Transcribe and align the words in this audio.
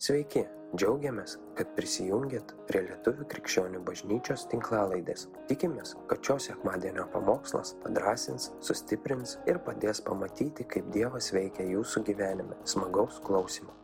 Sveiki, 0.00 0.46
džiaugiamės, 0.80 1.34
kad 1.58 1.74
prisijungiat 1.76 2.54
prie 2.64 2.80
Lietuvių 2.86 3.26
krikščionių 3.28 3.82
bažnyčios 3.84 4.46
tinklalaidės. 4.48 5.26
Tikimės, 5.50 5.92
kad 6.08 6.24
šios 6.24 6.46
sekmadienio 6.48 7.04
pamokslas 7.12 7.74
padrasins, 7.82 8.46
sustiprins 8.64 9.36
ir 9.44 9.60
padės 9.66 10.00
pamatyti, 10.06 10.64
kaip 10.64 10.88
Dievas 10.94 11.28
veikia 11.36 11.68
jūsų 11.68 12.04
gyvenime. 12.06 12.56
Smagaus 12.64 13.20
klausimų. 13.26 13.76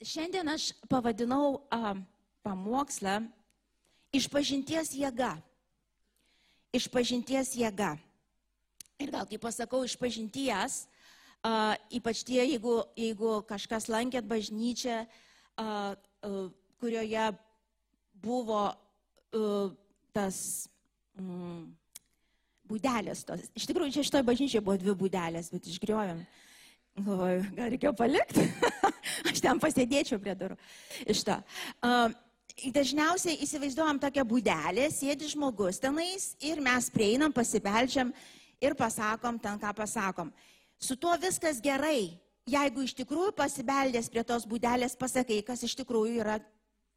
Šiandien 0.00 0.48
aš 0.48 0.70
pavadinau 0.88 1.58
a, 1.68 1.92
pamokslą 2.46 3.20
Išpažinties 4.16 4.94
jėga. 4.96 5.34
Išpažinties 6.72 7.52
jėga. 7.60 7.98
Ir 8.96 9.12
gal 9.12 9.28
kai 9.28 9.36
pasakau 9.36 9.82
išpažinties, 9.84 10.86
a, 11.46 11.76
ypač 11.94 12.24
tie, 12.26 12.42
jeigu, 12.44 12.80
jeigu 12.98 13.38
kažkas 13.48 13.88
lankėt 13.92 14.28
bažnyčią, 14.28 15.02
a, 15.04 15.66
a, 15.94 16.32
kurioje 16.78 17.30
buvo 18.22 18.62
tas 20.14 20.36
mm, 21.18 21.64
būdelės. 22.68 23.24
Tos. 23.28 23.48
Iš 23.58 23.66
tikrųjų, 23.70 23.94
čia 23.96 24.06
šitoje 24.06 24.26
bažnyčioje 24.28 24.64
buvo 24.64 24.78
dvi 24.80 24.94
būdelės, 24.98 25.50
bet 25.54 25.68
išgriovėm. 25.70 26.22
Galvoju, 26.98 27.42
gal 27.54 27.74
reikėjo 27.74 27.92
palikti. 27.98 28.46
Aš 29.30 29.42
ten 29.44 29.60
pasėdėčiau 29.62 30.18
prie 30.22 30.34
durų. 30.38 30.56
Iš 31.06 31.22
to. 31.28 31.36
Uh, 31.84 32.10
dažniausiai 32.74 33.38
įsivaizduojam 33.44 34.00
tokią 34.02 34.24
būdelę, 34.26 34.88
sėdi 34.90 35.30
žmogus 35.30 35.78
tenais 35.82 36.32
ir 36.42 36.62
mes 36.64 36.90
prieinam, 36.90 37.34
pasibeldžiam 37.34 38.10
ir 38.58 38.74
pasakom 38.78 39.38
ten, 39.38 39.60
ką 39.62 39.74
pasakom. 39.78 40.32
Su 40.78 40.96
tuo 40.96 41.16
viskas 41.18 41.58
gerai, 41.62 42.18
jeigu 42.46 42.84
iš 42.86 42.94
tikrųjų 43.00 43.32
pasibeldęs 43.36 44.08
prie 44.12 44.22
tos 44.24 44.46
būdelės 44.46 44.94
pasakai, 44.98 45.42
kas 45.42 45.64
iš 45.66 45.74
tikrųjų 45.80 46.20
yra 46.22 46.38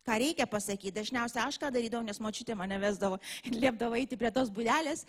ką 0.06 0.18
reikia 0.22 0.48
pasakyti. 0.50 0.94
Dažniausiai 0.96 1.44
aš 1.46 1.58
ką 1.62 1.70
darydavau, 1.74 2.06
nes 2.06 2.20
močiutė 2.22 2.56
mane 2.58 2.78
vesdavo 2.82 3.20
ir 3.46 3.58
liepdavo 3.58 3.98
eiti 4.00 4.18
prie 4.18 4.32
tos 4.34 4.50
būdelės. 4.54 5.06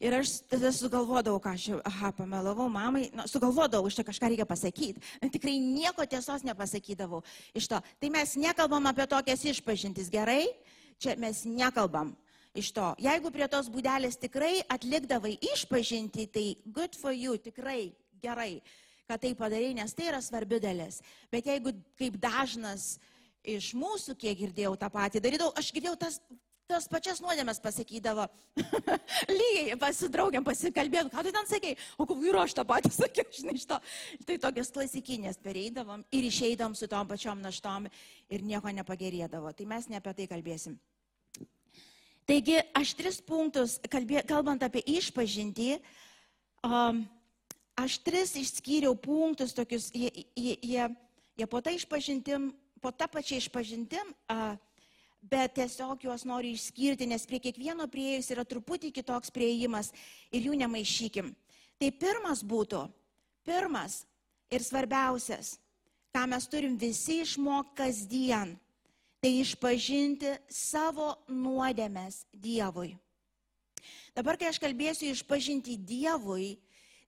Ir 0.00 0.16
aš 0.18 0.40
tada 0.50 0.72
sugalvodavau, 0.76 1.40
ką 1.40 1.54
aš, 1.56 1.66
aha, 1.88 2.12
pamelavau 2.16 2.68
mamai, 2.72 3.06
nu, 3.16 3.24
sugalvodavau, 3.30 3.88
iš 3.88 4.00
čia 4.00 4.06
kažką 4.08 4.32
reikia 4.32 4.48
pasakyti. 4.48 5.02
Tikrai 5.32 5.56
nieko 5.62 6.04
tiesos 6.08 6.44
nepasakydavau 6.46 7.22
iš 7.56 7.68
to. 7.72 7.80
Tai 8.00 8.12
mes 8.12 8.36
nekalbam 8.40 8.92
apie 8.92 9.08
tokias 9.08 9.44
išpažintis. 9.44 10.12
Gerai, 10.12 10.44
čia 11.00 11.16
mes 11.20 11.44
nekalbam. 11.48 12.14
Iš 12.56 12.70
to, 12.72 12.94
jeigu 13.04 13.28
prie 13.28 13.44
tos 13.52 13.68
būdelės 13.68 14.16
tikrai 14.16 14.62
atlikdavai 14.72 15.34
išpažinti, 15.52 16.24
tai 16.32 16.46
good 16.64 16.96
for 16.96 17.12
you, 17.12 17.36
tikrai 17.36 17.92
gerai, 18.22 18.62
kad 19.06 19.22
tai 19.22 19.34
padarai, 19.38 19.74
nes 19.76 19.94
tai 19.94 20.08
yra 20.10 20.22
svarbi 20.22 20.58
dalis. 20.62 21.00
Bet 21.30 21.46
jeigu 21.46 21.74
kaip 21.98 22.18
dažnas 22.22 22.96
iš 23.46 23.70
mūsų, 23.78 24.16
kiek 24.18 24.38
girdėjau 24.40 24.74
tą 24.80 24.90
patį 24.90 25.22
darydavau, 25.22 25.54
aš 25.58 25.70
girdėjau 25.74 25.94
tas, 26.00 26.18
tas 26.66 26.88
pačias 26.90 27.20
nuodėmės 27.22 27.60
pasakydavo. 27.62 28.26
Lygiai 29.38 29.78
pasidraugiam, 29.78 30.44
pasikalbėjom, 30.46 31.12
ką 31.12 31.22
tu 31.22 31.34
ten 31.36 31.48
sakei, 31.50 31.76
o 31.98 32.08
kur 32.08 32.24
ir 32.26 32.40
aš 32.42 32.56
tą 32.58 32.66
patį 32.66 32.90
sakiau, 32.96 33.28
žinai, 33.38 33.54
iš 33.60 33.68
to. 33.70 33.78
Tai 34.26 34.38
tokias 34.48 34.74
klasikinės 34.74 35.38
pereidavom 35.42 36.02
ir 36.10 36.26
išeidom 36.26 36.74
su 36.74 36.90
tom 36.90 37.06
pačiom 37.10 37.42
naštom 37.44 37.86
ir 38.32 38.42
nieko 38.42 38.74
nepagerėdavo. 38.74 39.54
Tai 39.54 39.70
mes 39.70 39.90
ne 39.92 40.02
apie 40.02 40.16
tai 40.18 40.30
kalbėsim. 40.34 40.78
Taigi, 42.26 42.58
aš 42.74 42.96
tris 42.98 43.20
punktus, 43.22 43.76
kalbė, 43.86 44.24
kalbant 44.26 44.64
apie 44.66 44.80
išpažinti, 44.96 45.76
um, 46.66 47.04
aš 47.76 47.98
tris 48.04 48.34
išskyriau 48.40 48.96
punktus 48.96 49.54
tokius, 49.56 49.90
jie, 49.94 50.10
jie, 50.36 50.56
jie, 50.62 50.86
jie 51.36 51.46
po 51.50 51.60
tai 51.60 51.76
išpažintim 51.76 52.50
po 52.80 52.92
tą 52.92 53.08
pačią 53.10 53.40
išpažintim, 53.40 54.12
bet 55.26 55.56
tiesiog 55.56 56.04
juos 56.06 56.24
noriu 56.28 56.54
išskirti, 56.54 57.08
nes 57.08 57.24
prie 57.26 57.40
kiekvieno 57.42 57.88
prieėjus 57.90 58.30
yra 58.34 58.44
truputį 58.46 58.92
kitoks 58.94 59.32
prieimas 59.34 59.90
ir 60.30 60.46
jų 60.46 60.54
nemaišykim. 60.60 61.32
Tai 61.80 61.88
pirmas 61.98 62.44
būtų, 62.46 62.84
pirmas 63.42 64.04
ir 64.52 64.62
svarbiausias, 64.62 65.56
ką 66.14 66.22
mes 66.30 66.46
turim 66.48 66.76
visi 66.78 67.20
išmokti 67.24 67.74
kasdien, 67.80 68.54
tai 69.20 69.32
išpažinti 69.40 70.36
savo 70.52 71.16
nuodėmės 71.26 72.22
Dievui. 72.30 72.94
Dabar, 74.16 74.38
kai 74.38 74.48
aš 74.48 74.60
kalbėsiu 74.62 75.10
išpažinti 75.10 75.74
Dievui, 75.76 76.54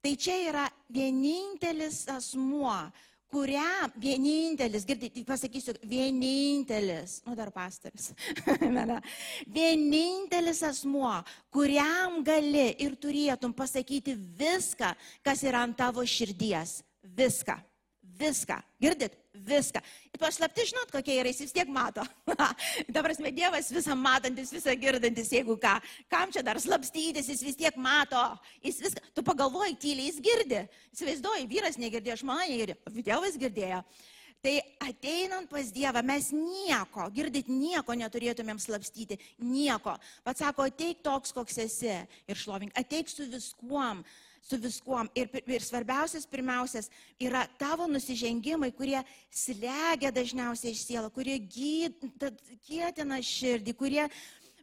tai 0.02 0.14
čia 0.16 0.36
yra 0.48 0.64
vienintelis 0.92 2.04
asmuo, 2.12 2.76
kuriam 3.28 3.92
vienintelis, 4.00 4.86
girdite, 4.88 5.22
pasakysiu, 5.28 5.74
vienintelis, 5.84 7.18
nu 7.26 7.36
dar 7.36 7.50
pastaris, 7.52 8.12
vienintelis 9.58 10.62
asmuo, 10.64 11.12
kuriam 11.52 12.22
gali 12.24 12.70
ir 12.80 12.96
turėtum 12.96 13.52
pasakyti 13.56 14.16
viską, 14.16 14.94
kas 15.24 15.44
yra 15.44 15.66
ant 15.66 15.76
tavo 15.76 16.04
širdies. 16.06 16.80
Viską. 17.18 17.54
Viską. 18.18 18.58
Girdit? 18.82 19.14
Viską. 19.34 19.80
Ir 20.12 20.18
paslapti, 20.18 20.64
žinot, 20.66 20.90
kokie 20.90 21.14
yra, 21.20 21.30
jis 21.30 21.44
vis 21.44 21.54
tiek 21.54 21.70
mato. 21.70 22.02
Dabar 22.94 23.14
mes 23.14 23.34
Dievas 23.36 23.70
visą 23.70 23.94
matantis, 23.94 24.50
visą 24.52 24.74
girdantis, 24.80 25.30
jeigu 25.32 25.54
ką. 25.60 25.76
Kam 26.10 26.32
čia 26.34 26.42
dar 26.42 26.58
slapstytis, 26.58 27.30
jis 27.30 27.44
vis 27.46 27.58
tiek 27.58 27.78
mato. 27.78 28.22
Jis 28.64 28.82
viską, 28.82 29.04
tu 29.14 29.22
pagalvoji, 29.26 29.78
tyliai 29.78 30.10
jis 30.10 30.20
girdi. 30.24 30.64
Įsivaizduoji, 30.96 31.48
vyras 31.50 31.78
negirdėjo, 31.78 32.18
žmona 32.24 32.48
negirdėjo, 32.50 33.04
Dievas 33.06 33.38
girdėjo. 33.38 33.82
Tai 34.42 34.54
ateinant 34.86 35.50
pas 35.50 35.70
Dievą 35.74 36.02
mes 36.06 36.30
nieko, 36.34 37.08
girdit, 37.14 37.48
nieko 37.50 37.94
neturėtumėm 37.98 38.60
slapstyti, 38.62 39.18
nieko. 39.42 39.96
Pats 40.26 40.44
sako, 40.44 40.68
ateik 40.70 41.02
toks, 41.06 41.34
koks 41.34 41.58
esi 41.64 41.90
ir 41.90 42.38
šlovink, 42.38 42.74
ateik 42.78 43.10
su 43.10 43.26
viskuom 43.30 44.04
su 44.48 44.58
viskuom. 44.60 45.10
Ir, 45.18 45.28
ir 45.46 45.64
svarbiausias, 45.64 46.26
pirmiausias, 46.26 46.90
yra 47.20 47.44
tavo 47.60 47.86
nusižengimai, 47.90 48.70
kurie 48.76 49.02
slegia 49.30 50.12
dažniausiai 50.14 50.72
iš 50.72 50.84
sielo, 50.88 51.10
kurie 51.12 51.36
gėtina 52.68 53.20
širdį, 53.24 53.74
kurie, 53.76 54.06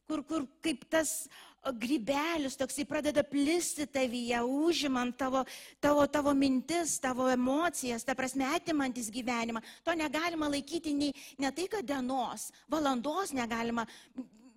kur, 0.10 0.24
kur 0.26 0.48
kaip 0.66 0.88
tas 0.90 1.26
grybelis 1.74 2.58
toksai 2.58 2.86
pradeda 2.86 3.24
plisti 3.26 3.88
tavyje, 3.90 4.38
užimant 4.44 5.18
tavo, 5.18 5.44
tavo, 5.82 6.06
tavo 6.08 6.34
mintis, 6.38 7.00
tavo 7.02 7.30
emocijas, 7.32 8.06
ta 8.06 8.14
prasme, 8.18 8.46
atimantis 8.58 9.10
gyvenimą. 9.14 9.64
To 9.86 9.96
negalima 9.98 10.50
laikyti 10.52 10.94
nei, 10.94 11.14
ne 11.42 11.52
tai, 11.52 11.68
kad 11.72 11.86
dienos, 11.88 12.52
valandos 12.70 13.34
negalima, 13.34 13.88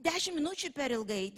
dešimt 0.04 0.38
minučių 0.38 0.70
per 0.74 0.94
ilgai, 0.94 1.32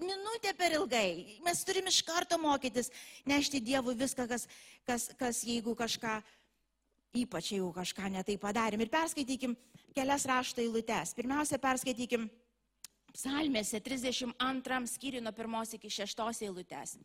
minutė 0.00 0.52
per 0.56 0.76
ilgai. 0.78 1.38
Mes 1.44 1.62
turime 1.66 1.92
iš 1.92 2.02
karto 2.06 2.38
mokytis 2.40 2.90
nešti 3.28 3.60
Dievui 3.64 3.96
viską, 3.98 4.26
kas, 4.30 4.46
kas, 4.88 5.10
kas 5.18 5.42
jeigu 5.46 5.76
kažką, 5.78 6.16
ypač 7.22 7.52
jeigu 7.54 7.70
kažką 7.76 8.10
netai 8.16 8.38
padarėm. 8.40 8.84
Ir 8.84 8.92
perskaitykim 8.92 9.56
kelias 9.96 10.26
rašto 10.28 10.64
eilutes. 10.64 11.14
Pirmiausia, 11.16 11.60
perskaitykim 11.62 12.28
psalmėse 13.16 13.80
32 13.80 14.92
skyriui 14.92 15.24
nuo 15.24 15.32
pirmos 15.36 15.72
iki 15.76 15.92
šeštos 15.92 16.42
eilutės. 16.44 16.96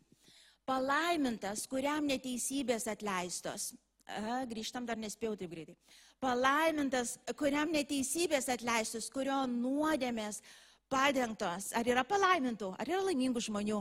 Palaimintas, 0.68 1.66
kuriam 1.66 2.06
neteisybės 2.06 2.86
atleistos. 2.90 3.72
Aha, 4.12 4.42
grįžtam 4.50 4.86
dar 4.86 4.98
nespėjau 5.00 5.36
taip 5.38 5.50
greitai. 5.50 5.76
Palaimintas, 6.22 7.16
kuriam 7.38 7.72
neteisybės 7.74 8.46
atleistos, 8.52 9.08
kurio 9.10 9.40
nuodėmės 9.50 10.42
padengtos. 10.92 11.70
Ar 11.76 11.88
yra 11.88 12.04
palaimintų, 12.06 12.74
ar 12.76 12.92
yra 12.92 13.00
laimingų 13.08 13.42
žmonių? 13.48 13.80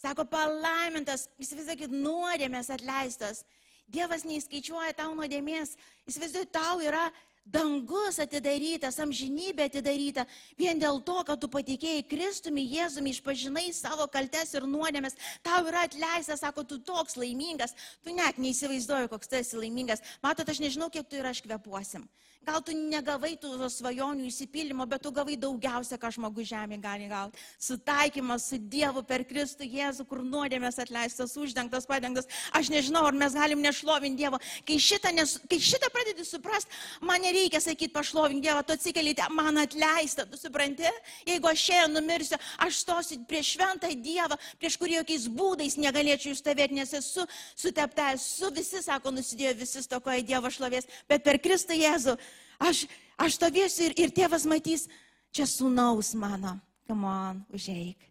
Sako, 0.00 0.24
palaimintas, 0.28 1.26
įsivaizduokit, 1.40 1.92
nuodėmės 1.92 2.70
atleistos. 2.72 3.42
Dievas 3.90 4.22
neįskaičiuoja 4.28 4.94
tau 4.96 5.10
nuodėmės. 5.16 5.74
Įsivaizduokit, 6.08 6.52
tau 6.54 6.78
yra 6.84 7.08
dangus 7.50 8.20
atidarytas, 8.22 8.98
amžinybė 9.02 9.66
atidaryta, 9.70 10.26
vien 10.58 10.78
dėl 10.80 11.00
to, 11.06 11.16
kad 11.26 11.40
tu 11.40 11.48
patikėjai 11.50 12.04
Kristumi, 12.08 12.64
Jėzumi, 12.68 13.14
išpažinai 13.14 13.66
savo 13.74 14.06
kaltes 14.12 14.54
ir 14.54 14.66
nuodėmės, 14.68 15.16
tau 15.46 15.64
yra 15.66 15.86
atleistas, 15.88 16.44
sako, 16.44 16.64
tu 16.68 16.78
toks 16.84 17.16
laimingas, 17.18 17.74
tu 18.04 18.14
net 18.14 18.38
neįsivaizduoji, 18.38 19.10
koks 19.10 19.30
tu 19.30 19.40
esi 19.40 19.58
laimingas. 19.58 20.04
Matot, 20.22 20.48
aš 20.48 20.62
nežinau, 20.62 20.90
kiek 20.92 21.08
tu 21.08 21.18
ir 21.18 21.26
aš 21.30 21.42
kvepuosim. 21.46 22.06
Gal 22.40 22.62
tu 22.64 22.72
negavai 22.72 23.34
tų 23.36 23.68
svajonių 23.68 24.24
įsipildymo, 24.30 24.86
bet 24.88 25.02
tu 25.04 25.10
gavai 25.12 25.34
daugiausia, 25.36 25.98
ką 26.00 26.08
žmogus 26.16 26.48
žemė 26.48 26.78
gali 26.80 27.04
gauti. 27.10 27.36
Sutaikymas 27.60 28.46
su 28.48 28.56
Dievu 28.56 29.02
per 29.04 29.26
Kristų 29.28 29.66
Jėzų, 29.68 30.06
kur 30.08 30.22
nuodėmės 30.24 30.80
atleistas, 30.80 31.34
uždengtas, 31.36 31.84
padengtas. 31.86 32.30
Aš 32.56 32.70
nežinau, 32.72 33.02
ar 33.04 33.18
mes 33.20 33.36
galim 33.36 33.60
nešlovinti 33.60 34.22
Dievo. 34.22 34.40
Kai 34.64 34.78
šitą, 34.80 35.12
nes, 35.12 35.34
kai 35.52 35.58
šitą 35.60 35.90
pradedi 35.92 36.24
suprasti, 36.24 36.72
man 37.04 37.20
nereikia 37.20 37.60
sakyti 37.60 37.92
pašlovink 37.92 38.40
Dievą, 38.46 38.64
tu 38.64 38.72
atsikelite, 38.72 39.28
man 39.36 39.60
atleista, 39.60 40.24
tu 40.24 40.40
supranti? 40.40 40.88
Jeigu 41.28 41.52
aš 41.52 41.66
šiandien 41.68 42.00
numirsiu, 42.00 42.40
aš 42.64 42.80
stosiu 42.86 43.20
prieš 43.28 43.52
šventą 43.58 43.92
Dievą, 44.00 44.40
prieš 44.56 44.80
kurį 44.80 45.02
jokiais 45.02 45.28
būdais 45.28 45.76
negalėčiau 45.76 46.32
išstovėti, 46.32 46.80
nes 46.80 46.96
esu 47.02 47.28
sutepta, 47.52 48.14
esu 48.16 48.48
visi, 48.56 48.80
sako, 48.80 49.12
nusidėjo 49.12 49.58
visi 49.60 49.84
stokoja 49.84 50.24
Dievo 50.24 50.48
šlovės, 50.48 50.88
bet 51.04 51.28
per 51.28 51.36
Kristų 51.44 51.76
Jėzų 51.84 52.16
aš, 52.60 52.84
Aš 53.20 53.36
stovėsiu 53.36 53.90
ir, 53.90 53.94
ir 54.00 54.12
tėvas 54.16 54.46
matys, 54.48 54.86
čia 55.34 55.44
sūnaus 55.44 56.14
mano, 56.16 56.54
come 56.88 57.04
on, 57.04 57.42
užeik. 57.52 58.06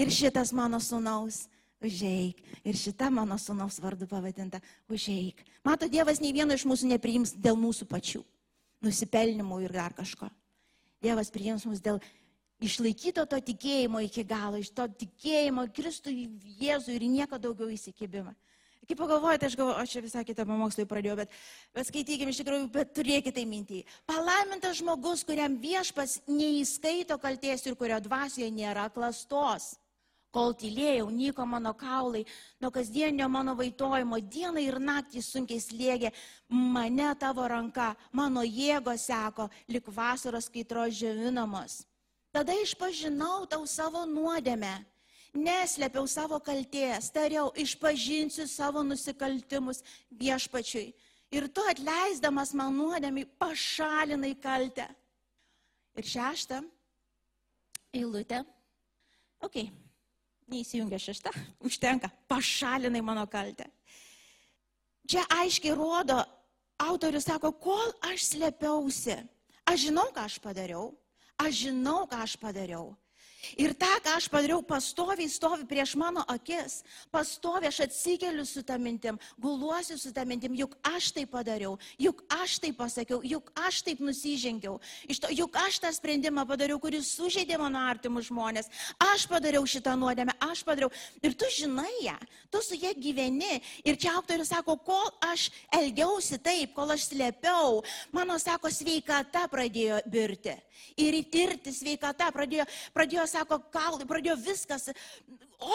Ir 0.00 0.10
šitas 0.10 0.54
mano 0.56 0.80
sūnaus, 0.80 1.44
užeik. 1.84 2.40
Ir 2.64 2.78
šita 2.78 3.10
mano 3.12 3.36
sūnaus 3.38 3.76
vardu 3.84 4.08
pavadinta, 4.08 4.62
užeik. 4.88 5.42
Mato, 5.68 5.88
Dievas 5.92 6.22
nei 6.24 6.32
vieno 6.32 6.56
iš 6.56 6.64
mūsų 6.70 6.88
nepriims 6.94 7.34
dėl 7.36 7.60
mūsų 7.60 7.88
pačių 7.90 8.22
nusipelnimų 8.84 9.60
ir 9.66 9.76
dar 9.76 9.92
kažko. 9.96 10.30
Dievas 11.04 11.30
priims 11.32 11.68
mus 11.68 11.84
dėl 11.84 12.00
išlaikyto 12.64 13.26
to 13.28 13.38
tikėjimo 13.44 14.00
iki 14.04 14.24
galo, 14.28 14.56
iš 14.60 14.72
to 14.72 14.88
tikėjimo 15.04 15.66
Kristui, 15.76 16.30
Jėzui 16.60 16.96
ir 16.96 17.04
nieko 17.08 17.36
daugiau 17.40 17.68
įsikibimą. 17.72 18.32
Kaip 18.84 18.98
pagalvojate, 19.00 19.46
aš 19.48 19.56
galvoju, 19.56 19.76
aš 19.80 19.92
čia 19.94 20.02
visą 20.04 20.22
kitą 20.26 20.44
pamokslą 20.44 20.84
pradėjau, 20.88 21.16
bet, 21.22 21.36
bet 21.72 21.88
skaitykime 21.88 22.34
iš 22.34 22.42
tikrųjų, 22.42 22.66
bet 22.74 22.90
turėkite 22.96 23.38
tai 23.38 23.44
mintį. 23.48 23.80
Palaimintas 24.08 24.76
žmogus, 24.80 25.24
kuriam 25.24 25.56
viešpas 25.62 26.18
neįskaito 26.28 27.16
kalties 27.22 27.64
ir 27.64 27.78
kurio 27.80 28.00
dvasioje 28.04 28.50
nėra 28.52 28.90
klastos. 28.92 29.74
Kol 30.34 30.52
tylėjau, 30.58 31.08
nyko 31.14 31.46
mano 31.46 31.70
kaulai, 31.78 32.24
nuo 32.60 32.72
kasdienio 32.74 33.28
mano 33.30 33.54
vaitojimo, 33.54 34.18
dieną 34.18 34.64
ir 34.66 34.80
naktį 34.82 35.22
sunkiai 35.22 35.62
slėgė, 35.62 36.10
mane 36.50 37.12
tavo 37.20 37.46
ranka, 37.48 37.92
mano 38.12 38.42
jėgos 38.42 39.06
seko, 39.06 39.46
lik 39.70 39.88
vasaros 39.94 40.50
kaitros 40.50 40.98
ževinamos. 40.98 41.84
Tada 42.34 42.56
išpažinau 42.58 43.46
tau 43.46 43.62
savo 43.70 44.02
nuodėmę 44.10 44.74
Neslėpiau 45.34 46.06
savo 46.06 46.38
kalties, 46.38 47.08
tariau, 47.10 47.48
išpažinsiu 47.58 48.46
savo 48.46 48.84
nusikaltimus 48.86 49.82
viešpačiui. 50.14 50.92
Ir 51.34 51.48
tu 51.50 51.64
atleisdamas 51.66 52.52
man 52.54 52.76
nuodėmį 52.78 53.24
pašalinai 53.42 54.36
kaltę. 54.38 54.86
Ir 55.98 56.06
šeštą 56.06 56.60
eilutę. 57.94 58.44
Ok, 59.42 59.58
neįsijungia 60.50 61.00
šešta, 61.02 61.34
užtenka, 61.66 62.10
pašalinai 62.30 63.02
mano 63.02 63.26
kaltę. 63.30 63.66
Čia 65.10 65.26
aiškiai 65.42 65.74
rodo, 65.76 66.22
autorius 66.80 67.26
sako, 67.28 67.52
kol 67.60 67.90
aš 68.06 68.30
slėpiausi, 68.30 69.18
aš 69.68 69.88
žinau, 69.88 70.06
ką 70.14 70.24
aš 70.30 70.38
padariau, 70.40 70.92
aš 71.42 71.66
žinau, 71.66 72.04
ką 72.08 72.22
aš 72.24 72.38
padariau. 72.40 72.92
Ir 73.60 73.74
tą, 73.78 73.90
ką 74.04 74.16
aš 74.18 74.28
padariau, 74.32 74.62
pastoviai 74.66 75.30
stovi 75.30 75.66
prieš 75.68 75.94
mano 76.00 76.24
akis, 76.30 76.82
pastoviai 77.12 77.70
aš 77.72 77.84
atsikeliu 77.88 78.46
su 78.48 78.62
tą 78.66 78.78
mintim, 78.80 79.18
guluosiu 79.40 79.98
su 79.98 80.12
tą 80.14 80.24
mintim, 80.28 80.54
juk 80.56 80.76
aš 80.84 81.12
tai 81.16 81.26
padariau, 81.30 81.76
juk 82.00 82.24
aš 82.32 82.58
tai 82.62 82.72
pasakiau, 82.76 83.20
juk 83.24 83.50
aš 83.66 83.82
taip 83.86 84.02
nusižengiau, 84.04 84.80
to, 85.20 85.32
juk 85.34 85.56
aš 85.64 85.80
tą 85.82 85.92
sprendimą 85.94 86.44
padariau, 86.48 86.80
kuris 86.82 87.14
sužeidė 87.16 87.58
mano 87.60 87.80
artimus 87.84 88.28
žmonės, 88.28 88.70
aš 89.12 89.26
padariau 89.30 89.64
šitą 89.68 89.94
nuodėmę, 89.98 90.34
aš 90.44 90.64
padariau. 90.66 90.90
Ir 91.24 91.36
tu 91.38 91.48
žinai 91.52 91.92
ją, 92.04 92.16
tu 92.52 92.62
su 92.64 92.76
ją 92.78 92.92
gyveni. 92.98 93.60
Ir 93.84 93.98
čia 94.00 94.14
autorius 94.18 94.52
sako, 94.52 94.76
kol 94.84 95.10
aš 95.24 95.48
elgiausi 95.74 96.38
taip, 96.42 96.74
kol 96.76 96.92
aš 96.94 97.08
slėpiau, 97.10 97.80
mano, 98.14 98.38
sako, 98.42 98.72
sveikata 98.72 99.46
pradėjo 99.52 100.02
birti. 100.10 100.56
Ir 101.00 101.16
įtirti 101.16 101.72
sveikata 101.74 102.28
pradėjo, 102.34 102.66
pradėjo 102.94 103.24
sako, 103.34 103.60
kaulai, 103.74 104.06
pradėjo 104.08 104.36
viskas, 104.40 104.90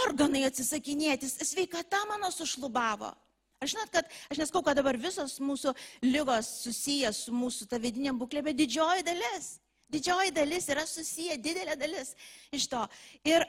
organai 0.04 0.46
atsisakinėtis, 0.48 1.38
sveikata 1.52 2.06
mano 2.10 2.32
sušlubavo. 2.34 3.14
Aš 3.60 3.74
žinot, 3.74 3.90
kad 3.92 4.08
aš 4.32 4.40
neskau, 4.40 4.62
kad 4.64 4.78
dabar 4.80 4.96
visos 4.96 5.36
mūsų 5.44 5.74
lygos 6.06 6.48
susijęs 6.64 7.26
su 7.26 7.34
mūsų 7.36 7.68
ta 7.68 7.80
vidinė 7.82 8.14
būklė, 8.16 8.44
bet 8.46 8.56
didžioji 8.60 9.04
dalis, 9.04 9.58
didžioji 9.92 10.32
dalis 10.36 10.70
yra 10.72 10.86
susiję, 10.88 11.36
didelė 11.44 11.76
dalis 11.80 12.14
iš 12.56 12.70
to. 12.72 12.86
Ir, 13.28 13.44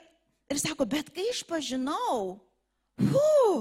ir 0.51 0.59
sako, 0.59 0.89
bet 0.91 1.13
kai 1.15 1.29
išpažinau, 1.31 2.41
hu, 3.13 3.61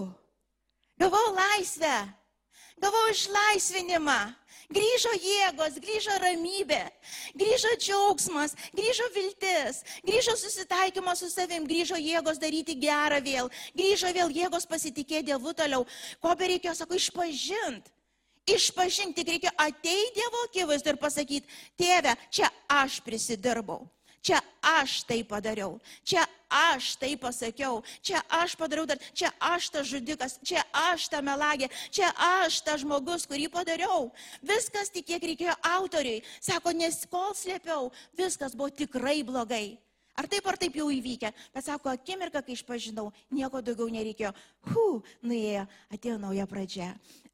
gavau 0.98 1.28
laisvę, 1.38 1.94
gavau 2.82 3.08
išlaisvinimą, 3.14 4.20
Grįžo 4.70 5.10
jėgos, 5.18 5.80
grįžo 5.82 6.14
ramybė, 6.22 6.84
grįžo 7.34 7.72
džiaugsmas, 7.82 8.52
grįžo 8.78 9.08
viltis, 9.16 9.80
grįžo 10.06 10.36
susitaikymas 10.38 11.24
su 11.24 11.30
savim, 11.34 11.66
grįžo 11.66 11.98
jėgos 11.98 12.38
daryti 12.38 12.76
gerą 12.78 13.18
vėl, 13.26 13.50
grįžo 13.74 14.12
vėl 14.14 14.30
jėgos 14.30 14.70
pasitikėti 14.70 15.32
Dievu 15.32 15.56
toliau. 15.58 15.88
Ko 16.22 16.36
bereikėjo, 16.38 16.76
sako, 16.78 17.00
išpažinti. 17.02 17.90
Išpažinti, 18.54 19.18
tik 19.18 19.32
reikia 19.34 19.56
ateiti 19.58 20.20
Dievo 20.22 20.46
akivaizdu 20.46 20.94
ir 20.94 21.02
pasakyti, 21.02 21.58
tėve, 21.74 22.14
čia 22.30 22.54
aš 22.70 23.02
prisidirbau. 23.02 23.88
Čia 24.22 24.38
aš 24.62 25.00
tai 25.10 25.24
padariau, 25.26 25.80
čia 26.06 26.28
aš 26.50 26.96
tai 27.00 27.14
pasakiau, 27.16 27.84
čia 28.02 28.22
aš 28.28 28.58
padariau, 28.60 28.88
dar, 28.90 28.98
čia 29.14 29.30
aš 29.40 29.70
tas 29.70 29.88
žudikas, 29.88 30.40
čia 30.44 30.66
aš 30.74 31.08
ta 31.14 31.22
melagė, 31.22 31.70
čia 31.94 32.10
aš 32.44 32.60
tas 32.66 32.82
žmogus, 32.82 33.30
kurį 33.30 33.48
padariau. 33.54 34.10
Viskas 34.42 34.90
tik 34.90 35.08
kiek 35.10 35.24
reikėjo 35.32 35.56
autoriui. 35.78 36.24
Sako, 36.42 36.74
nes 36.74 37.06
kol 37.10 37.32
slėpiau, 37.38 37.94
viskas 38.18 38.58
buvo 38.58 38.74
tikrai 38.74 39.22
blogai. 39.24 39.78
Ar 40.20 40.28
taip 40.28 40.44
ar 40.52 40.58
taip 40.60 40.76
jau 40.76 40.90
įvykę, 40.92 41.30
bet 41.56 41.64
sako, 41.64 41.94
akimirką, 41.94 42.42
kai 42.44 42.58
išpažinau, 42.58 43.08
nieko 43.32 43.62
daugiau 43.64 43.88
nereikėjo. 43.88 44.34
Hu, 44.74 45.00
nuėjo, 45.24 45.64
atėjo 45.96 46.18
nauja 46.20 46.44
pradžia. 46.50 46.90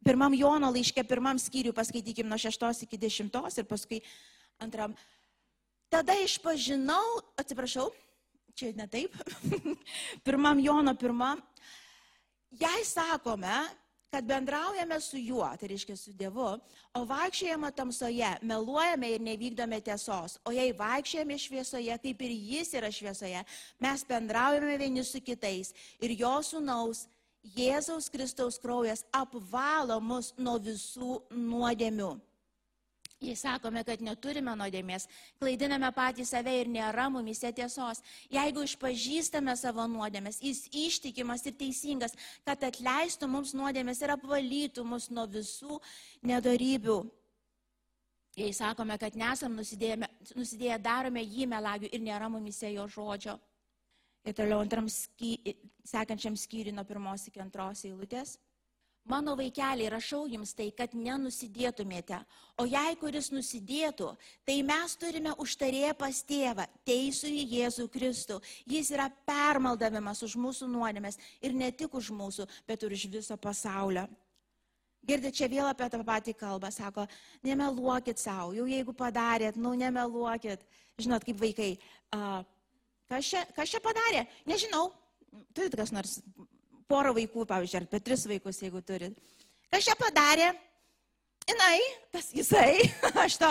Pirmam 0.06 0.36
Jono 0.38 0.70
laiškė, 0.70 1.02
pirmam 1.10 1.42
skyriui 1.42 1.74
paskaitykim 1.74 2.30
nuo 2.30 2.38
6 2.38 2.86
iki 2.86 3.00
10 3.02 3.34
ir 3.34 3.66
paskui 3.66 4.04
antram 4.62 4.94
Tada 5.90 6.16
išpažinau, 6.20 7.22
atsiprašau, 7.40 7.92
čia 8.56 8.72
ne 8.76 8.88
taip, 8.88 9.16
pirmam 10.26 10.60
Jono 10.60 10.96
pirmam, 10.96 11.42
jei 12.56 12.86
sakome, 12.88 13.58
kad 14.16 14.24
bendraujame 14.24 15.00
su 15.02 15.18
juo, 15.20 15.48
tai 15.60 15.68
reiškia 15.68 15.98
su 16.00 16.14
Dievu, 16.16 16.54
o 16.96 17.02
vaikščiojame 17.04 17.72
tamsoje, 17.76 18.30
meluojame 18.48 19.10
ir 19.12 19.26
nevykdome 19.26 19.82
tiesos, 19.84 20.38
o 20.48 20.54
jei 20.56 20.72
vaikščiojame 20.72 21.36
šviesoje, 21.36 21.98
kaip 22.04 22.24
ir 22.24 22.36
jis 22.54 22.72
yra 22.80 22.92
šviesoje, 22.96 23.42
mes 23.84 24.06
bendraujame 24.08 24.78
vieni 24.80 25.04
su 25.04 25.20
kitais 25.20 25.74
ir 26.00 26.16
jo 26.16 26.32
sūnaus 26.48 27.10
Jėzaus 27.54 28.08
Kristaus 28.10 28.56
kraujas 28.58 29.04
apvalo 29.14 30.00
mus 30.02 30.32
nuo 30.38 30.56
visų 30.58 31.20
nuodėmių. 31.30 32.16
Jei 33.26 33.36
sakome, 33.40 33.82
kad 33.88 34.02
neturime 34.06 34.54
nuodėmės, 34.60 35.08
klaidiname 35.42 35.90
patį 35.96 36.26
save 36.30 36.52
ir 36.60 36.70
nėra 36.70 37.08
mumise 37.10 37.50
tiesos. 37.58 38.04
Jeigu 38.30 38.66
išpažįstame 38.68 39.56
savo 39.58 39.88
nuodėmės, 39.90 40.42
jis 40.46 40.66
ištikimas 40.70 41.46
ir 41.50 41.56
teisingas, 41.58 42.14
kad 42.46 42.62
atleistų 42.70 43.30
mums 43.32 43.56
nuodėmės 43.58 44.04
ir 44.06 44.14
apvalytų 44.14 44.86
mus 44.86 45.10
nuo 45.10 45.26
visų 45.32 45.80
nedarybių. 46.30 47.00
Jei 48.36 48.54
sakome, 48.54 48.98
kad 49.00 49.16
nesam 49.16 49.56
nusidėję, 49.56 50.10
nusidėję 50.36 50.80
darome 50.84 51.24
jį 51.24 51.48
melagių 51.50 51.90
ir 51.96 52.02
nėra 52.04 52.30
mumise 52.30 52.70
jo 52.74 52.86
žodžio. 52.92 53.40
Ir 54.26 54.36
toliau 54.36 54.60
antram 54.62 54.90
sky, 54.90 55.38
sekančiam 55.86 56.36
skyriui 56.38 56.74
nuo 56.76 56.84
pirmos 56.86 57.26
iki 57.30 57.42
antros 57.42 57.86
eilutės. 57.88 58.36
Mano 59.06 59.36
vaikeliai, 59.38 59.90
rašau 59.94 60.24
jums 60.26 60.56
tai, 60.58 60.72
kad 60.74 60.96
nenusidėtumėte. 60.98 62.18
O 62.58 62.66
jei 62.66 62.96
kuris 62.98 63.28
nusidėtų, 63.30 64.08
tai 64.48 64.56
mes 64.66 64.96
turime 64.98 65.36
užtarėję 65.44 65.92
pas 66.00 66.22
tėvą, 66.26 66.66
teisų 66.90 67.30
į 67.30 67.44
Jėzų 67.52 67.86
Kristų. 67.94 68.40
Jis 68.66 68.90
yra 68.96 69.06
permaldavimas 69.30 70.24
už 70.26 70.34
mūsų 70.42 70.72
nuodėmės 70.74 71.20
ir 71.46 71.54
ne 71.54 71.70
tik 71.70 71.94
už 71.94 72.10
mūsų, 72.18 72.48
bet 72.66 72.82
ir 72.82 72.96
už 72.98 73.06
viso 73.14 73.38
pasaulio. 73.38 74.08
Girdite, 75.06 75.36
čia 75.38 75.52
vėl 75.54 75.70
apie 75.70 75.86
tą 75.94 76.02
patį 76.02 76.34
kalbą, 76.40 76.74
sako, 76.74 77.06
nemeluokit 77.46 78.18
savo, 78.18 78.56
jau 78.58 78.66
jeigu 78.66 78.98
padarėt, 78.98 79.62
nu 79.62 79.76
nemeluokit. 79.78 80.66
Žinot, 80.98 81.28
kaip 81.28 81.38
vaikai, 81.38 81.76
uh, 82.16 82.42
kas, 83.12 83.30
čia, 83.30 83.46
kas 83.54 83.70
čia 83.70 83.84
padarė? 83.86 84.26
Nežinau, 84.50 84.88
turit 85.54 85.78
kas 85.78 85.94
nors 85.94 86.18
porą 86.92 87.14
vaikų, 87.18 87.46
pavyzdžiui, 87.50 87.80
ar 87.82 87.88
apie 87.88 88.02
tris 88.04 88.26
vaikus, 88.30 88.62
jeigu 88.64 88.82
turit. 88.86 89.18
Kas 89.74 89.88
čia 89.88 89.96
padarė? 90.00 90.52
Jinai, 91.46 91.78
tas 92.14 92.32
jisai, 92.34 92.88
aš 93.26 93.38
to, 93.42 93.50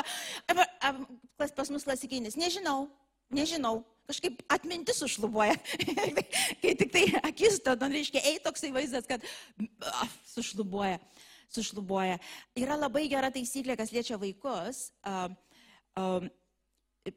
pas 1.38 1.70
mus 1.70 1.86
klasikinis, 1.86 2.34
nežinau, 2.38 2.88
nežinau, 3.34 3.84
kažkaip 4.08 4.42
atmintis 4.50 5.02
užšlubuoja. 5.06 5.54
Kai 6.62 6.74
tik 6.80 6.90
tai 6.94 7.04
akis, 7.22 7.60
tada, 7.62 7.88
reiškia, 7.92 8.24
ei 8.32 8.40
toksai 8.42 8.72
vaizdas, 8.74 9.06
kad 9.06 9.22
oh, 9.22 10.16
sušlubuoja, 10.34 10.98
sušlubuoja. 11.54 12.18
Yra 12.58 12.78
labai 12.80 13.06
gera 13.12 13.30
taisyklė, 13.34 13.78
kas 13.78 13.94
liečia 13.94 14.18
vaikus. 14.20 14.88
Uh, 15.06 15.30
uh, 16.00 17.14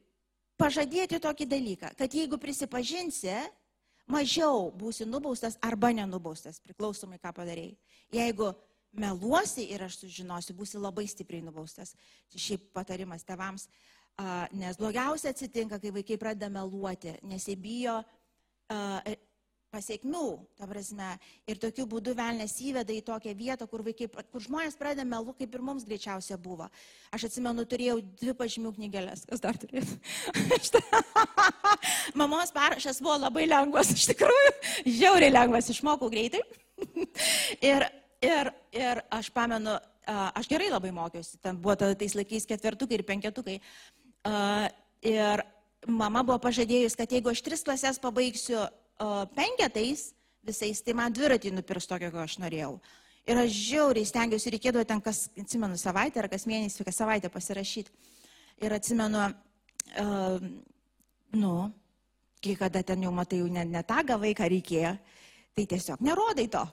pažadėti 0.58 1.20
tokį 1.22 1.46
dalyką, 1.48 1.92
kad 1.98 2.14
jeigu 2.14 2.38
prisipažinsi, 2.42 3.34
mažiau 4.08 4.70
būsi 4.74 5.06
nubaustas 5.06 5.58
arba 5.62 5.92
nenubaustas, 5.94 6.62
priklausomai 6.64 7.20
ką 7.22 7.32
padarėjai. 7.36 7.76
Jeigu 8.14 8.52
meluosi 8.98 9.68
ir 9.72 9.84
aš 9.84 10.00
sužinosiu, 10.02 10.56
būsi 10.56 10.80
labai 10.80 11.06
stipriai 11.08 11.44
nubaustas. 11.44 11.94
Šiaip 12.34 12.70
patarimas 12.76 13.26
tevams, 13.28 13.68
nes 14.56 14.78
blogiausia 14.80 15.32
atsitinka, 15.34 15.78
kai 15.78 15.92
vaikai 15.94 16.18
pradeda 16.20 16.50
meluoti, 16.52 17.14
nes 17.22 17.46
jie 17.46 17.56
bijo 17.56 18.00
pasiekmių, 19.72 20.24
ta 20.58 20.68
prasme, 20.70 21.10
ir 21.48 21.60
tokiu 21.60 21.84
būdu 21.90 22.14
velnės 22.16 22.56
įveda 22.64 22.94
į 22.94 23.02
tokią 23.06 23.34
vietą, 23.36 23.68
kur, 23.68 23.84
vaikai, 23.86 24.08
kur 24.08 24.44
žmonės 24.44 24.78
pradeda 24.80 25.04
melu, 25.08 25.34
kaip 25.36 25.54
ir 25.54 25.64
mums 25.64 25.84
greičiausia 25.88 26.38
buvo. 26.40 26.70
Aš 27.12 27.28
atsimenu, 27.28 27.66
turėjau 27.68 27.98
dvi 28.20 28.34
pažymių 28.38 28.72
knygelės, 28.78 29.26
kas 29.28 29.44
dar 29.44 29.58
turėtų. 29.60 29.98
Mamos 32.18 32.52
parašas 32.54 33.02
buvo 33.02 33.18
labai 33.18 33.46
lengvas, 33.48 33.92
iš 33.94 34.08
tikrųjų, 34.12 34.54
žiauriai 34.86 35.34
lengvas, 35.34 35.70
išmokau 35.72 36.10
greitai. 36.12 36.42
ir, 37.70 37.86
ir, 38.24 38.52
ir 38.76 39.02
aš 39.14 39.30
pamenu, 39.34 39.76
aš 40.08 40.48
gerai 40.50 40.70
labai 40.72 40.92
mokiausi, 40.94 41.38
ten 41.42 41.58
buvo 41.60 41.76
tais 41.78 42.16
laikais 42.16 42.48
ketvirtukai 42.48 43.00
ir 43.00 43.06
penketukai. 43.08 43.58
Ir 45.08 45.44
mama 45.86 46.24
buvo 46.26 46.38
pažadėjus, 46.42 46.96
kad 46.98 47.12
jeigu 47.12 47.32
aš 47.32 47.42
tris 47.44 47.64
klasės 47.66 48.00
pabaigsiu 48.02 48.64
penketais 49.36 50.12
visais, 50.46 50.80
tai 50.82 50.94
man 50.96 51.12
dviratį 51.14 51.52
nupirks 51.54 51.88
tokio, 51.90 52.10
ko 52.14 52.22
aš 52.24 52.38
norėjau. 52.42 52.78
Ir 53.28 53.40
aš 53.42 53.52
žiauriai 53.52 54.08
stengiausi, 54.08 54.52
reikėdavo 54.54 54.86
ten 54.88 55.02
kas, 55.04 55.26
atsimenu, 55.36 55.76
savaitę 55.76 56.22
ar 56.22 56.30
kas 56.32 56.46
mėnesį, 56.48 56.86
kas 56.86 56.96
savaitę 57.02 57.28
pasirašyti. 57.32 57.92
Ir 58.64 58.72
atsimenu, 58.74 59.26
uh, 60.00 60.46
nu, 61.36 61.52
kai 62.42 62.56
kada 62.56 62.82
ten 62.82 63.04
jau 63.04 63.12
matai, 63.12 63.42
jau 63.42 63.50
ne, 63.52 63.66
ne 63.68 63.84
tą 63.86 64.00
gavai, 64.08 64.32
ką 64.38 64.48
reikėjo, 64.48 64.94
tai 65.54 65.66
tiesiog 65.68 66.02
nerodai 66.06 66.48
to. 66.50 66.64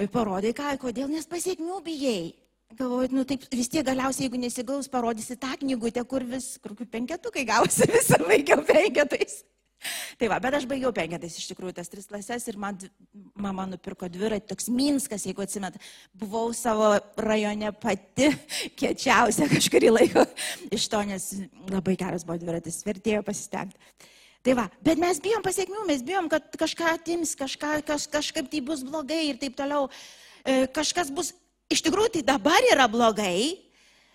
O 0.00 0.08
parodai 0.10 0.50
ką, 0.56 0.74
kodėl, 0.82 1.12
nes 1.12 1.28
pasiekmių 1.30 1.78
bijai. 1.86 2.32
Galvoju, 2.72 3.12
nu 3.12 3.22
taip 3.28 3.44
vis 3.52 3.68
tiek 3.68 3.84
galiausiai, 3.84 4.24
jeigu 4.26 4.38
nesigaus, 4.40 4.88
parodysi 4.88 5.36
tą 5.36 5.52
knygutę, 5.60 6.02
kur 6.08 6.24
vis, 6.24 6.54
kur 6.64 6.72
penketukai 6.88 7.44
gausi, 7.44 7.84
visą 7.92 8.16
baigiau 8.24 8.64
penketais. 8.64 9.42
Tai 10.20 10.30
va, 10.32 10.38
bet 10.42 10.56
aš 10.58 10.66
baigiau 10.70 10.92
penketais 10.94 11.36
iš 11.38 11.48
tikrųjų 11.50 11.76
tas 11.76 11.90
tris 11.92 12.08
klases 12.10 12.46
ir 12.50 12.58
man 12.60 12.78
mama 13.38 13.66
nupirko 13.70 14.08
dviratį, 14.12 14.48
toks 14.50 14.70
Minskas, 14.72 15.26
jeigu 15.28 15.44
atsimet, 15.44 15.76
buvau 16.18 16.52
savo 16.56 16.94
rajone 17.20 17.72
pati 17.82 18.30
kiečiausia 18.78 19.48
kažkurį 19.50 19.92
laiką 19.96 20.26
iš 20.76 20.88
to, 20.92 21.02
nes 21.08 21.28
labai 21.70 21.96
geras 22.00 22.26
buvo 22.28 22.38
dviratis, 22.42 22.82
vertėjo 22.86 23.24
pasistengti. 23.26 23.78
Tai 24.42 24.56
va, 24.58 24.64
bet 24.82 24.98
mes 24.98 25.20
bijom 25.22 25.42
pasiekmių, 25.44 25.84
mes 25.86 26.00
bijom, 26.02 26.26
kad 26.30 26.48
kažką 26.58 26.96
atims, 26.96 27.36
kažką, 27.38 27.76
kaž, 27.86 28.08
kažkaip 28.10 28.48
tai 28.50 28.62
bus 28.66 28.82
blogai 28.82 29.20
ir 29.28 29.38
taip 29.38 29.54
toliau. 29.58 29.86
E, 30.42 30.64
kažkas 30.74 31.12
bus, 31.14 31.30
iš 31.70 31.84
tikrųjų 31.86 32.16
tai 32.16 32.22
dabar 32.32 32.66
yra 32.72 32.88
blogai, 32.90 33.54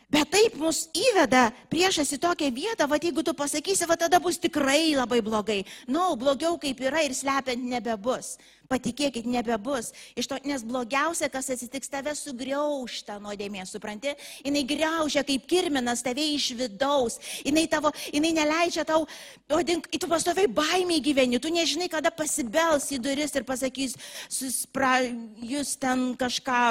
Bet 0.08 0.30
taip 0.32 0.54
mus 0.56 0.86
įveda 0.96 1.50
priešas 1.68 2.14
į 2.16 2.18
tokią 2.24 2.48
vietą, 2.56 2.86
va 2.88 2.96
jeigu 2.96 3.26
tu 3.28 3.34
pasakysi, 3.36 3.84
va 3.90 3.98
tada 4.00 4.22
bus 4.24 4.38
tikrai 4.40 4.96
labai 4.96 5.20
blogai. 5.20 5.66
Na, 5.84 5.98
no, 5.98 6.06
blogiau 6.16 6.56
kaip 6.62 6.80
yra 6.80 7.02
ir 7.04 7.12
slepiant 7.12 7.66
nebebus. 7.68 8.38
Patikėkit, 8.72 9.28
nebebus. 9.28 9.92
Iš 10.16 10.30
to, 10.32 10.40
nes 10.48 10.64
blogiausia, 10.64 11.28
kas 11.32 11.52
atsitiks, 11.52 11.92
tave 11.92 12.16
sugriaužta 12.16 13.20
nuodėmė, 13.20 13.66
supranti? 13.68 14.16
Jis 14.48 14.64
greužia 14.72 15.26
kaip 15.28 15.44
kirminas 15.48 16.04
tave 16.08 16.24
iš 16.38 16.54
vidaus. 16.56 17.20
Jis 17.44 17.68
tavo, 17.72 17.92
jinai 18.08 18.32
neleidžia 18.40 18.88
tau, 18.88 19.04
o 19.52 19.60
dink, 19.60 19.92
tu 19.92 20.08
pastoviai 20.08 20.48
baimiai 20.48 21.04
gyveni, 21.04 21.40
tu 21.44 21.52
nežinai, 21.52 21.92
kada 21.92 22.16
pasibels 22.16 22.88
į 22.96 23.04
duris 23.04 23.36
ir 23.36 23.48
pasakys, 23.48 24.00
suspra, 24.32 25.02
jūs 25.44 25.76
ten 25.84 26.14
kažką 26.16 26.64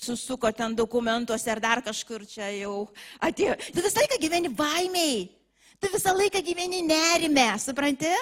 susuko 0.00 0.52
ten 0.52 0.74
dokumentuose 0.76 1.50
ar 1.52 1.60
dar 1.60 1.82
kažkur 1.84 2.24
čia 2.28 2.48
jau 2.56 2.88
atėjo. 3.20 3.56
Tu 3.74 3.84
visą 3.84 4.00
laiką 4.00 4.20
gyveni 4.22 4.48
baimiai. 4.48 5.28
Tu 5.80 5.88
visą 5.88 6.12
laiką 6.16 6.40
gyveni 6.44 6.82
nerime, 6.84 7.46
supranti? 7.60 8.12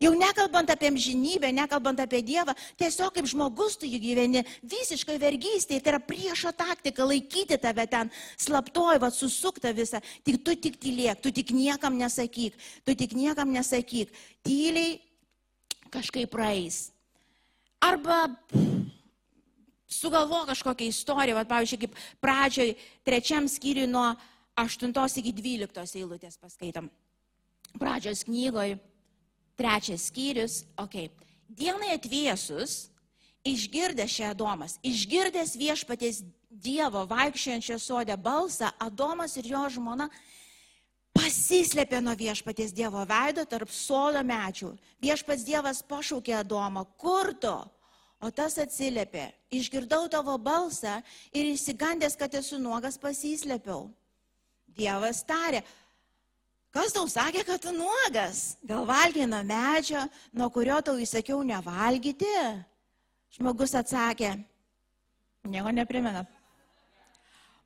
Jau 0.00 0.14
nekalbant 0.16 0.70
apie 0.72 0.88
amžinybę, 0.88 1.50
nekalbant 1.52 1.98
apie 2.00 2.22
Dievą, 2.24 2.54
tiesiog 2.80 3.12
kaip 3.12 3.26
žmogus 3.28 3.74
tu 3.76 3.84
jį 3.84 3.98
gyveni 4.00 4.42
visiškai 4.64 5.18
vergystėje, 5.20 5.82
tai 5.84 5.92
yra 5.92 6.00
priešo 6.00 6.54
taktika 6.56 7.04
laikyti 7.04 7.58
tave 7.60 7.84
ten 7.90 8.08
slaptoj, 8.40 8.96
va 9.02 9.10
susukta 9.12 9.74
visą. 9.76 10.00
Tik 10.24 10.40
tu 10.46 10.54
tik 10.56 10.78
tylėk, 10.80 11.20
tu 11.20 11.34
tik 11.36 11.52
niekam 11.52 11.98
nesakyk, 12.00 12.56
tu 12.86 12.96
tik 12.96 13.12
niekam 13.12 13.52
nesakyk. 13.52 14.14
Tyliai 14.46 14.96
kažkaip 15.92 16.32
praeis. 16.32 16.88
Arba 17.82 18.22
sugalvo 19.90 20.44
kažkokią 20.48 20.88
istoriją, 20.88 21.36
va, 21.36 21.44
pavyzdžiui, 21.44 21.80
kaip 21.84 21.98
pradžioj 22.22 22.74
trečiam 23.06 23.48
skyriui 23.50 23.90
nuo 23.90 24.14
8 24.56 24.94
iki 25.22 25.32
12 25.34 25.98
eilutės 25.98 26.38
paskaitom. 26.38 26.90
Pradžios 27.78 28.24
knygoje 28.26 28.78
trečias 29.58 30.08
skyrius. 30.08 30.64
Okay. 30.78 31.10
Dienai 31.48 31.94
atviesus, 31.94 32.90
išgirdęs 33.44 34.10
šią 34.10 34.34
Adomas, 34.34 34.78
išgirdęs 34.82 35.56
viešpaties 35.58 36.22
Dievo 36.50 37.04
vaikščiojančio 37.06 37.78
sodė 37.78 38.16
balsą, 38.18 38.72
Adomas 38.82 39.36
ir 39.38 39.46
jo 39.52 39.62
žmona 39.70 40.08
pasislėpė 41.14 42.00
nuo 42.02 42.16
viešpaties 42.18 42.74
Dievo 42.74 43.04
veido 43.06 43.44
tarp 43.48 43.70
sodo 43.72 44.22
medžių. 44.26 44.72
Viešpats 45.02 45.46
Dievas 45.46 45.82
pašaukė 45.86 46.34
Adomą, 46.40 46.84
kur 46.98 47.32
tu? 47.38 47.54
O 48.20 48.28
tas 48.34 48.58
atsiliepė, 48.60 49.30
išgirdau 49.50 50.06
tavo 50.10 50.36
balsą 50.38 51.00
ir 51.34 51.50
įsigandęs, 51.50 52.16
kad 52.18 52.34
esu 52.38 52.58
nuogas, 52.62 52.98
pasislėpiau. 53.00 53.88
Dievas 54.70 55.22
tarė, 55.26 55.64
kas 56.74 56.94
tau 56.94 57.06
sakė, 57.10 57.44
kad 57.46 57.62
tu 57.62 57.74
nuogas? 57.74 58.56
Gal 58.62 58.86
valgiai 58.88 59.28
nuo 59.28 59.42
medžio, 59.46 60.04
nuo 60.32 60.50
kurio 60.54 60.78
tau 60.86 60.98
įsakiau 61.02 61.42
nevalgyti? 61.46 62.30
Žmogus 63.34 63.74
atsakė, 63.78 64.34
nieko 65.50 65.74
neprimena. 65.74 66.24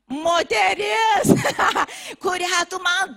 Moteris, 0.08 1.30
kurią 2.24 2.64
tu 2.68 2.80
man, 2.84 3.14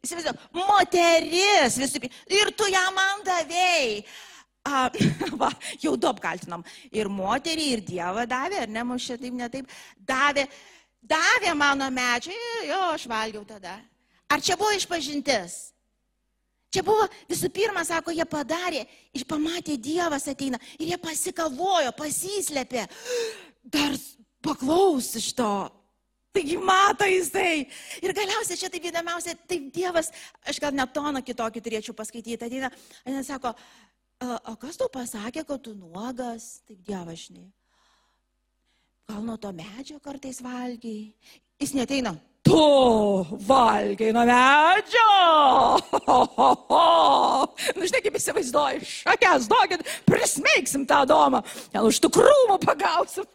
įsivaizduoju, 0.00 0.38
moteris 0.56 1.76
visų 1.76 2.00
pirma, 2.00 2.20
ir 2.32 2.52
tu 2.56 2.68
ją 2.72 2.84
man 2.96 3.24
davėjai. 3.26 3.98
A, 4.62 4.86
va, 5.40 5.50
jau 5.82 5.96
du 5.98 6.08
apkaltinom. 6.10 6.62
Ir 6.94 7.10
moterį, 7.10 7.66
ir 7.76 7.82
Dievą 7.86 8.26
davė, 8.30 8.62
ar 8.62 8.70
ne, 8.70 8.84
mums 8.86 9.08
čia 9.08 9.18
taip 9.18 9.34
netaip, 9.34 9.74
davė, 9.98 10.46
davė 11.02 11.54
mano 11.58 11.88
medžiai, 11.90 12.68
jo, 12.70 12.80
aš 12.94 13.08
valgiau 13.10 13.44
tada. 13.48 13.80
Ar 14.30 14.40
čia 14.40 14.56
buvo 14.56 14.70
išpažintis? 14.76 15.72
Čia 16.72 16.80
buvo 16.86 17.04
visų 17.28 17.50
pirma, 17.52 17.82
sako, 17.84 18.14
jie 18.16 18.24
padarė, 18.24 18.86
ir 19.12 19.26
pamatė 19.28 19.76
Dievas 19.76 20.24
ateina, 20.30 20.60
ir 20.78 20.94
jie 20.94 20.98
pasikavojo, 21.02 21.90
pasislėpė. 21.98 22.86
Dar 23.62 23.98
paklaus 24.42 25.10
iš 25.20 25.34
to. 25.36 25.52
Taigi 26.32 26.56
mato 26.56 27.04
jisai. 27.04 27.66
Ir 28.00 28.14
galiausiai 28.16 28.56
čia 28.56 28.70
taip 28.72 28.86
įdomiausia, 28.88 29.34
taip 29.48 29.66
Dievas, 29.74 30.08
aš 30.48 30.62
gal 30.64 30.72
net 30.72 30.94
toną 30.96 31.20
kitokį 31.20 31.60
turėčiau 31.60 31.96
paskaityti, 31.96 32.40
ateina, 32.40 32.70
ir 33.04 33.18
sako, 33.26 33.52
o 34.22 34.54
kas 34.60 34.78
tau 34.80 34.90
pasakė, 34.92 35.44
kad 35.48 35.62
tu 35.64 35.74
nuogas, 35.76 36.62
taip 36.68 36.82
dievažinai? 36.86 37.48
Gal 39.10 39.24
nuo 39.26 39.36
to 39.40 39.50
medžio 39.56 39.98
kartais 40.02 40.40
valgiai? 40.44 41.10
Jis 41.60 41.74
neteina, 41.76 42.14
tu 42.42 42.62
valgai 43.46 44.10
nuo 44.12 44.24
medžio. 44.26 45.08
Ho, 46.06 46.18
ho, 46.36 46.48
ho. 46.68 46.82
Nu, 47.76 47.86
žinai, 47.86 48.02
kaip 48.02 48.16
įsivaizduoju, 48.18 48.82
šakės, 48.88 49.46
duokit, 49.50 49.84
prismeigsim 50.08 50.84
tą 50.88 51.02
domą, 51.08 51.42
ten 51.72 51.86
už 51.86 52.00
tų 52.02 52.10
krūmų 52.18 52.58
pagausim. 52.64 53.26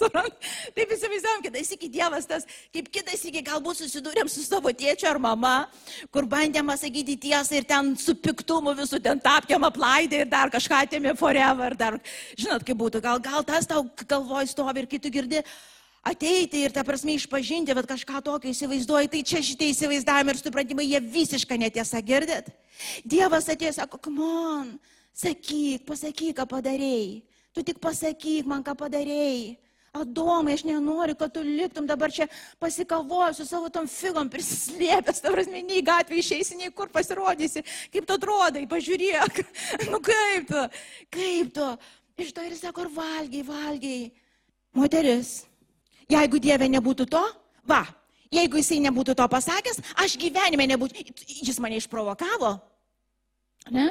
Taip 0.76 0.94
įsivaizduojam, 0.96 1.42
kitais 1.44 1.72
iki 1.76 1.90
Dievas 1.92 2.28
tas, 2.30 2.46
kaip 2.74 2.88
kitais 2.92 3.24
iki 3.28 3.42
galbūt 3.44 3.82
susidūrėm 3.82 4.30
su 4.32 4.44
savo 4.46 4.72
tėčiu 4.72 5.10
ar 5.12 5.20
mama, 5.22 5.54
kur 6.14 6.28
bandėm 6.30 6.72
sakyti 6.80 7.18
tiesą 7.28 7.60
ir 7.60 7.68
ten 7.68 7.92
su 8.00 8.16
piktumu 8.16 8.72
visų 8.78 9.02
ten 9.04 9.20
tapkėm 9.20 9.68
aplaidė 9.68 10.24
ir 10.24 10.30
dar 10.32 10.52
kažką 10.52 10.86
atėmė 10.86 11.16
forever, 11.18 11.76
dar, 11.76 12.00
žinot, 12.38 12.64
kaip 12.64 12.80
būtų, 12.80 13.04
gal, 13.04 13.20
gal 13.20 13.44
tas 13.44 13.68
tau 13.68 13.84
galvoj 14.08 14.48
stovi 14.48 14.84
ir 14.84 14.90
kitų 14.90 15.12
girdi 15.12 15.44
ateiti 16.06 16.64
ir, 16.64 16.72
ta 16.72 16.84
prasme, 16.86 17.14
išpažinti, 17.16 17.74
bet 17.76 17.88
kažką 17.90 18.22
tokio 18.24 18.50
įsivaizduoji, 18.52 19.10
tai 19.12 19.22
čia 19.26 19.42
šitie 19.44 19.70
įsivaizdavimai 19.74 20.34
ir 20.34 20.40
supratimai, 20.40 20.86
jie 20.88 21.00
visiškai 21.04 21.58
netiesa, 21.60 22.00
girdit? 22.04 22.52
Dievas 23.04 23.50
atėjo, 23.52 23.74
sako, 23.76 24.00
man, 24.14 24.78
sakyk, 25.16 25.84
pasakyk, 25.88 26.38
ką 26.40 26.46
padarėjai. 26.48 27.20
Tu 27.52 27.66
tik 27.66 27.80
pasakyk 27.82 28.46
man, 28.48 28.64
ką 28.64 28.76
padarėjai. 28.78 29.58
Adomai, 29.90 30.54
aš 30.54 30.62
nenoriu, 30.68 31.16
kad 31.18 31.32
tu 31.34 31.42
liktum 31.42 31.82
dabar 31.86 32.12
čia 32.14 32.28
pasikavoju 32.62 33.34
su 33.34 33.46
savo 33.48 33.66
tom 33.74 33.88
figom 33.90 34.28
prisislėpęs, 34.30 35.18
ta 35.18 35.32
prasme, 35.34 35.64
nei 35.66 35.82
gatvė 35.82 36.20
išeisi, 36.22 36.54
nei 36.60 36.70
kur 36.70 36.92
pasirodysi, 36.94 37.64
kaip 37.90 38.06
tu 38.06 38.14
atrodai, 38.14 38.68
pažiūrėk, 38.70 39.42
nu 39.90 39.98
kaip 39.98 40.46
tu, 40.46 40.64
kaip 41.10 41.52
tu. 41.58 41.68
Iš 42.20 42.30
to 42.36 42.46
ir 42.46 42.54
sako, 42.54 42.86
ar 42.86 42.94
valgiai, 42.94 43.42
valgiai. 43.50 44.10
moteris. 44.76 45.49
Jeigu 46.10 46.40
Dieve 46.42 46.66
nebūtų 46.70 47.06
to, 47.10 47.22
va, 47.68 47.84
jeigu 48.34 48.60
jisai 48.60 48.80
nebūtų 48.82 49.14
to 49.18 49.26
pasakęs, 49.30 49.82
aš 50.02 50.16
gyvenime 50.20 50.66
nebūtų, 50.72 51.04
jis 51.46 51.60
mane 51.62 51.78
išprovokavo. 51.78 52.56
Ne? 53.70 53.90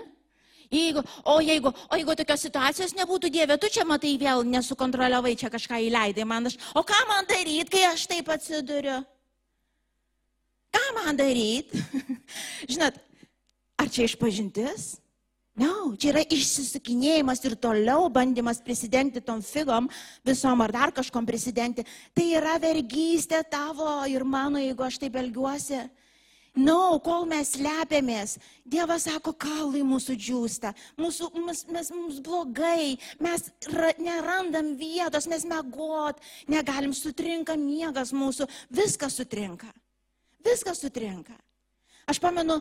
Jeigu, 0.69 1.01
o, 1.25 1.39
jeigu, 1.41 1.71
o 1.89 1.97
jeigu 1.97 2.13
tokios 2.19 2.43
situacijos 2.45 2.93
nebūtų 2.97 3.31
Dieve, 3.33 3.57
tu 3.57 3.71
čia 3.73 3.85
matai 3.89 4.13
vėl 4.21 4.43
nesukontroliavai, 4.45 5.33
čia 5.39 5.49
kažką 5.49 5.79
įleidai 5.87 6.27
man, 6.29 6.45
aš, 6.45 6.59
o 6.77 6.83
ką 6.85 6.99
man 7.09 7.29
daryti, 7.29 7.71
kai 7.73 7.87
aš 7.89 8.05
taip 8.11 8.29
atsiduriu? 8.29 8.99
Ką 10.69 10.83
man 10.99 11.17
daryti? 11.17 11.81
Žinot, 12.71 12.99
ar 13.81 13.89
čia 13.89 14.05
išpažintis? 14.05 14.99
No, 15.59 15.91
čia 15.99 16.13
yra 16.13 16.21
išsisukinėjimas 16.23 17.41
ir 17.43 17.57
toliau 17.59 18.07
bandymas 18.13 18.61
prisidengti 18.63 19.19
tom 19.19 19.41
figom, 19.43 19.89
visom 20.23 20.61
ar 20.63 20.71
dar 20.71 20.93
kažkom 20.95 21.25
prisidengti. 21.27 21.83
Tai 22.15 22.27
yra 22.39 22.55
vergystė 22.63 23.41
tavo 23.51 23.89
ir 24.07 24.23
mano, 24.23 24.61
jeigu 24.61 24.85
aš 24.87 25.01
taip 25.03 25.17
elgiuosi. 25.19 25.81
Na, 26.59 26.63
no, 26.65 26.99
kol 27.03 27.27
mes 27.29 27.51
slepiamės, 27.53 28.37
Dievas 28.67 29.05
sako, 29.05 29.35
kaulai 29.37 29.83
mūsų 29.85 30.15
džiūsta, 30.17 30.71
mūsų, 30.99 31.29
mes, 31.45 31.61
mes, 31.69 31.91
mums 31.93 32.17
blogai, 32.25 32.95
mes 33.21 33.45
ra, 33.69 33.91
nerandam 34.01 34.73
vietos, 34.79 35.27
mes 35.29 35.45
megot, 35.47 36.17
negalim, 36.49 36.95
sutrinka 36.95 37.55
miegas 37.59 38.11
mūsų, 38.15 38.49
viskas 38.73 39.19
sutrinka. 39.21 39.69
Viskas 40.45 40.81
sutrinka. 40.81 41.37
Aš 42.09 42.17
pamenu, 42.23 42.57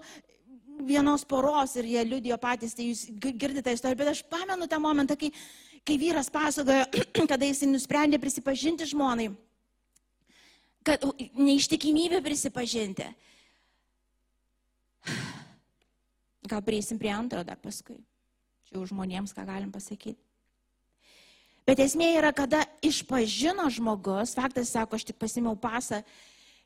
vienos 0.86 1.24
poros 1.28 1.74
ir 1.78 1.88
jie 1.88 2.04
liudijo 2.06 2.38
patys, 2.40 2.74
tai 2.76 2.88
jūs 2.90 3.06
girdite 3.18 3.72
istoriją, 3.74 3.98
bet 4.00 4.12
aš 4.12 4.22
pamenu 4.30 4.68
tą 4.70 4.78
momentą, 4.82 5.16
kai, 5.18 5.30
kai 5.86 5.98
vyras 6.00 6.30
pasakojo, 6.32 6.84
kada 7.32 7.48
jis 7.48 7.64
nusprendė 7.68 8.20
prisipažinti 8.22 8.88
žmonai, 8.88 9.30
kad 10.86 11.04
neištikimybė 11.38 12.22
prisipažinti. 12.24 13.08
Gal 16.48 16.64
prieisim 16.64 17.00
prie 17.00 17.12
antro 17.12 17.44
dar 17.44 17.58
paskui. 17.60 17.98
Čia 18.68 18.78
jau 18.78 18.86
žmonėms, 18.88 19.34
ką 19.36 19.44
galim 19.48 19.72
pasakyti. 19.72 20.20
Bet 21.68 21.82
esmė 21.84 22.14
yra, 22.16 22.30
kada 22.32 22.62
išpažino 22.80 23.66
žmogus, 23.68 24.32
faktas 24.36 24.70
sako, 24.72 24.96
aš 24.96 25.04
tik 25.10 25.18
pasimiau 25.20 25.52
pasą 25.60 26.00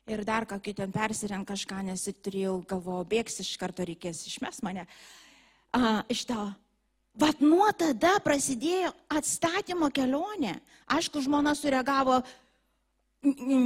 ir 0.09 0.23
dar 0.27 0.47
kokį 0.47 0.75
ten 0.81 0.91
persirent 0.93 1.47
kažką, 1.47 1.79
nes 1.87 2.03
turėjau 2.23 2.57
galvoju, 2.67 3.07
bėgs 3.11 3.39
iš 3.43 3.55
karto 3.61 3.85
reikės 3.87 4.25
išmes 4.27 4.61
mane. 4.65 4.85
A, 5.73 6.03
iš 6.11 6.25
to. 6.29 6.49
Vat 7.19 7.41
nuo 7.45 7.67
tada 7.77 8.15
prasidėjo 8.25 8.89
atstatymo 9.13 9.89
kelionė. 9.93 10.57
Aišku, 10.89 11.21
žmona 11.21 11.53
sureagavo, 11.55 12.19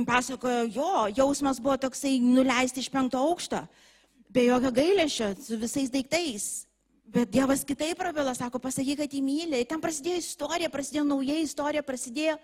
pasakojo, 0.08 0.68
jo, 0.76 0.94
jausmas 1.16 1.62
buvo 1.64 1.78
toksai 1.88 2.20
nuleisti 2.22 2.84
iš 2.84 2.92
penkto 2.94 3.22
aukšto, 3.24 3.64
be 4.30 4.46
jokio 4.50 4.72
gailėšio, 4.76 5.32
su 5.42 5.58
visais 5.58 5.90
daiktais. 5.90 6.68
Bet 7.08 7.32
Dievas 7.32 7.64
kitaip 7.64 7.96
prabilo, 7.98 8.34
sako, 8.36 8.60
pasakyk, 8.60 9.00
kad 9.00 9.14
jį 9.16 9.22
myli. 9.24 9.64
Ten 9.66 9.80
prasidėjo 9.80 10.20
istorija, 10.20 10.70
prasidėjo 10.70 11.06
nauja 11.08 11.38
istorija, 11.40 11.86
prasidėjo 11.88 12.36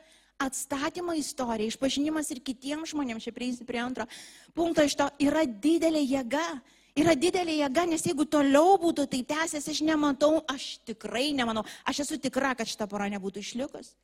atstatymo 0.41 1.15
istorija, 1.17 1.71
išpažinimas 1.71 2.31
ir 2.33 2.41
kitiems 2.43 2.93
žmonėms, 2.93 3.25
čia 3.25 3.33
prieisi 3.35 3.65
prie 3.67 3.81
antro 3.83 4.07
punkto, 4.55 4.83
iš 4.85 4.97
to 4.99 5.09
yra 5.23 5.45
didelė 5.45 6.03
jėga. 6.03 6.47
Yra 6.93 7.15
didelė 7.17 7.55
jėga, 7.57 7.87
nes 7.89 8.03
jeigu 8.05 8.27
toliau 8.29 8.75
būtų 8.77 9.07
tai 9.09 9.23
tęsęs, 9.25 9.65
aš 9.71 9.79
nematau, 9.81 10.43
aš 10.45 10.75
tikrai 10.85 11.31
nemanau, 11.33 11.63
aš 11.89 12.03
esu 12.03 12.19
tikra, 12.21 12.51
kad 12.53 12.69
šita 12.69 12.85
pora 12.85 13.07
nebūtų 13.09 13.41
išlikus. 13.41 13.95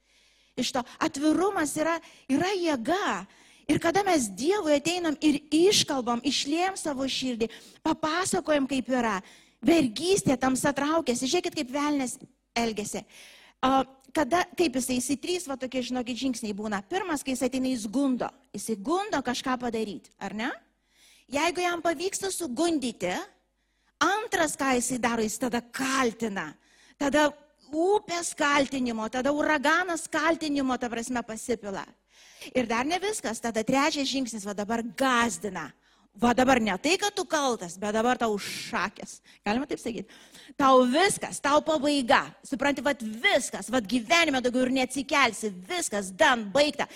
Iš 0.57 0.71
to 0.73 0.81
atvirumas 0.97 1.75
yra, 1.77 1.99
yra 2.31 2.49
jėga. 2.57 3.27
Ir 3.69 3.77
kada 3.77 4.01
mes 4.01 4.25
Dievui 4.33 4.73
ateinam 4.79 5.13
ir 5.21 5.37
iškalbam, 5.53 6.23
išlėjom 6.25 6.79
savo 6.81 7.05
širdį, 7.05 7.51
papasakojam, 7.85 8.65
kaip 8.65 8.89
yra, 8.89 9.19
vergystė 9.61 10.39
tamsa 10.41 10.73
traukėsi, 10.73 11.29
žiūrėkit, 11.29 11.59
kaip 11.61 11.73
velnės 11.75 12.17
elgesi. 12.57 13.03
Uh, 13.61 13.83
kada, 14.19 14.43
kaip 14.57 14.75
jisai, 14.79 14.99
jisai 14.99 15.17
trys, 15.21 15.47
va 15.47 15.55
tokie, 15.59 15.81
žinokit, 15.85 16.17
žingsniai 16.19 16.55
būna. 16.55 16.81
Pirmas, 16.91 17.23
kai 17.23 17.35
jis 17.35 17.45
ateina, 17.47 17.71
jis 17.71 17.85
gundo. 17.87 18.27
Jisai 18.55 18.75
gundo 18.75 19.21
kažką 19.23 19.55
padaryti, 19.61 20.11
ar 20.19 20.35
ne? 20.35 20.49
Jeigu 21.29 21.63
jam 21.63 21.83
pavyksta 21.85 22.31
sugundyti, 22.33 23.13
antras, 24.03 24.57
ką 24.59 24.73
jisai 24.79 24.99
daro, 25.01 25.23
jis 25.23 25.37
tada 25.39 25.61
kaltina. 25.61 26.49
Tada 26.99 27.29
upės 27.69 28.33
kaltinimo, 28.35 29.07
tada 29.13 29.31
uraganas 29.35 30.07
kaltinimo, 30.11 30.75
ta 30.81 30.89
prasme, 30.91 31.23
pasipila. 31.23 31.85
Ir 32.55 32.67
dar 32.67 32.87
ne 32.87 32.97
viskas, 32.99 33.39
tada 33.43 33.63
trečias 33.63 34.09
žingsnis, 34.09 34.47
va 34.47 34.55
dabar 34.57 34.83
gazdina. 34.97 35.69
Va 36.17 36.33
dabar 36.33 36.59
ne 36.59 36.73
tai, 36.81 36.97
kad 36.97 37.13
tu 37.15 37.23
kaltas, 37.29 37.77
bet 37.79 37.93
dabar 37.93 38.17
tau 38.17 38.33
šakės. 38.41 39.19
Galima 39.45 39.67
taip 39.69 39.79
sakyti. 39.79 40.09
Tau 40.59 40.81
viskas, 40.89 41.39
tau 41.39 41.61
pabaiga. 41.63 42.25
Supranti, 42.43 42.83
vad 42.83 42.99
viskas, 42.99 43.69
vad 43.71 43.87
gyvenime 43.87 44.41
daugiau 44.41 44.65
ir 44.65 44.73
neatsikelsi. 44.79 45.53
Viskas, 45.69 46.11
dan, 46.11 46.49
baigta. 46.51 46.89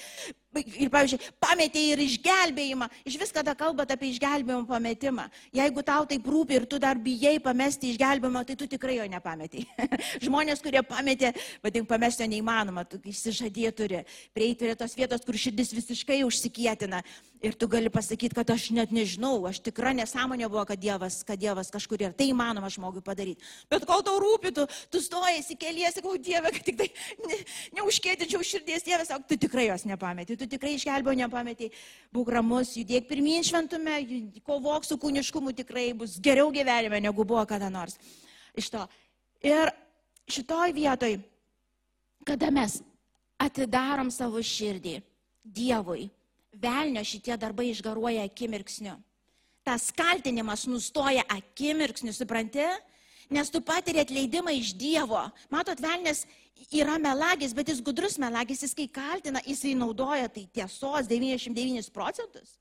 Ir, 0.53 0.89
pavyzdžiui, 0.93 1.17
pametė 1.41 1.81
ir 1.93 2.01
išgelbėjimą. 2.03 2.87
Iš 3.09 3.17
vis, 3.21 3.31
kada 3.33 3.55
kalbat 3.57 3.89
apie 3.95 4.11
išgelbėjimo 4.11 4.67
pametimą. 4.69 5.25
Jeigu 5.55 5.83
tau 5.85 6.05
taip 6.09 6.27
rūpi 6.29 6.59
ir 6.59 6.67
tu 6.69 6.77
dar 6.81 6.99
bijai 7.01 7.39
pamesti 7.41 7.89
išgelbėjimą, 7.93 8.43
tai 8.45 8.57
tu 8.59 8.67
tikrai 8.69 8.99
jo 8.99 9.07
nepametė. 9.09 9.65
Žmonės, 10.25 10.61
kurie 10.61 10.83
pametė, 10.85 11.33
vadink, 11.65 11.89
pamesti 11.89 12.25
jo 12.25 12.29
neįmanoma, 12.35 12.85
tu 12.85 13.01
išsižadė 13.01 13.73
turi 13.73 14.03
prieiti 14.35 14.61
prie 14.61 14.75
tos 14.77 14.93
vietos, 14.97 15.25
kur 15.25 15.37
širdis 15.39 15.73
visiškai 15.73 16.21
užsikėtina. 16.27 17.01
Ir 17.43 17.57
tu 17.59 17.67
gali 17.67 17.89
pasakyti, 17.91 18.37
kad 18.37 18.53
aš 18.53 18.69
net 18.71 18.93
nežinau, 18.95 19.35
aš 19.49 19.59
tikra 19.65 19.91
nesąmonė 19.97 20.47
buvo, 20.47 20.63
kad 20.69 20.79
Dievas, 20.79 21.17
kad 21.27 21.41
Dievas 21.41 21.73
kažkur 21.73 21.99
yra. 21.99 22.13
Tai 22.15 22.29
įmanoma 22.31 22.69
žmogui 22.71 23.03
padaryti. 23.03 23.43
Bet 23.67 23.83
kol 23.89 23.99
tau 24.05 24.15
rūpi, 24.21 24.53
tu, 24.55 24.63
tu 24.93 25.01
stojasi, 25.03 25.57
keliesi, 25.59 25.97
sakau, 25.97 26.15
Dieve, 26.15 26.53
kad 26.55 26.63
tik 26.63 26.79
tai 26.79 26.87
ne, 27.27 27.41
neužkėtinčiau 27.81 28.39
širdies, 28.47 28.85
Dievas, 28.87 29.11
sako, 29.11 29.27
tu 29.27 29.39
tikrai 29.43 29.67
jos 29.67 29.83
nepametė 29.89 30.37
tu 30.43 30.49
tikrai 30.51 30.75
išgelbėjo, 30.75 31.15
nepametė, 31.23 31.69
būk 32.13 32.31
ramus, 32.35 32.75
judėk 32.75 33.07
pirmin 33.07 33.45
šventume, 33.47 33.95
kovok 34.43 34.83
su 34.87 34.99
kūniškumu 34.99 35.55
tikrai 35.55 35.91
bus 35.97 36.19
geriau 36.23 36.51
gyvenime, 36.51 36.99
negu 37.03 37.23
buvo 37.23 37.45
kada 37.47 37.71
nors. 37.71 37.95
Iš 38.59 38.69
to. 38.75 38.83
Ir 39.43 39.71
šitoj 40.27 40.75
vietoj, 40.75 41.17
kada 42.27 42.51
mes 42.51 42.81
atidarom 43.41 44.11
savo 44.11 44.43
širdį 44.43 44.99
Dievui, 45.43 46.05
velnio 46.55 47.01
šitie 47.03 47.35
darbai 47.35 47.65
išgaruoja 47.73 48.23
akimirksniu. 48.29 48.93
Tas 49.63 49.89
kaltinimas 49.95 50.63
nustoja 50.71 51.25
akimirksniu, 51.31 52.13
supranti? 52.15 52.63
Nes 53.33 53.51
tu 53.51 53.59
patiri 53.63 53.99
atleidimą 54.03 54.53
iš 54.55 54.71
Dievo. 54.79 55.19
Matot, 55.51 55.79
velnės 55.83 56.23
yra 56.73 56.97
melagis, 57.01 57.53
bet 57.53 57.69
jis 57.69 57.81
gudrus 57.81 58.17
melagis, 58.21 58.63
jis 58.65 58.73
kai 58.77 58.87
kaltina, 58.87 59.41
jisai 59.45 59.73
naudoja 59.77 60.29
tai 60.29 60.47
tiesos 60.53 61.07
99 61.09 61.91
procentus. 61.93 62.57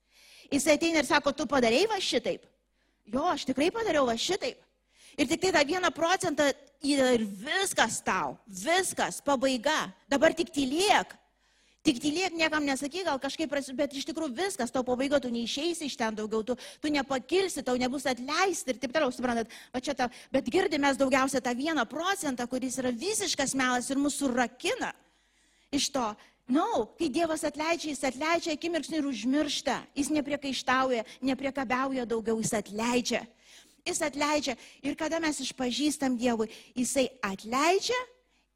Jis 0.53 0.67
ateina 0.69 1.01
ir 1.01 1.09
sako, 1.09 1.33
tu 1.33 1.47
padarėjai 1.49 1.89
va 1.89 1.99
šitaip. 2.01 2.45
Jo, 3.13 3.25
aš 3.33 3.47
tikrai 3.49 3.71
padariau 3.75 4.07
va 4.07 4.17
šitaip. 4.19 4.61
Ir 5.17 5.29
tik 5.29 5.43
tai 5.43 5.53
tą 5.53 5.63
vieną 5.69 5.91
procentą 5.93 6.47
ir 6.85 7.25
viskas 7.25 8.01
tau, 8.05 8.37
viskas, 8.47 9.21
pabaiga. 9.25 9.93
Dabar 10.09 10.33
tik 10.37 10.53
tylėk. 10.53 11.13
Tik 11.83 11.99
tylėk, 11.99 12.35
niekam 12.39 12.63
nesakyk, 12.63 13.09
gal 13.09 13.19
kažkaip, 13.19 13.51
bet 13.75 13.95
iš 13.99 14.05
tikrųjų 14.07 14.37
viskas, 14.39 14.71
tau 14.71 14.85
pabaiga, 14.87 15.19
tu 15.19 15.33
neišeisi 15.35 15.89
iš 15.91 15.97
ten 15.99 16.15
daugiau, 16.15 16.45
tu, 16.47 16.55
tu 16.79 16.91
nepakilsi, 16.95 17.65
tau 17.67 17.75
nebus 17.75 18.07
atleisti 18.07 18.71
ir 18.71 18.79
taip 18.79 18.95
toliau, 18.95 19.11
suprantat. 19.11 19.51
Ta, 19.99 20.07
bet 20.31 20.47
girdime 20.47 20.93
daugiausia 20.95 21.43
tą 21.43 21.57
vieną 21.59 21.83
procentą, 21.91 22.47
kuris 22.47 22.79
yra 22.79 22.95
visiškas 22.95 23.57
melas 23.59 23.91
ir 23.91 23.99
mūsų 23.99 24.31
rakina 24.31 24.93
iš 25.75 25.91
to. 25.91 26.07
Na, 26.47 26.63
no, 26.63 26.87
kai 26.99 27.11
Dievas 27.11 27.43
atleidžia, 27.47 27.91
jis 27.91 28.07
atleidžia 28.07 28.55
akimirksnį 28.55 28.99
ir 29.01 29.11
užmiršta. 29.11 29.77
Jis 29.99 30.11
nepriekaištauja, 30.15 31.03
nepriekabiauja 31.25 32.07
daugiau, 32.07 32.39
jis 32.43 32.55
atleidžia. 32.59 33.23
Jis 33.87 34.03
atleidžia. 34.07 34.55
Ir 34.87 34.95
kada 34.99 35.19
mes 35.23 35.39
išpažįstam 35.43 36.15
Dievui, 36.21 36.51
jisai 36.79 37.09
atleidžia 37.27 37.99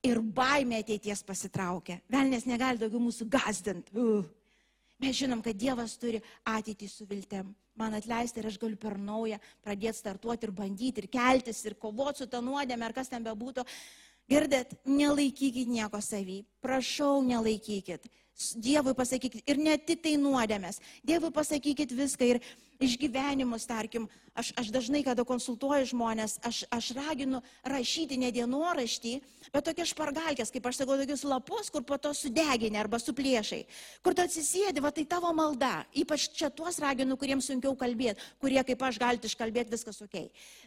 ir 0.07 0.23
baimė 0.23 0.81
ateities 0.85 1.23
pasitraukia. 1.27 2.01
Velnės 2.12 2.47
negali 2.49 2.81
daugiau 2.81 3.03
mūsų 3.03 3.29
gazdinti. 3.31 3.95
Uh. 3.97 4.27
Mes 5.03 5.16
žinom, 5.19 5.42
kad 5.45 5.57
Dievas 5.59 5.99
turi 6.01 6.23
ateitį 6.49 6.88
su 6.88 7.05
viltim. 7.09 7.53
Man 7.77 7.92
atleisti 7.99 8.40
ir 8.40 8.49
aš 8.49 8.57
galiu 8.57 8.79
per 8.81 8.97
naują 8.97 9.37
pradėti 9.64 9.99
startuoti 9.99 10.49
ir 10.49 10.53
bandyti 10.57 11.03
ir 11.03 11.09
keltis 11.12 11.61
ir 11.69 11.77
kovoti 11.77 12.23
su 12.23 12.27
tą 12.33 12.40
nuodėmę 12.40 12.87
ar 12.87 12.95
kas 12.97 13.12
ten 13.12 13.25
bebūtų. 13.27 13.66
Girdėt, 14.27 14.73
nelaikykit 14.88 15.69
nieko 15.69 16.01
savy. 16.03 16.40
Prašau, 16.64 17.21
nelaikykit. 17.27 18.09
Dievui 18.57 18.97
pasakykit 18.97 19.45
ir 19.49 19.61
ne 19.61 19.77
tik 19.79 20.01
tai 20.05 20.16
nuodėmės. 20.21 20.81
Dievui 21.05 21.31
pasakykit 21.33 21.92
viską 21.97 22.33
ir 22.33 22.40
išgyvenimus, 22.83 23.67
tarkim, 23.69 24.09
aš, 24.37 24.53
aš 24.61 24.69
dažnai, 24.75 25.03
kada 25.07 25.25
konsultuoju 25.27 25.89
žmonės, 25.91 26.37
aš, 26.45 26.65
aš 26.73 26.91
raginu 26.97 27.41
rašyti 27.65 28.19
ne 28.21 28.31
dienoraštį, 28.35 29.15
bet 29.55 29.67
tokias 29.69 29.93
špargalkės, 29.95 30.53
kaip 30.53 30.69
aš 30.69 30.83
sakau, 30.83 30.99
tokius 31.01 31.25
lapus, 31.27 31.71
kur 31.73 31.85
po 31.89 31.97
to 32.01 32.12
sudeginė 32.17 32.83
arba 32.83 33.01
suplėšai, 33.01 33.62
kur 34.05 34.17
tu 34.17 34.25
atsisėdi, 34.25 34.83
va 34.85 34.93
tai 34.95 35.07
tavo 35.09 35.33
malda. 35.37 35.87
Ypač 35.97 36.29
čia 36.37 36.51
tuos 36.53 36.79
raginu, 36.83 37.17
kuriems 37.21 37.49
sunkiau 37.49 37.77
kalbėti, 37.79 38.23
kurie 38.43 38.61
kaip 38.67 38.85
aš 38.89 39.01
galite 39.01 39.31
iškalbėti, 39.31 39.73
viskas 39.73 40.03
ok. 40.05 40.19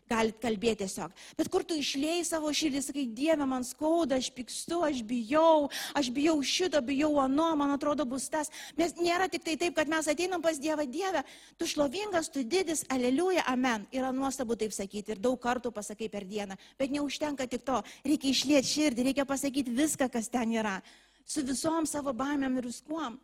Galit 0.09 0.39
kalbėti 0.41 0.83
tiesiog. 0.83 1.13
Bet 1.37 1.51
kur 1.53 1.65
tu 1.67 1.77
išlėjai 1.77 2.25
savo 2.27 2.51
širdį, 2.55 2.81
sakai, 2.85 3.05
Dieve, 3.19 3.45
man 3.49 3.65
skauda, 3.67 4.17
aš 4.17 4.31
pykstu, 4.33 4.81
aš 4.87 5.03
bijau, 5.05 5.69
aš 5.97 6.09
bijau 6.15 6.37
šito, 6.41 6.81
bijau 6.85 7.11
ano, 7.21 7.51
man 7.59 7.75
atrodo 7.75 8.05
bus 8.09 8.29
tas. 8.31 8.49
Mes 8.79 8.95
nėra 8.97 9.29
tik 9.29 9.45
tai 9.45 9.57
taip, 9.59 9.75
kad 9.77 9.91
mes 9.91 10.09
ateinam 10.09 10.41
pas 10.41 10.57
Dievą, 10.61 10.87
Dieve, 10.89 11.23
tu 11.59 11.67
šlovingas, 11.99 12.29
tu 12.29 12.43
didis, 12.43 12.85
aleliuja, 12.89 13.43
amen. 13.47 13.85
Yra 13.91 14.11
nuostabu 14.11 14.55
taip 14.55 14.71
sakyti 14.71 15.11
ir 15.11 15.19
daug 15.19 15.39
kartų 15.39 15.71
pasakai 15.71 16.09
per 16.09 16.25
dieną. 16.25 16.57
Bet 16.77 16.91
neužtenka 16.91 17.47
tik 17.47 17.63
to. 17.63 17.81
Reikia 18.05 18.31
išlėti 18.31 18.67
širdį, 18.67 19.03
reikia 19.03 19.25
pasakyti 19.25 19.71
viską, 19.71 20.09
kas 20.09 20.29
ten 20.29 20.51
yra. 20.51 20.81
Su 21.25 21.43
visom 21.43 21.85
savo 21.85 22.13
baimėm 22.13 22.57
ir 22.57 22.65
viskuom. 22.65 23.19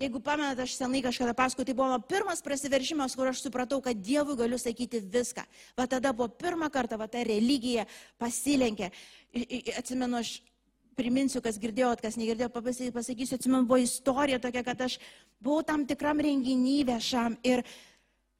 Jeigu 0.00 0.20
pamenat, 0.20 0.58
aš 0.58 0.78
senai 0.78 1.02
kažkada 1.02 1.34
paskui, 1.34 1.64
tai 1.64 1.74
buvo 1.74 1.98
pirmas 2.08 2.40
prasiveržimas, 2.40 3.14
kur 3.14 3.28
aš 3.28 3.42
supratau, 3.44 3.82
kad 3.82 3.96
Dievui 3.96 4.36
galiu 4.36 4.58
sakyti 4.58 5.00
viską. 5.00 5.44
Va 5.76 5.86
tada 5.86 6.12
buvo 6.12 6.28
pirmą 6.28 6.70
kartą, 6.72 6.96
va 6.96 7.08
ta 7.08 7.20
religija 7.20 7.84
pasilenkė. 8.18 8.90
Atsimenu, 9.76 10.22
aš 10.22 10.40
priminsiu, 10.96 11.42
kas 11.44 11.58
girdėjot, 11.60 12.00
kas 12.00 12.16
negirdėjot, 12.16 12.52
pasakysiu, 12.94 13.36
atsimenu, 13.36 13.66
buvo 13.68 13.80
istorija 13.84 14.40
tokia, 14.40 14.64
kad 14.64 14.80
aš 14.88 14.96
buvau 15.40 15.62
tam 15.64 15.84
tikram 15.88 16.20
renginį 16.20 16.78
viešam 16.94 17.36
ir 17.44 17.64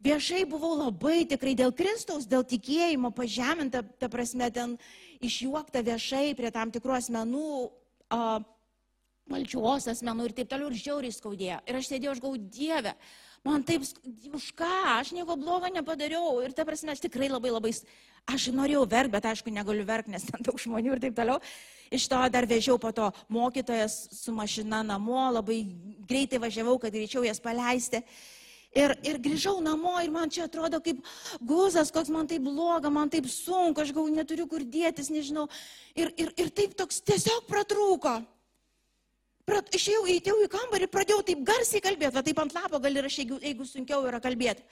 viešai 0.04 0.44
buvau 0.48 0.76
labai 0.78 1.24
tikrai 1.28 1.56
dėl 1.58 1.74
Kristaus, 1.76 2.28
dėl 2.28 2.44
tikėjimo 2.44 3.12
pažeminta, 3.16 3.82
ta 3.82 4.08
prasme, 4.12 4.50
ten 4.54 4.78
išjuokta 5.20 5.84
viešai 5.84 6.32
prie 6.38 6.50
tam 6.54 6.72
tikrų 6.72 6.96
asmenų. 7.00 7.50
Uh, 8.10 8.40
malčios 9.30 9.88
asmenų 9.90 10.28
ir 10.28 10.36
taip 10.40 10.50
toliau 10.50 10.70
ir 10.70 10.78
žiauriai 10.80 11.14
skaudėjo. 11.14 11.58
Ir 11.68 11.78
aš 11.78 11.90
sėdėjau, 11.90 12.14
aš 12.14 12.22
gau 12.24 12.32
Dievę, 12.56 12.94
man 13.46 13.64
taip, 13.66 13.84
už 14.34 14.48
ką, 14.58 14.70
aš 14.96 15.12
nieko 15.16 15.36
blogo 15.40 15.70
nepadariau. 15.72 16.40
Ir 16.44 16.54
ta 16.56 16.66
prasme, 16.68 16.94
aš 16.94 17.04
tikrai 17.06 17.30
labai 17.30 17.52
labai, 17.54 17.72
aš 18.30 18.48
norėjau 18.56 18.86
verkti, 18.90 19.14
bet 19.14 19.30
aišku, 19.30 19.54
negaliu 19.54 19.86
verkti, 19.88 20.14
nes 20.14 20.26
ten 20.26 20.42
daug 20.46 20.58
žmonių 20.60 20.96
ir 20.96 21.04
taip 21.06 21.16
toliau. 21.18 21.38
Iš 21.90 22.06
to 22.10 22.18
dar 22.30 22.46
vežiau 22.46 22.78
po 22.78 22.92
to 22.94 23.08
mokytojas 23.32 24.04
su 24.14 24.34
mašina 24.34 24.82
namo, 24.86 25.22
labai 25.38 25.62
greitai 26.06 26.42
važiavau, 26.42 26.78
kad 26.82 26.94
greičiau 26.94 27.24
jas 27.26 27.42
paleisti. 27.42 28.04
Ir, 28.70 28.94
ir 29.02 29.16
grįžau 29.18 29.56
namo 29.64 29.96
ir 29.98 30.12
man 30.14 30.30
čia 30.30 30.44
atrodo 30.46 30.78
kaip 30.82 31.00
guzas, 31.42 31.90
koks 31.90 32.10
man 32.14 32.28
taip 32.30 32.44
bloga, 32.46 32.90
man 32.90 33.10
taip 33.10 33.26
sunku, 33.26 33.82
aš 33.82 33.90
gal 33.96 34.06
neturiu 34.14 34.46
kur 34.46 34.62
dėtis, 34.62 35.10
nežinau. 35.10 35.48
Ir, 35.98 36.12
ir, 36.14 36.30
ir 36.38 36.52
taip 36.54 36.76
toks 36.78 37.02
tiesiog 37.02 37.48
pratrūko 37.50 38.20
išėjau, 39.50 40.04
įtėjau 40.06 40.44
į 40.44 40.48
kambarį, 40.52 40.86
pradėjau 40.90 41.22
taip 41.26 41.42
garsiai 41.46 41.82
kalbėti, 41.82 42.14
va 42.14 42.22
taip 42.22 42.38
ant 42.38 42.54
lapo 42.54 42.78
gali 42.78 43.02
rašyti, 43.02 43.24
jeigu, 43.24 43.38
jeigu 43.42 43.66
sunkiau 43.66 44.06
yra 44.06 44.20
kalbėti. 44.20 44.62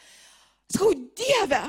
Sakau, 0.71 0.93
Dieve, 1.17 1.63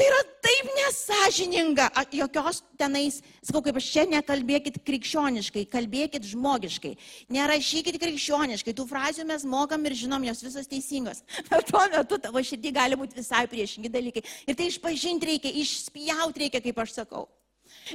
tai 0.00 0.06
yra 0.08 0.20
taip 0.40 0.68
nesažininga, 0.78 1.88
jokios 2.16 2.62
tenais, 2.80 3.18
sakau, 3.44 3.60
kaip 3.66 3.76
aš 3.76 3.88
čia 3.92 4.04
nekalbėkit 4.08 4.78
krikščioniškai, 4.86 5.66
kalbėkit 5.68 6.24
žmogiškai, 6.30 6.94
nerašykit 7.36 7.98
krikščioniškai, 8.00 8.74
tų 8.78 8.86
frazių 8.88 9.26
mes 9.28 9.44
mokam 9.44 9.84
ir 9.84 9.98
žinom, 10.00 10.24
jos 10.30 10.40
visos 10.46 10.70
teisingos. 10.70 11.20
Bet 11.50 11.68
tuo 11.68 11.84
metu 11.92 12.20
tavo 12.22 12.40
širdį 12.40 12.72
gali 12.78 13.00
būti 13.00 13.20
visai 13.20 13.44
priešingi 13.50 13.92
dalykai. 13.92 14.24
Ir 14.48 14.56
tai 14.56 14.70
išpažinti 14.72 15.34
reikia, 15.34 15.52
išspjauti 15.60 16.46
reikia, 16.46 16.64
kaip 16.64 16.80
aš 16.80 16.96
sakau. 17.02 17.28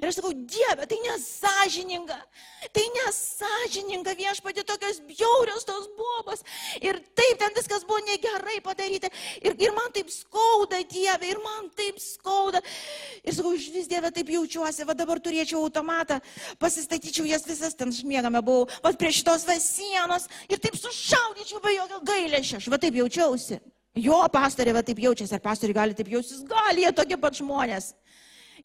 Ir 0.01 0.09
aš 0.09 0.17
sakau, 0.19 0.31
Dieve, 0.35 0.87
tai 0.89 0.97
nesažininga, 1.03 2.17
tai 2.75 2.85
nesažininga 2.97 4.15
viešpatė 4.19 4.65
tokios 4.67 5.01
bjaurios 5.07 5.67
tos 5.67 5.87
bobos. 5.97 6.43
Ir 6.81 6.99
taip, 7.17 7.37
ten 7.41 7.55
viskas 7.57 7.85
buvo 7.87 8.01
negerai 8.07 8.57
padaryta. 8.65 9.11
Ir, 9.41 9.55
ir 9.61 9.75
man 9.75 9.93
taip 9.95 10.11
skauda, 10.13 10.81
Dieve, 10.91 11.29
ir 11.31 11.39
man 11.43 11.69
taip 11.77 12.01
skauda. 12.03 12.63
Ir 13.23 13.37
sakau, 13.37 13.53
iš 13.55 13.69
vis 13.75 13.91
Dieve 13.91 14.11
taip 14.15 14.33
jaučiuosi, 14.35 14.87
va 14.87 14.97
dabar 14.97 15.21
turėčiau 15.23 15.63
automatą, 15.63 16.19
pasistatyčiau 16.61 17.27
jas 17.29 17.47
visas, 17.47 17.77
ten 17.77 17.93
šmiegame 17.95 18.41
buvau, 18.45 18.67
va 18.83 18.93
prie 18.97 19.13
šitos 19.15 19.47
vasienos 19.47 20.27
ir 20.49 20.59
taip 20.63 20.75
sušaudyčiau 20.79 21.63
be 21.63 21.77
jokio 21.77 22.03
gailėšio. 22.11 22.59
Aš 22.59 22.69
va 22.73 22.81
taip 22.81 22.99
jaučiausi. 22.99 23.61
Jo 23.95 24.25
pastorė 24.27 24.73
va 24.75 24.81
taip 24.83 24.99
jaučiasi, 24.99 25.37
ar 25.37 25.43
pastoriai 25.43 25.77
gali 25.77 25.95
taip 25.95 26.09
jaustis, 26.11 26.41
gali 26.49 26.83
jie 26.83 26.91
tokie 26.91 27.15
pat 27.15 27.37
žmonės. 27.39 27.93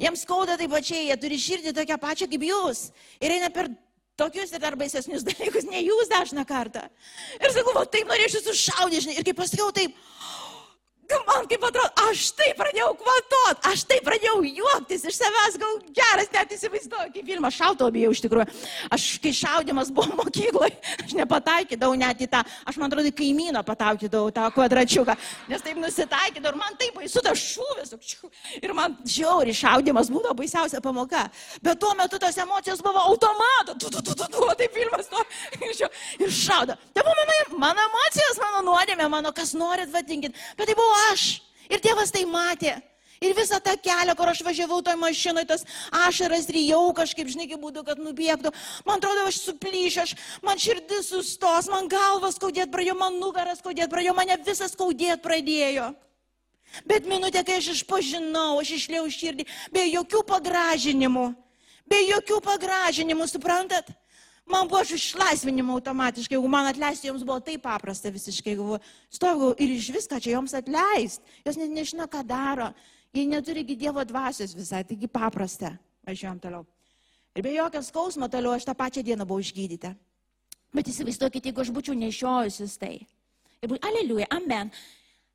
Jiems 0.01 0.25
skauda 0.25 0.57
taip 0.57 0.73
pačiai, 0.73 1.09
jie 1.11 1.17
turi 1.21 1.39
širdį 1.41 1.75
tokią 1.77 1.97
pačią 2.01 2.29
kaip 2.31 2.45
jūs. 2.49 2.87
Ir 3.21 3.35
eina 3.37 3.51
per 3.53 3.69
tokius 4.21 4.53
ir 4.53 4.63
dar 4.63 4.77
baisesnius 4.81 5.25
dalykus, 5.27 5.69
ne 5.69 5.83
jūs 5.85 6.11
dažną 6.13 6.45
kartą. 6.49 6.87
Ir 7.41 7.53
sakau, 7.55 7.75
va, 7.77 7.85
taip 7.89 8.09
norėčiau 8.09 8.45
sušaudyti, 8.47 9.05
žinai. 9.07 9.19
Ir 9.21 9.29
kai 9.29 9.37
pasakiau 9.37 9.73
taip, 9.77 9.97
man 11.27 11.47
kaip 11.51 11.65
atrodo, 11.67 11.89
aš 12.09 12.31
taip 12.39 12.59
pradėjau 12.59 12.91
kvatot, 13.01 13.63
aš 13.71 13.85
taip 13.89 14.05
pradėjau 14.07 14.39
juoktis 14.47 15.07
iš 15.11 15.19
savęs, 15.19 15.59
gal 15.61 15.79
geras, 15.97 16.31
net 16.35 16.55
įsivaizduoju, 16.57 17.13
kaip 17.15 17.29
filmą 17.31 17.51
šauto 17.55 17.89
bijau 17.95 18.13
iš 18.15 18.23
tikrųjų. 18.25 18.47
Aš, 18.95 19.07
kai 19.23 19.33
šaudimas 19.37 19.93
buvo 19.95 20.17
mokykloje, 20.21 20.77
aš 21.05 21.15
nepataikydavau 21.19 21.99
net 22.01 22.23
į 22.25 22.31
tą, 22.33 22.43
aš 22.69 22.81
man 22.81 22.91
atrodo, 22.91 23.13
kaimyną 23.17 23.63
pataikydavau 23.67 24.33
tą 24.37 24.49
kvadračiuką, 24.57 25.17
nes 25.51 25.67
taip 25.67 25.81
nusitaikydavau 25.83 26.55
ir 26.55 26.61
man 26.61 26.79
taip 26.81 26.97
baisu 26.99 27.25
tas 27.25 27.45
šūvis, 27.55 27.95
ir 28.61 28.75
man 28.77 28.97
žiauri 29.05 29.55
šaudimas 29.57 30.11
būdavo 30.13 30.37
baisiausia 30.43 30.83
pamoka. 30.85 31.27
Bet 31.63 31.81
tuo 31.83 31.93
metu 31.99 32.19
tos 32.23 32.39
emocijos 32.41 32.83
buvo 32.85 33.03
automato, 33.11 33.77
tu, 33.77 33.91
tu, 33.91 34.03
tu, 34.03 34.15
tu, 34.15 34.31
tu, 34.31 34.49
taip 34.59 34.75
filmas, 34.75 35.11
nu, 35.13 35.25
ir 36.25 36.35
šaudo. 36.35 36.77
Tai 36.95 37.07
buvo 37.07 37.17
mano, 37.21 37.59
mano 37.67 37.87
emocijos, 37.89 38.41
mano 38.43 38.65
nuodėmė, 38.71 39.09
mano 39.13 39.33
kas 39.37 39.55
norit 39.59 39.91
vadinkit, 39.93 40.37
bet 40.59 40.71
tai 40.71 40.77
buvo 40.79 41.00
aš. 41.09 41.41
Ir 41.71 41.83
tėvas 41.83 42.13
tai 42.15 42.25
matė. 42.29 42.79
Ir 43.21 43.35
visą 43.37 43.59
tą 43.61 43.75
kelią, 43.77 44.15
kur 44.17 44.31
aš 44.31 44.39
važiavau 44.47 44.79
toj 44.81 44.97
mašinai, 44.97 45.43
tas 45.45 45.67
ašaras 46.07 46.47
ryjau 46.49 46.87
kažkaip, 46.97 47.29
žinai, 47.29 47.51
kaip 47.51 47.61
būtų, 47.61 47.83
kad 47.85 47.99
nubėgtų. 48.01 48.53
Man 48.87 48.97
atrodo, 48.97 49.27
aš 49.29 49.43
suplyšiu, 49.45 50.07
aš, 50.07 50.15
man 50.41 50.57
širdis 50.57 51.11
sustos, 51.13 51.69
man 51.69 51.91
galvas 51.93 52.39
skaudėt 52.41 52.73
pradėjo, 52.73 52.97
man 52.97 53.21
nugaras 53.21 53.61
skaudėt 53.61 53.93
pradėjo, 53.93 54.17
mane 54.17 54.39
visas 54.47 54.73
skaudėt 54.73 55.21
pradėjo. 55.21 55.91
Bet 56.89 57.05
minutė, 57.11 57.45
kai 57.45 57.59
aš 57.61 57.75
išpažinau, 57.75 58.57
aš 58.63 58.73
išliau 58.79 59.05
širdį, 59.13 59.45
be 59.75 59.85
jokių 59.91 60.25
pagražinimų, 60.25 61.27
be 61.93 62.01
jokių 62.07 62.41
pagražinimų, 62.47 63.29
suprantat? 63.29 63.93
Man 64.51 64.69
buvo 64.69 64.83
išlaisvinimo 64.83 65.77
automatiškai, 65.79 66.35
jeigu 66.35 66.49
man 66.51 66.67
atleisti, 66.67 67.07
joms 67.07 67.23
buvo 67.27 67.39
taip 67.45 67.63
paprasta 67.63 68.11
visiškai, 68.11 68.57
galvoju, 68.59 68.81
stoviu 69.13 69.53
ir 69.59 69.77
iš 69.77 69.91
viską 69.95 70.19
čia 70.23 70.35
joms 70.35 70.55
atleist, 70.59 71.23
jos 71.47 71.59
net 71.61 71.71
nežino, 71.71 72.09
ką 72.11 72.25
daro, 72.27 72.73
jie 73.15 73.29
neturi 73.31 73.63
Dievo 73.63 74.03
dvasios 74.05 74.55
visai, 74.57 74.83
taigi 74.85 75.07
paprasta, 75.07 75.77
važiuojam 76.07 76.41
toliau. 76.43 76.67
Ir 77.35 77.47
be 77.47 77.53
jokio 77.55 77.83
skausmo 77.87 78.27
toliau 78.29 78.57
aš 78.57 78.67
tą 78.67 78.75
pačią 78.75 79.05
dieną 79.07 79.27
buvau 79.27 79.43
išgydyta. 79.43 79.95
Bet 80.75 80.91
įsivaizduokit, 80.91 81.47
jeigu 81.51 81.63
aš 81.63 81.71
būčiau 81.75 81.95
nešiojusis 81.99 82.75
tai. 82.79 82.97
Ir 83.61 83.71
būtų, 83.71 83.83
aleliuja, 83.87 84.27
amen. 84.35 84.71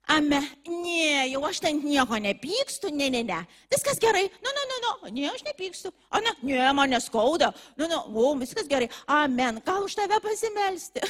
Ame, 0.08 0.38
ne, 0.70 1.26
jau 1.32 1.40
aš 1.48 1.60
ten 1.64 1.80
nieko 1.82 2.20
nepykstu, 2.22 2.92
ne, 2.94 3.08
ne, 3.10 3.24
ne. 3.26 3.40
Viskas 3.74 3.98
gerai, 3.98 4.28
nu, 4.44 4.52
nu, 4.54 4.66
nu, 4.70 4.78
nu, 4.84 5.10
ne, 5.16 5.32
aš 5.32 5.42
nepykstu. 5.48 5.90
O 6.14 6.22
ne, 6.22 6.34
ne, 6.46 6.60
mane 6.78 7.00
skauda, 7.02 7.50
nu, 7.78 7.88
nu, 7.90 7.98
o, 8.14 8.36
viskas 8.38 8.70
gerai. 8.70 8.86
Amen, 9.10 9.58
gal 9.66 9.82
už 9.88 9.98
tave 9.98 10.20
pasimelsti. 10.22 11.02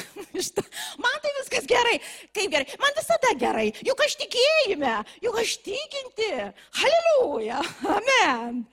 man 1.03 1.19
tai 1.19 1.33
viskas 1.41 1.67
gerai. 1.67 1.97
Kaip 2.31 2.55
gerai, 2.55 2.79
man 2.79 2.95
visada 2.95 3.33
gerai. 3.43 3.67
Juk 3.83 4.05
aš 4.07 4.15
tikėjime, 4.23 4.95
juk 5.27 5.43
aš 5.43 5.57
tikinti. 5.67 6.31
Haleliuja, 6.79 7.59
amen. 7.97 8.63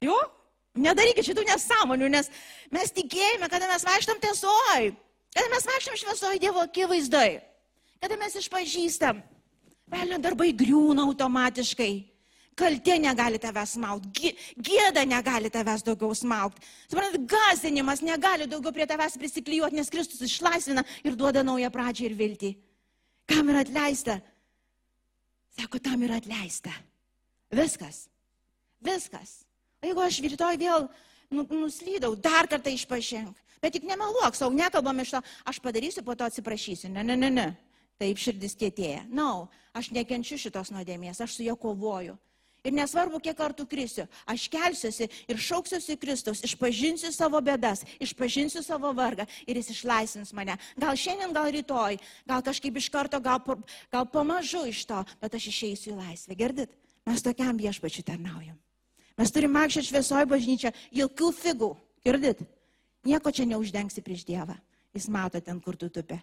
Jo, 0.00 0.16
nedarykit 0.72 1.32
šitų 1.34 1.48
nesąmonių, 1.52 2.12
nes 2.16 2.32
mes 2.72 2.96
tikėjime, 2.96 3.52
kada 3.52 3.68
mes 3.68 3.84
vaikštam 3.84 4.24
tiesoj, 4.24 4.92
kada 5.36 5.48
mes 5.52 5.68
vaikštam 5.68 6.00
šviesoj 6.00 6.40
Dievo 6.40 6.64
akivaizdai, 6.64 7.42
kada 8.00 8.16
mes 8.16 8.40
išpažįstam 8.40 9.20
Velnio 9.90 10.18
darbai 10.18 10.50
griūna 10.56 11.06
automatiškai. 11.06 11.94
Kaltė 12.56 12.94
negali 12.96 13.36
tavęs 13.36 13.74
smaugti, 13.76 14.30
gėda 14.56 15.02
negali 15.04 15.50
tavęs 15.52 15.82
daugiau 15.84 16.14
smaugti. 16.16 16.64
Suprantat, 16.88 17.26
gazinimas 17.28 18.00
negali 18.00 18.46
daugiau 18.48 18.72
prie 18.72 18.86
tavęs 18.88 19.18
prisiklijuoti, 19.20 19.76
nes 19.76 19.92
Kristus 19.92 20.24
išlaisvina 20.24 20.84
ir 21.04 21.18
duoda 21.20 21.42
naują 21.44 21.68
pradžią 21.74 22.06
ir 22.08 22.16
viltį. 22.16 22.54
Kam 23.28 23.52
yra 23.52 23.60
atleista? 23.66 24.16
Sako, 25.60 25.82
tam 25.84 26.06
yra 26.08 26.16
atleista. 26.16 26.72
Viskas. 27.52 28.06
Viskas. 28.80 29.42
O 29.84 29.90
jeigu 29.90 30.06
aš 30.06 30.22
rytoj 30.24 30.56
vėl 30.56 30.88
nu, 31.28 31.44
nuslydau, 31.44 32.16
dar 32.16 32.48
kartą 32.48 32.72
išpažink. 32.72 33.36
Bet 33.60 33.76
tik 33.76 33.84
nemeluok 33.84 34.36
savo, 34.36 34.56
nekalbam 34.56 35.04
iš 35.04 35.16
to, 35.16 35.22
aš 35.44 35.60
padarysiu, 35.60 36.04
po 36.06 36.16
to 36.16 36.24
atsiprašysiu. 36.24 36.88
Ne, 36.92 37.04
ne, 37.04 37.20
ne, 37.20 37.30
ne. 37.30 37.46
Taip 38.00 38.20
širdis 38.20 38.56
kietėja. 38.58 39.04
Na, 39.08 39.16
no, 39.16 39.30
aš 39.76 39.90
nekenčiu 39.96 40.38
šitos 40.40 40.72
nuodėmės, 40.74 41.20
aš 41.24 41.38
su 41.38 41.46
ja 41.46 41.56
kovoju. 41.58 42.16
Ir 42.66 42.74
nesvarbu, 42.74 43.20
kiek 43.22 43.36
kartų 43.38 43.62
krisiu, 43.70 44.08
aš 44.26 44.48
kelsiuosi 44.50 45.06
ir 45.30 45.38
šauksiuosi 45.38 45.94
Kristus, 46.02 46.40
išpažinsiu 46.48 47.12
savo 47.14 47.38
bėdas, 47.44 47.84
išpažinsiu 48.02 48.62
savo 48.66 48.90
vargą 48.96 49.28
ir 49.46 49.60
jis 49.60 49.70
išlaisvins 49.76 50.34
mane. 50.34 50.56
Gal 50.74 50.98
šiandien, 50.98 51.34
gal 51.36 51.52
rytoj, 51.54 52.00
gal 52.26 52.42
kažkaip 52.42 52.80
iš 52.80 52.90
karto, 52.90 53.20
gal, 53.22 53.38
gal 53.92 54.08
pamažu 54.10 54.64
iš 54.66 54.82
to, 54.90 55.04
bet 55.22 55.38
aš 55.38 55.46
išeisiu 55.52 55.94
į 55.94 56.00
laisvę. 56.00 56.38
Girdit? 56.42 56.74
Mes 57.06 57.22
tokiam 57.22 57.54
viešpačiu 57.54 58.02
tarnaujam. 58.02 58.58
Mes 59.16 59.30
turime 59.30 59.60
makščią 59.60 59.86
šviesoje 59.86 60.26
bažnyčią, 60.28 60.74
jokių 60.90 61.30
figų. 61.38 61.70
Girdit? 62.02 62.42
Nieko 63.06 63.30
čia 63.30 63.46
neuždengsi 63.46 64.02
prieš 64.02 64.26
Dievą. 64.26 64.58
Jis 64.96 65.06
mato 65.12 65.38
ten, 65.38 65.62
kur 65.62 65.78
tu 65.78 65.86
tupi. 65.92 66.18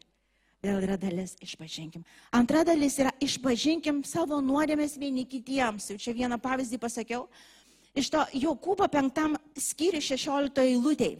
Vėl 0.64 0.86
yra 0.86 0.96
dalis 0.96 1.34
išpažinkim. 1.44 2.06
Antra 2.32 2.62
dalis 2.64 2.96
yra 3.02 3.12
išpažinkim 3.24 4.00
savo 4.08 4.38
nuodėmės 4.40 4.96
vieni 4.96 5.26
kitiems. 5.28 5.90
Jau 5.92 5.98
čia 6.00 6.14
vieną 6.16 6.38
pavyzdį 6.40 6.80
pasakiau. 6.80 7.26
Iš 7.94 8.08
to 8.14 8.22
Jokūbo 8.46 8.88
penktam 8.88 9.36
skyri 9.60 10.00
16 10.00 10.64
eilutėj. 10.64 11.18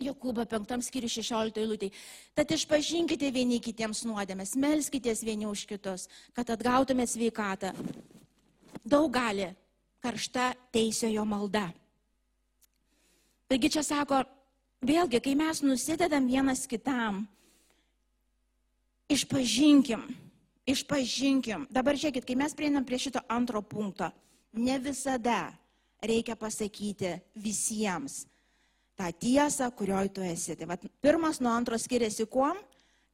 Jokūbo 0.00 0.46
penktam 0.48 0.80
skyri 0.80 1.10
16 1.12 1.60
eilutėj. 1.60 1.92
Tad 2.32 2.54
išpažinkite 2.56 3.28
vieni 3.34 3.58
kitiems 3.60 4.06
nuodėmės, 4.08 4.54
melskitės 4.56 5.20
vieni 5.20 5.44
už 5.44 5.66
kitus, 5.68 6.06
kad 6.32 6.48
atgautumėte 6.48 7.12
sveikatą. 7.12 7.74
Daug 8.80 9.12
gali 9.12 9.50
karšta 10.00 10.54
teisėjo 10.72 11.26
malda. 11.28 11.66
Taigi 13.52 13.68
čia 13.76 13.84
sako, 13.84 14.22
vėlgi, 14.80 15.20
kai 15.20 15.36
mes 15.36 15.60
nusidedam 15.66 16.24
vienas 16.30 16.64
kitam, 16.70 17.26
Išpažinkim, 19.10 20.04
išpažinkim. 20.70 21.66
Dabar 21.72 21.98
žiūrėkit, 21.98 22.26
kai 22.28 22.36
mes 22.38 22.54
prieinam 22.54 22.84
prie 22.86 23.00
šito 23.02 23.22
antro 23.26 23.62
punkto, 23.62 24.06
ne 24.54 24.76
visada 24.78 25.50
reikia 26.02 26.36
pasakyti 26.38 27.16
visiems 27.34 28.24
tą 28.94 29.10
tiesą, 29.16 29.70
kurioje 29.74 30.12
tu 30.14 30.24
esi. 30.24 30.54
Tai 30.56 30.68
vat, 30.70 30.84
pirmas 31.02 31.40
nuo 31.42 31.50
antro 31.50 31.78
skiriasi 31.80 32.28
kuom, 32.30 32.58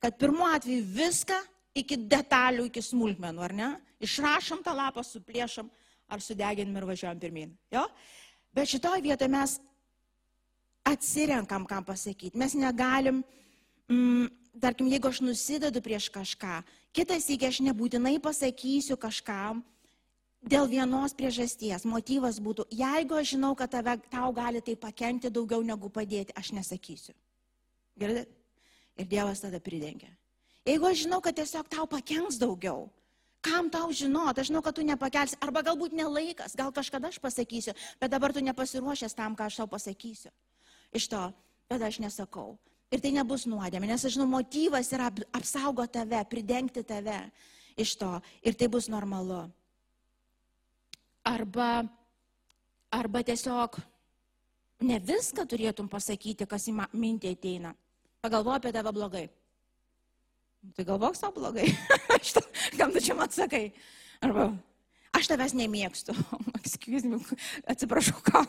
kad 0.03 0.19
pirmuo 0.21 0.49
atveju 0.53 0.85
viską 0.97 1.39
iki 1.77 1.99
detalių, 2.11 2.69
iki 2.69 2.83
smulkmenų, 2.85 3.45
ar 3.47 3.55
ne? 3.57 3.71
Išrašom 4.03 4.63
tą 4.65 4.75
lapą, 4.77 5.05
suplėšom 5.05 5.71
ar 6.13 6.23
sudeginim 6.23 6.77
ir 6.77 6.87
važiuojam 6.89 7.21
pirmin. 7.21 7.55
Jo? 7.73 7.87
Bet 8.55 8.71
šitoje 8.71 9.03
vietoje 9.05 9.31
mes 9.33 9.57
atsirenkam, 10.87 11.67
kam 11.67 11.85
pasakyti. 11.85 12.37
Mes 12.39 12.55
negalim 12.59 13.23
mm, 13.89 14.29
tarkim, 14.61 14.89
jeigu 14.91 15.09
aš 15.09 15.21
nusidedu 15.25 15.83
prieš 15.85 16.09
kažką, 16.13 16.61
kitas 16.97 17.29
įgi 17.33 17.49
aš 17.49 17.61
nebūtinai 17.67 18.17
pasakysiu 18.23 18.97
kažkam 19.01 19.63
dėl 20.47 20.69
vienos 20.71 21.15
priežasties. 21.17 21.87
Motyvas 21.89 22.41
būtų, 22.43 22.69
jeigu 22.71 23.19
aš 23.19 23.35
žinau, 23.37 23.55
kad 23.59 23.73
tave, 23.73 23.97
tau 24.13 24.33
gali 24.37 24.63
tai 24.65 24.77
pakenti 24.77 25.31
daugiau 25.31 25.65
negu 25.67 25.91
padėti, 25.91 26.35
aš 26.37 26.53
nesakysiu. 26.57 27.15
Girdit? 27.99 28.31
Ir 28.97 29.09
Dievas 29.11 29.43
tada 29.45 29.61
pridengia. 29.61 30.09
Jeigu 30.65 30.89
aš 30.89 31.05
žinau, 31.05 31.21
kad 31.21 31.37
tiesiog 31.37 31.69
tau 31.69 31.85
pakenks 31.87 32.39
daugiau, 32.41 32.89
kam 33.45 33.69
tau 33.71 33.93
žinot, 33.93 34.39
aš 34.39 34.49
žinau, 34.49 34.63
kad 34.65 34.75
tu 34.75 34.83
nepakelsi, 34.83 35.37
arba 35.45 35.63
galbūt 35.67 35.95
nelaikas, 35.95 36.57
gal 36.59 36.73
kažkada 36.75 37.13
aš 37.13 37.21
pasakysiu, 37.23 37.77
bet 38.01 38.11
dabar 38.11 38.33
tu 38.35 38.43
nepasiruošęs 38.43 39.15
tam, 39.15 39.37
ką 39.39 39.47
aš 39.47 39.61
tau 39.61 39.69
pasakysiu. 39.71 40.33
Iš 40.97 41.11
to, 41.13 41.23
tada 41.69 41.91
aš 41.93 42.01
nesakau. 42.03 42.57
Ir 42.95 43.03
tai 43.03 43.11
nebus 43.17 43.47
nuodėmė, 43.51 43.89
nes 43.91 44.05
aš 44.07 44.15
žinau, 44.15 44.29
motyvas 44.31 44.93
yra 44.95 45.09
apsaugo 45.35 45.87
tave, 45.91 46.21
pridengti 46.31 46.85
tave 46.87 47.19
iš 47.79 47.97
to. 47.99 48.13
Ir 48.47 48.55
tai 48.55 48.69
bus 48.71 48.87
normalu. 48.93 49.43
Arba, 51.27 51.83
arba 52.95 53.25
tiesiog 53.27 53.81
ne 54.87 55.01
viską 55.03 55.47
turėtum 55.51 55.91
pasakyti, 55.91 56.47
kas 56.47 56.69
į 56.71 56.77
mintį 56.93 57.35
ateina. 57.35 57.75
Pagalvo 58.23 58.55
apie 58.55 58.71
tave 58.75 58.95
blogai. 58.95 59.27
Tai 60.79 60.87
galvok 60.87 61.19
savo 61.19 61.41
blogai. 61.41 61.67
Kam 62.79 62.95
tu 62.95 63.03
čia 63.03 63.19
man 63.19 63.31
sakai? 63.31 63.71
Arba 64.23 64.53
aš 65.17 65.31
tavęs 65.33 65.55
nemėgstu. 65.57 66.15
Me, 66.87 67.19
atsiprašau, 67.71 68.19
ką, 68.27 68.43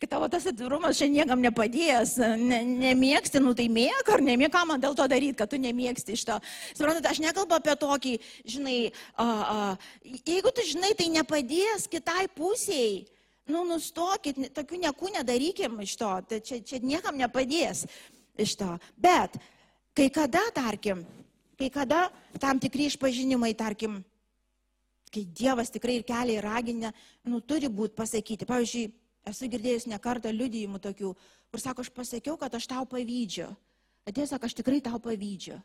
kad 0.00 0.10
tavo 0.10 0.28
tas 0.32 0.46
atvirumas 0.48 0.98
šiandien 0.98 1.22
niekam 1.22 1.42
nepadės. 1.44 2.16
Ne, 2.40 2.60
nemėgsti, 2.66 3.40
nu 3.44 3.54
tai 3.56 3.68
mėg 3.72 4.08
ar 4.12 4.22
nemėg, 4.24 4.52
ką 4.52 4.64
man 4.68 4.82
dėl 4.82 4.96
to 4.98 5.06
daryti, 5.10 5.36
kad 5.38 5.50
tu 5.52 5.60
nemėgsti 5.60 6.16
iš 6.16 6.24
to. 6.28 6.38
Suprantate, 6.72 7.08
aš 7.10 7.22
nekalbu 7.24 7.56
apie 7.56 7.76
tokį, 7.80 8.14
žinai, 8.48 8.78
a, 9.14 9.26
a, 9.26 9.68
jeigu 10.04 10.52
tu 10.52 10.64
žinai, 10.68 10.94
tai 10.98 11.08
nepadės 11.14 11.88
kitai 11.92 12.26
pusiai. 12.36 13.06
Nu, 13.48 13.62
nustokit, 13.64 14.36
tokių 14.56 14.82
niekų 14.82 15.14
nedarykim 15.14 15.78
iš 15.80 15.94
to, 15.96 16.10
tai 16.28 16.42
čia, 16.44 16.60
čia 16.60 16.82
niekam 16.84 17.16
nepadės 17.16 17.86
iš 18.36 18.58
to. 18.60 18.74
Bet 19.00 19.38
kai 19.96 20.10
kada, 20.12 20.42
tarkim, 20.54 21.06
kai 21.56 21.70
kada 21.72 22.08
tam 22.40 22.60
tikri 22.60 22.90
išpažinimai, 22.92 23.54
tarkim, 23.56 24.02
kai 25.12 25.24
Dievas 25.24 25.72
tikrai 25.74 25.98
ir 25.98 26.06
kelia 26.08 26.38
ir 26.38 26.46
raginę, 26.46 26.92
nu, 27.28 27.40
turi 27.40 27.70
būti 27.70 27.96
pasakyti. 27.98 28.48
Pavyzdžiui, 28.48 28.84
esu 29.28 29.48
girdėjus 29.50 29.88
ne 29.90 29.98
kartą 30.02 30.32
liudijimų 30.34 30.80
tokių, 30.84 31.14
kur 31.52 31.62
sako, 31.62 31.84
aš 31.84 31.90
pasakiau, 31.94 32.36
kad 32.40 32.54
aš 32.54 32.68
tau 32.70 32.86
pavydžiu. 32.88 33.48
Atėjo, 34.08 34.30
sako, 34.30 34.48
aš 34.48 34.56
tikrai 34.60 34.80
tau 34.84 35.00
pavydžiu. 35.02 35.58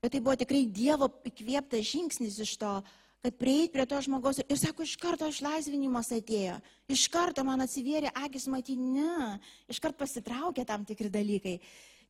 Bet 0.00 0.14
tai 0.14 0.22
buvo 0.24 0.34
tikrai 0.40 0.64
Dievo 0.64 1.10
įkvėptas 1.28 1.84
žingsnis 1.90 2.40
iš 2.40 2.56
to, 2.60 2.72
kad 3.20 3.36
prieit 3.36 3.72
prie 3.74 3.84
to 3.84 3.98
žmogaus 4.00 4.40
ir 4.40 4.58
sako, 4.58 4.86
iš 4.86 4.96
karto 5.00 5.28
išlaisvinimas 5.28 6.08
atėjo. 6.16 6.56
Iš 6.88 7.06
karto 7.12 7.44
man 7.44 7.60
atsivėrė 7.60 8.12
akis 8.24 8.48
matyti, 8.48 8.80
ne, 8.80 9.36
iš 9.68 9.80
karto 9.82 10.00
pasitraukė 10.00 10.64
tam 10.68 10.86
tikri 10.88 11.12
dalykai. 11.12 11.58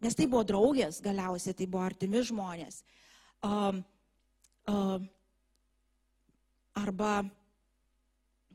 Nes 0.01 0.17
tai 0.17 0.29
buvo 0.31 0.45
draugės 0.47 1.03
galiausiai, 1.05 1.57
tai 1.57 1.67
buvo 1.69 1.83
artimi 1.85 2.23
žmonės. 2.25 2.81
Um, 3.45 3.83
um, 4.71 5.09
arba 6.79 7.25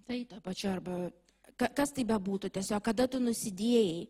tai 0.05 0.23
ta 0.29 0.39
pačia, 0.43 0.75
arba 0.75 1.09
kas 1.55 1.93
tai 1.95 2.05
bebūtų, 2.07 2.51
tiesiog 2.53 2.83
kada 2.83 3.07
tu 3.09 3.21
nusidėjai. 3.23 4.05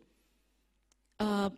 Uh, 1.22 1.48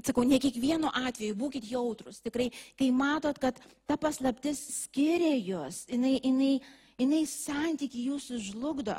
sakau, 0.00 0.24
ne 0.24 0.38
kiekvienu 0.40 0.88
atveju 0.88 1.36
būkite 1.36 1.68
jautrus. 1.68 2.22
Tikrai, 2.24 2.48
kai 2.78 2.88
matot, 2.96 3.36
kad 3.42 3.58
ta 3.88 3.98
paslaptis 4.00 4.62
skiria 4.84 5.34
jūs, 5.36 5.84
jinai, 5.92 6.14
jinai, 6.22 6.52
jinai 7.00 7.22
santyki 7.28 8.06
jūsų 8.08 8.40
žlugdo, 8.48 8.96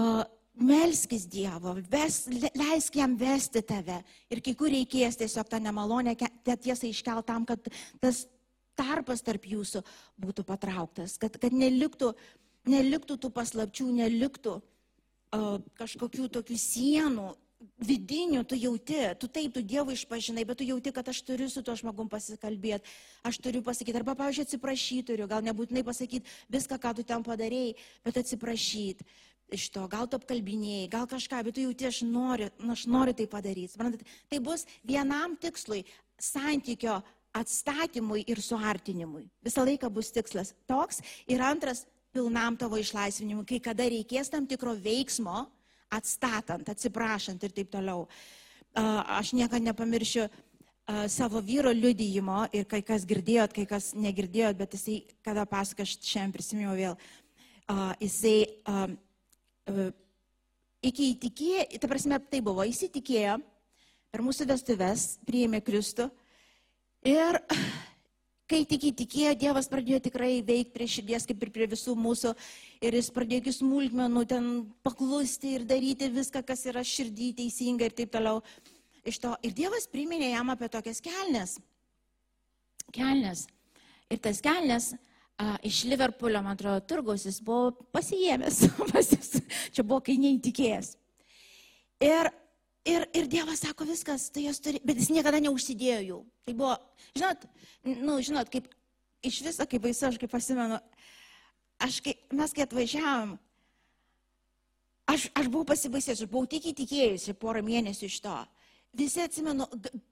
uh, 0.00 0.22
melskis 0.60 1.26
Dievo, 1.30 1.76
ves, 1.92 2.24
leisk 2.56 2.96
jam 2.96 3.16
vesti 3.20 3.62
tave. 3.66 4.00
Ir 4.32 4.42
kai 4.44 4.54
kur 4.58 4.72
reikės 4.72 5.20
tiesiog 5.20 5.48
tą 5.48 5.60
nemalonę 5.62 6.16
tiesą 6.16 6.88
iškelt 6.88 7.28
tam, 7.28 7.46
kad 7.48 7.68
tas 8.00 8.24
tarpas 8.80 9.22
tarp 9.26 9.44
jūsų 9.46 9.84
būtų 10.24 10.46
patrauktas, 10.48 11.18
kad, 11.20 11.36
kad 11.40 11.54
neliktų, 11.56 12.14
neliktų 12.70 13.20
tų 13.20 13.30
paslapčių, 13.36 13.86
neliktų 14.00 14.56
uh, 14.58 15.54
kažkokių 15.80 16.32
tokių 16.40 16.58
sienų 16.64 17.30
vidinių, 17.84 18.42
tu 18.48 18.56
jauti, 18.56 18.98
tu 19.20 19.28
taip, 19.28 19.52
tu 19.52 19.62
Dievui 19.64 19.96
išpažinai, 19.96 20.46
bet 20.48 20.60
tu 20.60 20.64
jauti, 20.64 20.92
kad 20.96 21.08
aš 21.12 21.20
turiu 21.28 21.48
su 21.52 21.62
to 21.64 21.74
žmogum 21.76 22.08
pasikalbėti, 22.12 22.88
aš 23.26 23.40
turiu 23.44 23.60
pasakyti, 23.64 24.00
arba, 24.00 24.14
pavyzdžiui, 24.16 24.46
atsiprašyti 24.48 25.06
turiu, 25.12 25.26
gal 25.28 25.44
nebūtinai 25.44 25.84
pasakyti 25.84 26.28
viską, 26.52 26.80
ką 26.80 26.94
tu 26.96 27.04
ten 27.08 27.24
padarėjai, 27.26 27.74
bet 28.06 28.20
atsiprašyti 28.22 29.08
iš 29.52 29.68
to, 29.74 29.84
gal 29.90 30.08
tu 30.08 30.16
apkalbinėjai, 30.16 30.88
gal 30.92 31.08
kažką, 31.10 31.42
bet 31.46 31.58
tu 31.58 31.64
jauti, 31.66 31.88
aš 31.88 32.02
noriu, 32.06 32.48
aš 32.72 32.86
noriu 32.88 33.16
tai 33.18 33.26
padaryti. 33.28 33.90
Tai 34.30 34.40
bus 34.44 34.64
vienam 34.86 35.36
tikslui 35.40 35.82
santykio 36.20 37.00
atstatymui 37.36 38.24
ir 38.30 38.40
suartinimui. 38.42 39.28
Visą 39.44 39.64
laiką 39.66 39.90
bus 39.92 40.10
tikslas 40.14 40.54
toks. 40.68 41.00
Ir 41.30 41.42
antras, 41.44 41.84
pilnam 42.14 42.56
tavo 42.58 42.78
išlaisvinimui, 42.80 43.46
kai 43.46 43.60
kada 43.62 43.86
reikės 43.90 44.32
tam 44.32 44.46
tikro 44.50 44.74
veiksmo, 44.74 45.44
atstatant, 45.90 46.68
atsiprašant 46.70 47.42
ir 47.46 47.54
taip 47.54 47.70
toliau. 47.70 48.06
Aš 48.74 49.32
niekada 49.34 49.62
nepamiršiu 49.62 50.26
savo 51.10 51.40
vyro 51.42 51.70
liudyjimo 51.74 52.48
ir 52.54 52.66
kai 52.70 52.80
kas 52.86 53.06
girdėjot, 53.06 53.54
kai 53.54 53.66
kas 53.68 53.92
negirdėjot, 53.94 54.58
bet 54.58 54.74
jisai, 54.74 54.96
kada 55.26 55.46
pasako, 55.46 55.86
aš 55.86 55.96
šiandien 56.02 56.34
prisiminiau 56.34 56.74
vėl, 56.78 56.96
jisai 58.02 58.50
iki 60.82 61.12
įtikėjo, 61.14 61.66
ta 61.78 61.90
prasme, 61.90 62.18
tai 62.30 62.40
buvo, 62.42 62.66
įsitikėjo, 62.66 63.38
per 64.10 64.24
mūsų 64.26 64.48
vestuves 64.50 65.12
priėmė 65.28 65.62
Kristų 65.62 66.08
Ir 67.06 67.38
kai 68.50 68.64
tik 68.68 68.88
įtikėjo, 68.90 69.32
Dievas 69.38 69.70
pradėjo 69.70 70.00
tikrai 70.04 70.40
veikti 70.44 70.74
prie 70.74 70.88
širdies, 70.90 71.26
kaip 71.28 71.44
ir 71.46 71.52
prie 71.54 71.68
visų 71.70 71.94
mūsų. 71.96 72.34
Ir 72.84 72.96
jis 72.98 73.10
pradėjo 73.14 73.44
iki 73.44 73.54
smulkmenų 73.56 74.24
ten 74.28 74.48
paklusti 74.84 75.54
ir 75.56 75.64
daryti 75.68 76.10
viską, 76.12 76.42
kas 76.46 76.66
yra 76.68 76.82
širdį 76.84 77.30
teisinga 77.38 77.88
ir 77.88 77.94
taip 77.96 78.12
toliau. 78.12 78.42
Iš 79.06 79.20
to. 79.22 79.32
Ir 79.46 79.54
Dievas 79.56 79.86
priminė 79.88 80.34
jam 80.34 80.50
apie 80.52 80.68
tokias 80.68 81.00
kelnes. 81.00 81.56
kelnes. 82.92 83.46
Ir 84.10 84.18
tas 84.18 84.42
kelnes 84.42 84.90
a, 85.38 85.54
iš 85.64 85.84
Liverpoolio, 85.88 86.42
man 86.42 86.58
atrodo, 86.58 86.82
turgaus 86.84 87.24
jis 87.24 87.40
buvo 87.40 87.70
pasijėmęs. 87.94 88.64
Čia 89.74 89.86
buvo, 89.86 90.02
kai 90.04 90.18
neįtikėjęs. 90.20 90.96
Ir, 92.04 92.28
ir, 92.84 93.06
ir 93.16 93.28
Dievas 93.30 93.62
sako 93.64 93.86
viskas, 93.88 94.28
tai 94.32 94.46
jos 94.46 94.60
turi, 94.62 94.80
bet 94.84 95.00
jis 95.00 95.10
niekada 95.14 95.40
neužsidėjo 95.42 96.00
jų. 96.06 96.18
Tai 96.46 96.54
buvo, 96.58 96.76
žinot, 97.16 97.46
nu, 97.84 98.18
žinot, 98.24 98.50
kaip 98.52 98.70
iš 99.26 99.42
viso, 99.46 99.66
kaip 99.68 99.84
baisu, 99.84 100.06
aš 100.08 100.18
kaip 100.20 100.32
pasimenu, 100.32 100.80
aš 101.82 102.00
kai, 102.04 102.16
mes 102.36 102.54
kai 102.56 102.64
atvažiavam, 102.66 103.36
aš, 105.10 105.28
aš 105.34 105.50
buvau 105.50 105.68
pasibaisęs, 105.72 106.24
aš 106.24 106.30
buvau 106.30 106.48
tik 106.50 106.70
įtikėjusi 106.72 107.36
porą 107.38 107.64
mėnesių 107.66 108.08
iš 108.08 108.20
to 108.24 108.38
visi 108.96 109.22
atsimenu, 109.22 109.66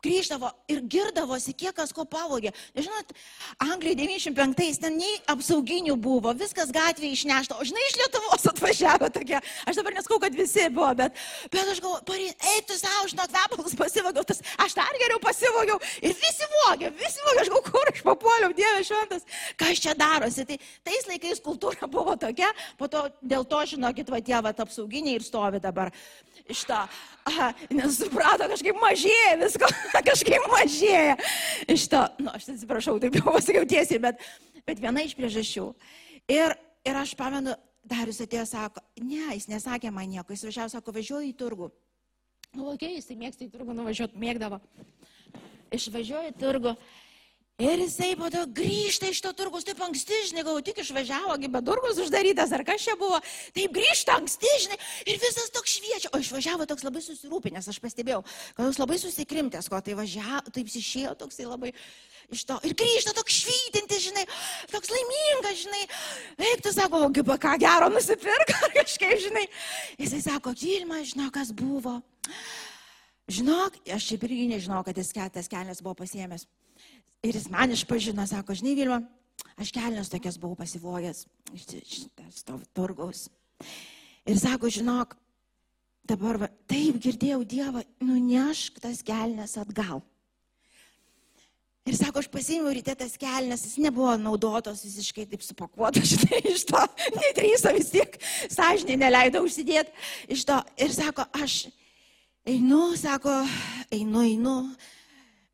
grįždavo 0.04 0.50
ir 0.70 0.80
girdavosi, 0.90 1.54
kiek 1.58 1.74
kas 1.76 1.90
ko 1.94 2.04
pavogė. 2.08 2.52
Žinot, 2.76 3.10
Anglijoje 3.64 3.98
95-ais 3.98 4.78
ten 4.82 4.98
nei 5.00 5.18
apsauginių 5.30 5.96
buvo, 5.98 6.32
viskas 6.38 6.70
gatvėje 6.74 7.18
išnešta, 7.18 7.58
o 7.58 7.66
žinai, 7.66 7.82
iš 7.88 7.98
Lietuvos 7.98 8.46
atvažiavo 8.52 9.10
tokie. 9.14 9.40
Aš 9.68 9.80
dabar 9.80 9.96
neskau, 9.98 10.20
kad 10.22 10.36
visi 10.38 10.68
buvo, 10.70 10.92
bet, 11.00 11.18
bet 11.50 11.72
aš 11.74 11.82
galvoju, 11.82 12.30
eik 12.54 12.68
tu 12.70 12.78
savo, 12.78 13.08
žinok, 13.10 13.34
kvepalus 13.34 13.76
pasivogiau, 13.78 14.26
tas, 14.28 14.42
aš 14.62 14.78
dar 14.78 15.00
geriau 15.02 15.20
pasivogiau 15.22 15.80
ir 15.98 16.14
visi 16.22 16.48
vogė, 16.54 16.92
visi 17.02 17.26
vogė, 17.26 17.42
aš 17.42 17.52
galvoju, 17.52 17.72
kur 17.72 17.92
aš 17.92 18.04
papuoliau, 18.06 18.54
Dieve 18.58 18.86
šventas, 18.86 19.26
kas 19.58 19.82
čia 19.82 19.94
darosi. 19.98 20.46
Tai 20.48 20.58
tais 20.86 21.10
laikais 21.10 21.42
kultūra 21.44 21.90
buvo 21.98 22.14
tokia, 22.20 22.50
po 22.78 22.88
to 22.90 23.08
dėl 23.22 23.46
to, 23.48 23.64
žinokit, 23.74 24.10
va 24.10 24.22
tie 24.22 24.38
va 24.38 24.54
apsauginiai 24.54 25.18
ir 25.18 25.26
stovi 25.26 25.62
dabar 25.62 25.92
iš 26.48 26.64
to. 26.68 26.80
Aha, 27.28 27.50
nes 27.74 27.98
suprato, 28.00 28.46
kažkaip 28.68 28.82
mažėja 28.82 29.36
visko, 29.40 29.68
kažkaip 30.10 30.44
mažėja. 30.52 31.16
Iš 31.68 31.88
to, 31.88 32.02
nu, 32.20 32.30
aš 32.34 32.50
atsiprašau, 32.52 32.98
taip 33.00 33.16
jau 33.16 33.32
pasakiau 33.32 33.64
tiesiai, 33.64 33.98
bet, 33.98 34.20
bet 34.66 34.80
viena 34.80 35.02
iš 35.02 35.14
priežasčių. 35.16 35.74
Ir, 36.28 36.54
ir 36.84 36.94
aš 36.94 37.14
pamenu, 37.16 37.54
Darius 37.88 38.20
atėjo, 38.20 38.44
sako, 38.44 38.82
ne, 39.00 39.32
jis 39.32 39.48
nesakė 39.48 39.90
man 39.90 40.08
nieko, 40.10 40.32
jis 40.32 40.44
važiavo, 40.44 40.68
sako, 40.68 40.92
važiuoju 40.92 41.30
į 41.30 41.36
turgų. 41.38 41.70
Nu, 42.52 42.66
okei, 42.72 42.92
okay, 42.92 42.96
jis 42.98 43.08
mėgsta 43.16 43.46
į 43.46 43.52
turgų 43.52 43.76
nuvažiuoti, 43.76 44.18
mėgdavo. 44.20 44.60
Išvažiuoju 45.72 46.32
į 46.32 46.36
turgų. 46.40 46.74
Ir 47.58 47.80
jisai 47.82 48.12
po 48.14 48.28
to 48.30 48.44
grįžta 48.54 49.08
iš 49.10 49.18
to 49.18 49.32
turgus, 49.34 49.64
taip 49.66 49.80
anksti, 49.82 50.14
žinai, 50.28 50.44
gal 50.46 50.60
tik 50.62 50.76
išvažiavo, 50.78 51.34
bet 51.50 51.64
turgus 51.66 51.96
uždarytas, 51.98 52.52
ar 52.54 52.62
kas 52.62 52.84
čia 52.84 52.92
buvo, 52.94 53.18
taip 53.56 53.72
grįžta 53.74 54.14
anksti, 54.14 54.52
žinai, 54.62 54.76
ir 55.10 55.16
visas 55.18 55.50
toks 55.50 55.72
šviečia. 55.74 56.12
O 56.14 56.20
išvažiavo 56.22 56.68
toks 56.70 56.86
labai 56.86 57.02
susirūpinęs, 57.02 57.66
aš 57.72 57.80
pastebėjau, 57.82 58.20
kad 58.54 58.68
jis 58.68 58.78
labai 58.78 58.98
susikrimtęs, 59.02 59.66
ko 59.72 59.80
tai 59.82 59.96
važiavo, 59.98 60.52
taip 60.54 60.70
išėjo 60.70 61.16
toksai 61.18 61.48
labai 61.48 61.72
iš 62.30 62.44
to. 62.46 62.60
Ir 62.62 62.76
grįžta 62.78 63.16
toks 63.18 63.40
švytintis, 63.40 64.04
žinai, 64.06 64.22
toks 64.70 64.94
laimingas, 64.94 65.58
žinai. 65.64 65.82
Eik, 66.52 66.62
tu 66.62 66.70
sako, 66.76 67.02
kaip 67.18 67.34
ką 67.42 67.56
gero 67.64 67.90
nusipirka, 67.90 68.54
kažkaip, 68.78 69.16
žinai. 69.26 69.48
Jisai 69.98 70.22
sako, 70.28 70.54
Gilma, 70.62 71.02
žinau, 71.02 71.26
kas 71.34 71.50
buvo. 71.50 71.98
Žinok, 73.26 73.82
aš 73.98 74.12
šiaip 74.12 74.30
irgi 74.30 74.46
nežinau, 74.54 74.86
kad 74.86 74.94
jis 74.94 75.10
tas 75.10 75.50
kelias 75.50 75.82
buvo 75.82 75.98
pasiemęs. 76.04 76.46
Ir 77.26 77.34
jis 77.34 77.48
man 77.50 77.72
išpažino, 77.74 78.26
sako, 78.30 78.54
žinai, 78.54 78.76
Vilma, 78.78 79.00
aš 79.58 79.72
kelnes 79.74 80.10
tokias 80.12 80.38
buvau 80.38 80.58
pasivogęs 80.58 81.24
iš 81.54 82.42
to 82.46 82.58
turgaus. 82.76 83.26
Ir 84.28 84.38
sako, 84.38 84.70
žinok, 84.70 85.16
dabar 86.06 86.38
va, 86.44 86.48
taip 86.70 87.00
girdėjau 87.02 87.42
Dievą, 87.48 87.82
nunešk 88.04 88.78
tas 88.84 89.02
kelnes 89.02 89.56
atgal. 89.58 90.04
Ir 91.88 91.96
sako, 91.96 92.20
aš 92.20 92.28
pasiėmiau 92.28 92.74
ryte 92.76 92.92
tas 93.00 93.14
kelnes, 93.18 93.62
jis 93.64 93.78
nebuvo 93.80 94.12
naudotos 94.20 94.82
visiškai 94.84 95.24
taip 95.30 95.42
supakuotos, 95.42 96.10
žinai, 96.12 96.42
iš 96.52 96.66
to, 96.68 96.82
nedrįso 97.16 97.72
vis 97.74 97.88
tiek, 97.94 98.18
sąžinė 98.52 98.98
neleido 99.00 99.40
užsidėti 99.42 100.36
iš 100.36 100.44
to. 100.48 100.58
Ir 100.84 100.92
sako, 100.92 101.24
aš 101.40 101.64
einu, 102.48 102.92
sako, 103.00 103.40
einu, 103.94 104.26
einu, 104.26 104.58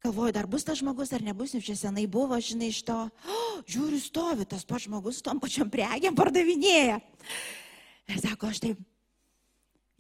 Galvoju, 0.04 0.34
dar 0.36 0.44
bus 0.44 0.66
tas 0.68 0.76
žmogus 0.76 1.14
ar 1.16 1.22
nebus, 1.24 1.54
nes 1.56 1.64
čia 1.64 1.74
senai 1.80 2.02
buvo, 2.04 2.36
žinai, 2.36 2.68
iš 2.68 2.82
to, 2.84 2.96
oh, 3.08 3.52
žiūriu, 3.72 3.96
stovi 4.04 4.44
tas 4.44 4.66
pats 4.68 4.84
žmogus, 4.84 5.22
tom 5.24 5.38
pačiam 5.40 5.70
prekiam 5.72 6.12
pardavinėja. 6.18 6.98
Ir 8.12 8.18
sako, 8.20 8.50
aš 8.52 8.60
taip 8.60 8.82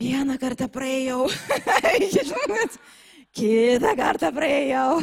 vieną 0.04 0.36
kartą 0.42 0.68
praėjau, 0.68 1.22
žinot, 2.18 2.76
kitą 3.32 3.94
kartą 3.96 4.28
praėjau. 4.36 5.00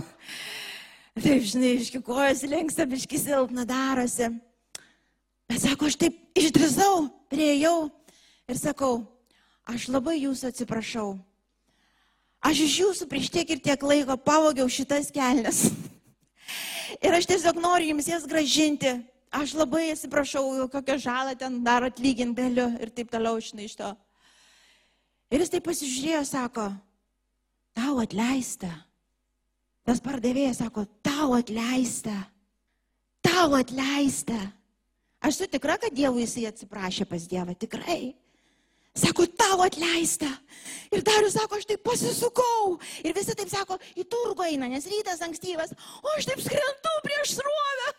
Taip, 1.18 1.50
žinai, 1.50 1.74
iški 1.80 2.04
kojas 2.06 2.46
lenksta, 2.46 2.86
biški 2.86 3.18
silpna 3.24 3.66
darosi. 3.66 4.30
Bet 5.50 5.66
sako, 5.66 5.90
aš 5.90 5.98
taip 6.06 6.22
išdrisau, 6.38 7.08
prieėjau 7.34 7.90
ir 8.54 8.62
sakau, 8.62 8.94
aš 9.66 9.90
labai 9.90 10.20
jūsų 10.22 10.54
atsiprašau. 10.54 11.16
Aš 12.42 12.64
iš 12.66 12.76
jūsų 12.82 13.08
prieš 13.10 13.30
tiek 13.34 13.50
ir 13.54 13.62
tiek 13.62 13.84
laiko 13.86 14.18
pavogiau 14.18 14.66
šitas 14.70 15.12
kelnes. 15.14 15.70
Ir 17.06 17.14
aš 17.16 17.28
tiesiog 17.30 17.60
noriu 17.62 17.94
jums 17.94 18.10
jas 18.10 18.26
gražinti. 18.28 18.98
Aš 19.32 19.54
labai 19.56 19.94
atsiprašau, 19.94 20.44
kokią 20.74 20.98
žalą 21.00 21.36
ten 21.40 21.62
dar 21.64 21.86
atlyginti 21.88 22.42
galiu 22.42 22.68
ir 22.84 22.90
taip 22.92 23.14
toliau 23.14 23.40
žinai 23.40 23.70
iš 23.70 23.78
to. 23.80 23.92
Ir 25.32 25.40
jis 25.40 25.54
taip 25.54 25.64
pasižiūrėjo, 25.70 26.24
sako, 26.28 26.66
tau 27.78 28.02
atleista. 28.04 28.68
Tas 29.88 30.04
pardavėjas 30.04 30.60
sako, 30.60 30.84
tau 31.00 31.32
atleista. 31.38 32.18
Tau 33.24 33.56
atleista. 33.56 34.36
Aš 35.24 35.38
esu 35.38 35.48
tikra, 35.54 35.78
kad 35.80 35.96
Dievui 35.96 36.26
jisai 36.26 36.50
atsiprašė 36.50 37.08
pas 37.08 37.30
Dievą, 37.32 37.56
tikrai. 37.56 38.12
Sako, 38.92 39.26
tau 39.40 39.62
atleista. 39.64 40.28
Ir 40.92 41.04
Darius 41.08 41.38
sako, 41.38 41.56
aš 41.56 41.68
taip 41.70 41.84
pasisukau. 41.88 42.74
Ir 43.08 43.16
visi 43.16 43.36
taip 43.40 43.48
sako, 43.48 43.78
į 43.96 44.04
turgų 44.12 44.50
eina, 44.50 44.68
nes 44.68 44.88
rytas 44.92 45.24
ankstyvas. 45.24 45.72
O 46.04 46.12
aš 46.18 46.28
taip 46.28 46.42
skrendu 46.44 46.92
prieš 47.06 47.38
srovę. 47.38 47.94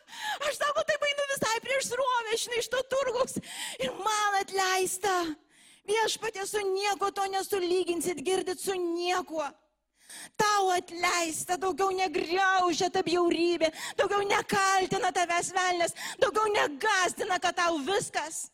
Aš 0.48 0.60
sako, 0.60 0.84
taip 0.90 1.06
einu 1.08 1.26
visai 1.32 1.56
prieš 1.64 1.88
srovę, 1.94 2.36
žinai, 2.44 2.60
iš 2.60 2.68
to 2.74 2.82
turgus. 2.92 3.40
Ir 3.80 3.96
man 4.04 4.38
atleista. 4.42 5.16
Viešpatė 5.88 6.44
su 6.46 6.60
nieko 6.68 7.08
to 7.10 7.24
nesulyginsit, 7.32 8.20
girdit 8.22 8.60
su 8.60 8.76
niekuo. 8.76 9.48
Tau 10.36 10.68
atleista, 10.76 11.56
daugiau 11.56 11.88
negriaužia 11.96 12.90
ta 12.92 13.00
bjaurybė, 13.00 13.72
daugiau 13.96 14.20
nekaltina 14.28 15.08
tavęs 15.16 15.48
velnės, 15.56 15.96
daugiau 16.20 16.52
negazdina, 16.52 17.40
kad 17.40 17.56
tau 17.56 17.80
viskas. 17.86 18.51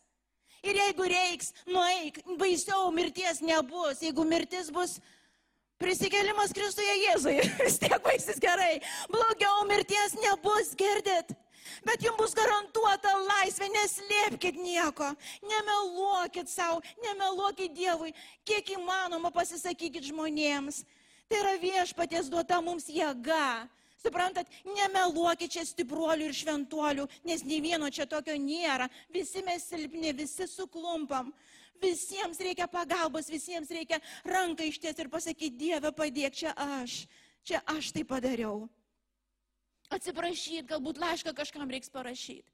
Ir 0.65 0.75
jeigu 0.75 1.07
reiks, 1.07 1.53
nueik, 1.69 2.19
baisiau 2.39 2.89
mirties 2.91 3.39
nebus. 3.45 4.01
Jeigu 4.03 4.25
mirtis 4.27 4.71
bus 4.75 4.97
prisikelimas 5.79 6.51
Kristuje 6.55 6.95
Jėzui, 7.05 7.37
vis 7.63 7.79
tiek 7.79 7.95
baigsis 8.03 8.41
gerai. 8.43 8.79
Blogiau 9.11 9.63
mirties 9.69 10.17
nebus, 10.19 10.73
girdit. 10.79 11.31
Bet 11.85 12.03
jums 12.03 12.17
bus 12.17 12.33
garantuota 12.35 13.11
laisvė, 13.21 13.67
neslėpkite 13.71 14.59
nieko, 14.63 15.11
nemeluokit 15.45 16.49
savo, 16.49 16.79
nemeluokit 17.03 17.75
Dievui, 17.77 18.13
kiek 18.47 18.73
įmanoma 18.73 19.29
pasisakykit 19.31 20.09
žmonėms. 20.09 20.81
Tai 21.29 21.43
yra 21.43 21.53
viešpaties 21.61 22.31
duota 22.33 22.57
mums 22.65 22.89
jėga 22.89 23.67
Suprantat, 23.99 24.47
nemeluokit 24.63 25.51
čia 25.57 25.65
stipruolių 25.67 26.29
ir 26.29 26.35
šventuolių, 26.37 27.05
nes 27.27 27.43
nei 27.43 27.59
vieno 27.63 27.89
čia 27.91 28.05
tokio 28.07 28.37
nėra. 28.39 28.87
Visi 29.11 29.43
mes 29.43 29.65
silpni, 29.67 30.13
visi 30.15 30.47
suklumpam. 30.47 31.33
Visiems 31.83 32.39
reikia 32.43 32.67
pagalbos, 32.67 33.27
visiems 33.31 33.71
reikia 33.71 33.99
ranką 34.27 34.67
išties 34.67 34.99
ir 34.99 35.11
pasakyti, 35.11 35.55
Dieve, 35.59 35.91
padėk, 35.95 36.35
čia 36.35 36.55
aš, 36.79 37.05
čia 37.43 37.61
aš 37.71 37.91
tai 37.95 38.03
padariau. 38.07 38.67
Atsiprašyt, 39.91 40.67
galbūt 40.69 40.99
laišką 41.01 41.33
kažkam 41.35 41.71
reiks 41.71 41.91
parašyti. 41.91 42.47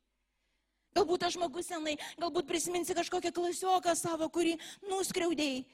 Galbūt 0.95 1.25
aš 1.27 1.35
žmogus 1.35 1.67
senai, 1.67 1.97
galbūt 2.21 2.47
prisiminsi 2.47 2.95
kažkokią 2.95 3.33
klasioką 3.35 3.93
savo, 3.99 4.29
kurį 4.31 4.55
nuskriaudėjai. 4.87 5.65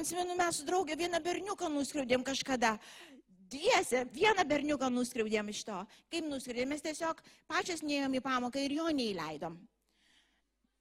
Atsimenu, 0.00 0.34
mes 0.34 0.56
su 0.56 0.64
draugė 0.64 0.96
vieną 0.96 1.20
berniuką 1.22 1.68
nuskriaudėm 1.70 2.24
kažkada. 2.26 2.72
Dviese, 3.50 4.04
vieną 4.14 4.44
berniuką 4.46 4.88
nuskriaudėm 4.94 5.50
iš 5.50 5.64
to. 5.66 5.82
Kaip 6.12 6.26
nuskriaudėm, 6.30 6.70
mes 6.70 6.84
tiesiog 6.84 7.20
pačias 7.50 7.82
neėjom 7.82 8.14
į 8.18 8.22
pamoką 8.22 8.62
ir 8.62 8.76
jo 8.78 8.86
neįleidom. 8.94 9.56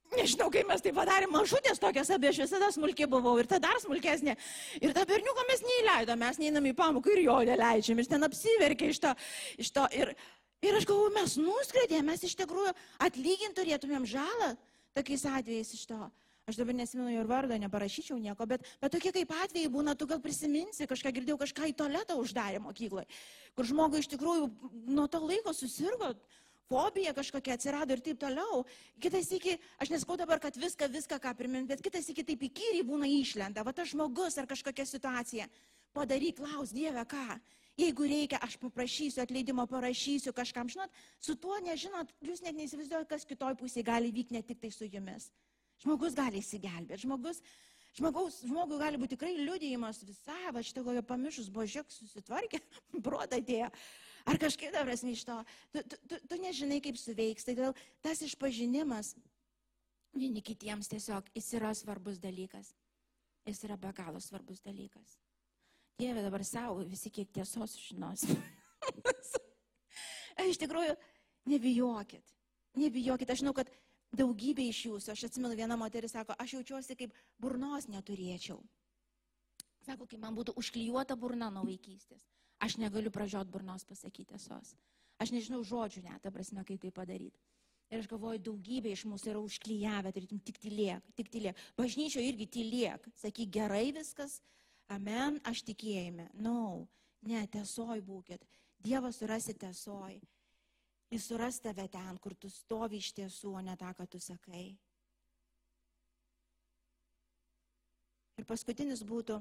Nežinau, 0.09 0.49
kaip 0.53 0.65
mes 0.69 0.81
tai 0.81 0.91
padarėm, 0.93 1.29
mažutės 1.33 1.81
tokias 1.81 2.09
abi, 2.13 2.31
aš 2.31 2.41
visada 2.41 2.71
smulkiai 2.73 3.09
buvau 3.09 3.35
ir 3.37 3.49
ta 3.49 3.59
dar 3.61 3.77
smulkesnė. 3.81 4.33
Ir 4.81 4.93
tą 4.97 5.05
berniuką 5.09 5.45
mes 5.49 5.61
neįleidom, 5.65 6.21
mes 6.21 6.39
neįnam 6.41 6.65
į 6.65 6.73
pamoką 6.77 7.13
ir 7.13 7.21
jo 7.27 7.37
neleidžiam. 7.49 8.01
Ir 8.01 8.09
ten 8.09 8.25
apsiverkė 8.25 8.89
iš 8.89 9.01
to. 9.03 9.13
Iš 9.61 9.73
to 9.75 9.85
ir, 9.93 10.15
ir 10.65 10.79
aš 10.79 10.87
galvoju, 10.89 11.13
mes 11.17 11.37
nuskriaudėm, 11.41 12.09
mes 12.09 12.25
iš 12.25 12.33
tikrųjų 12.41 12.73
atlyginti 13.05 13.61
turėtumėm 13.61 14.09
žalą 14.09 14.55
tokiais 14.97 15.27
atvejais 15.29 15.77
iš 15.77 15.85
to. 15.91 16.01
Aš 16.49 16.59
dabar 16.59 16.77
nesimenu 16.77 17.13
jo 17.13 17.23
vardo, 17.29 17.57
neparašyčiau 17.61 18.17
nieko, 18.21 18.47
bet, 18.49 18.65
bet 18.81 18.93
tokie 18.95 19.13
kaip 19.15 19.31
atvejai 19.45 19.71
būna, 19.71 19.95
tu 19.95 20.07
gal 20.09 20.21
prisiminsi, 20.23 20.87
kažką 20.89 21.13
girdėjau, 21.15 21.39
kažką 21.45 21.69
į 21.71 21.77
tualetą 21.79 22.17
uždarė 22.19 22.61
mokykloje, 22.63 23.07
kur 23.55 23.69
žmogui 23.69 24.03
iš 24.03 24.11
tikrųjų 24.15 24.49
nuo 24.89 25.07
to 25.11 25.21
laiko 25.23 25.53
susirgo, 25.55 26.13
fobija 26.69 27.13
kažkokia 27.17 27.57
atsirado 27.57 27.95
ir 27.95 28.03
taip 28.05 28.19
toliau. 28.21 28.63
Kitas 29.01 29.31
iki, 29.33 29.57
aš 29.81 29.93
neskau 29.93 30.17
dabar, 30.19 30.41
kad 30.41 30.57
viską, 30.57 30.89
viską 30.93 31.17
ką 31.21 31.33
primint, 31.37 31.69
bet 31.69 31.81
kitas 31.85 32.09
iki 32.13 32.25
taip 32.25 32.45
įkyriai 32.49 32.85
būna 32.85 33.09
išlenda, 33.09 33.65
va 33.65 33.73
tas 33.73 33.89
žmogus 33.93 34.37
ar 34.37 34.49
kažkokia 34.49 34.85
situacija. 34.85 35.49
Padaryk, 35.97 36.37
klaus 36.37 36.73
Dieve, 36.75 37.01
ką. 37.09 37.39
Jeigu 37.79 38.05
reikia, 38.11 38.37
aš 38.43 38.57
paprašysiu 38.59 39.23
atleidimo, 39.23 39.63
parašysiu 39.69 40.33
kažkam, 40.35 40.67
žinot, 40.69 40.91
su 41.23 41.35
tuo 41.39 41.55
nežinot, 41.63 42.11
jūs 42.21 42.43
net 42.43 42.57
neįsivaizduojate, 42.57 43.07
kas 43.07 43.23
kitoj 43.25 43.55
pusėje 43.61 43.85
gali 43.87 44.11
vykti 44.11 44.35
ne 44.35 44.41
tik 44.43 44.59
tai 44.59 44.71
su 44.75 44.87
jumis. 44.89 45.29
Žmogus 45.79 46.15
gali 46.17 46.41
įsigelbėti, 46.43 47.05
žmogus, 47.05 47.39
žmogaus, 47.95 48.41
žmogui 48.43 48.81
gali 48.81 48.99
būti 48.99 49.15
tikrai 49.15 49.31
liūdėjimas 49.37 50.03
visai, 50.03 50.51
va 50.55 50.63
šitą 50.65 50.83
kokią 50.83 51.05
pamišus 51.07 51.47
božiek 51.53 51.87
susitvarkė, 51.93 52.59
broda 53.05 53.39
atėjo. 53.39 53.69
Ar 54.27 54.39
kažkaip 54.41 54.73
dabar 54.75 54.93
esmė 54.93 55.15
iš 55.15 55.23
to, 55.25 55.37
tu, 55.73 55.83
tu, 55.83 55.99
tu, 56.11 56.19
tu 56.27 56.39
nežinai, 56.43 56.81
kaip 56.83 56.99
suveiks, 56.99 57.47
tai 57.47 57.55
todėl 57.55 57.77
tas 58.03 58.19
išpažinimas 58.25 59.13
vieni 60.13 60.43
kitiems 60.43 60.89
tiesiog 60.91 61.29
jis 61.35 61.49
yra 61.57 61.71
svarbus 61.77 62.19
dalykas. 62.21 62.73
Jis 63.47 63.63
yra 63.65 63.77
be 63.79 63.91
galo 63.95 64.19
svarbus 64.21 64.61
dalykas. 64.61 65.17
Dieve 65.99 66.21
dabar 66.23 66.43
savo, 66.47 66.83
visi 66.87 67.11
kiek 67.11 67.31
tiesos 67.33 67.75
žinos. 67.87 68.25
iš 70.49 70.59
tikrųjų, 70.61 70.95
nebijokit. 71.49 72.35
Nebijokit, 72.79 73.29
aš 73.29 73.43
žinau, 73.43 73.55
kad 73.57 73.71
daugybė 74.15 74.65
iš 74.69 74.85
jūsų, 74.87 75.13
aš 75.13 75.27
atsimenu, 75.29 75.55
viena 75.57 75.77
moteris 75.79 76.15
sako, 76.15 76.35
aš 76.39 76.57
jaučiuosi 76.57 76.97
kaip 76.99 77.15
burnos 77.41 77.89
neturėčiau. 77.91 78.59
Sako, 79.85 80.07
kai 80.09 80.19
man 80.21 80.35
būtų 80.37 80.55
užklijuota 80.59 81.15
burna 81.17 81.49
nuo 81.53 81.63
vaikystės, 81.67 82.25
aš 82.61 82.77
negaliu 82.81 83.11
pražiot 83.13 83.49
burnos 83.49 83.85
pasakyti 83.87 84.33
tiesos. 84.33 84.75
Aš 85.19 85.33
nežinau 85.35 85.61
žodžių 85.67 86.05
net, 86.05 86.21
ta 86.23 86.31
prasme, 86.31 86.63
kaip 86.67 86.79
tai 86.83 86.91
padaryti. 86.95 87.39
Ir 87.89 88.03
aš 88.03 88.07
galvoju, 88.11 88.39
daugybė 88.45 88.91
iš 88.93 89.03
mūsų 89.09 89.31
yra 89.31 89.39
užklyjavę, 89.41 90.11
tai 90.13 90.21
tik 90.45 90.59
tylėk, 90.61 91.05
tik 91.17 91.31
tylėk. 91.33 91.61
Bažnyčio 91.79 92.21
irgi 92.21 92.45
tylėk. 92.53 93.07
Sakyk, 93.17 93.49
gerai 93.55 93.89
viskas, 93.95 94.37
amen, 94.93 95.39
aš 95.49 95.63
tikėjime. 95.65 96.27
Na, 96.35 96.51
no, 96.51 96.87
ne, 97.25 97.41
tiesoj 97.49 98.03
būkit. 98.05 98.45
Dievas 98.85 99.17
surasi 99.19 99.57
tiesoj. 99.57 100.19
Jis 101.09 101.25
suras 101.25 101.57
tave 101.59 101.87
ten, 101.89 102.17
kur 102.21 102.35
tu 102.37 102.49
stovi 102.53 102.99
iš 103.01 103.13
tiesų, 103.17 103.55
o 103.57 103.61
ne 103.65 103.73
tą, 103.77 103.89
ką 103.97 104.05
tu 104.05 104.19
sakai. 104.21 104.77
Ir 108.37 108.45
paskutinis 108.47 109.01
būtų, 109.03 109.39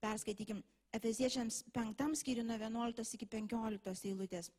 perskaitykim, 0.00 0.62
Efeziečiams 0.92 1.62
5 1.72 2.18
skyrių 2.20 2.42
nuo 2.44 2.58
11 2.60 3.16
iki 3.16 3.26
15 3.34 4.10
eilutės. 4.10 4.50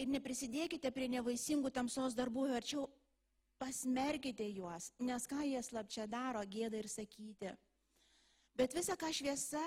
Ir 0.00 0.08
neprisidėkite 0.08 0.90
prie 0.90 1.10
nevaisingų 1.12 1.70
tamsos 1.70 2.16
darbų, 2.16 2.46
arčiau 2.56 2.86
pasmerkite 3.60 4.48
juos, 4.50 4.88
nes 4.98 5.28
ką 5.30 5.44
jie 5.44 5.60
slapčia 5.62 6.08
daro, 6.10 6.40
gėda 6.48 6.80
ir 6.80 6.88
sakyti. 6.90 7.52
Bet 8.58 8.74
visa, 8.74 8.96
ką 8.96 9.12
šviesa 9.14 9.62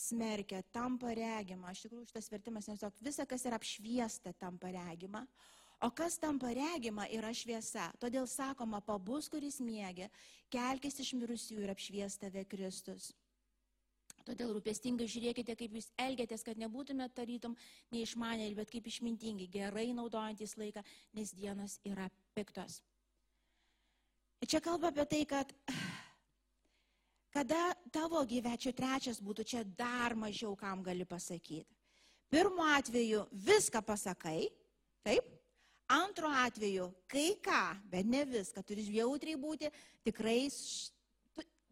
smerkia, 0.00 0.62
tampa 0.72 1.12
regima. 1.16 1.72
Iš 1.74 1.84
tikrųjų, 1.86 2.08
šitas 2.10 2.30
vertimas 2.32 2.68
tiesiog 2.70 3.00
visa, 3.04 3.26
kas 3.28 3.46
yra 3.48 3.58
apšviesta, 3.60 4.34
tampa 4.40 4.72
regima. 4.74 5.24
O 5.80 5.88
kas 5.96 6.18
tampa 6.20 6.50
regima, 6.52 7.06
yra 7.08 7.32
šviesa. 7.32 7.88
Todėl 8.00 8.28
sakoma, 8.28 8.82
pabus, 8.84 9.30
kuris 9.32 9.60
mėgia, 9.64 10.10
kelkis 10.52 11.00
iš 11.00 11.14
mirusių 11.16 11.62
ir 11.64 11.72
apšvies 11.72 12.18
tave 12.20 12.44
Kristus. 12.48 13.12
Todėl 14.28 14.52
rūpestingai 14.52 15.08
žiūrėkite, 15.08 15.56
kaip 15.56 15.74
jūs 15.78 15.88
elgiatės, 16.00 16.44
kad 16.44 16.60
nebūtumėte 16.60 17.16
tarytum 17.16 17.56
neišmanėliai, 17.94 18.58
bet 18.58 18.72
kaip 18.72 18.86
išmintingi, 18.90 19.48
gerai 19.48 19.88
naudojantis 19.96 20.58
laiką, 20.60 20.84
nes 21.16 21.32
dienos 21.36 21.78
yra 21.88 22.10
piktos. 22.36 22.82
Ir 24.40 24.48
čia 24.52 24.60
kalba 24.64 24.92
apie 24.92 25.04
tai, 25.08 25.24
kad 25.28 25.56
Kada 27.30 27.74
tavo 27.94 28.22
gyvenčio 28.26 28.72
trečias 28.74 29.20
būtų, 29.22 29.44
čia 29.46 29.62
dar 29.64 30.16
mažiau 30.18 30.56
kam 30.58 30.82
gali 30.82 31.06
pasakyti. 31.06 31.62
Pirmu 32.30 32.62
atveju 32.76 33.24
viską 33.46 33.82
pasakai, 33.86 34.48
taip? 35.06 35.26
Antru 35.90 36.30
atveju 36.30 36.86
kai 37.10 37.34
ką, 37.42 37.62
bet 37.90 38.06
ne 38.06 38.22
viską, 38.26 38.62
turi 38.66 38.84
jautriai 38.94 39.38
būti, 39.38 39.70
tikrai, 40.06 40.44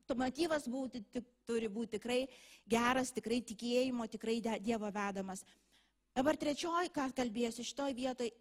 tu 0.07 0.17
motyvas 0.19 0.67
būti, 0.67 1.05
tik, 1.15 1.27
turi 1.47 1.71
būti 1.71 1.99
tikrai 1.99 2.25
geras, 2.67 3.15
tikrai 3.15 3.39
tikėjimo, 3.47 4.07
tikrai 4.11 4.41
Dievo 4.43 4.91
vedamas. 4.95 5.45
Dabar 6.15 6.39
trečioji, 6.39 6.91
ką 6.91 7.11
kalbėsiu 7.15 7.67
šitoj 7.67 7.95
vietoj, 7.95 8.33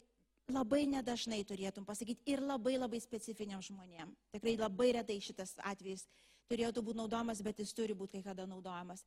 labai 0.50 0.86
nedažnai 0.90 1.44
turėtum 1.46 1.86
pasakyti 1.86 2.34
ir 2.34 2.42
labai 2.42 2.78
labai 2.78 3.02
specifiniam 3.04 3.62
žmonėm. 3.62 4.14
Tikrai 4.34 4.56
labai 4.58 4.94
retai 4.98 5.20
šitas 5.22 5.54
atvejis 5.62 6.08
turėtų 6.50 6.84
būti 6.84 7.02
naudojamas, 7.02 7.42
bet 7.44 7.60
jis 7.60 7.74
turi 7.76 7.96
būti 7.98 8.18
kai 8.18 8.30
kada 8.32 8.48
naudojamas. 8.50 9.04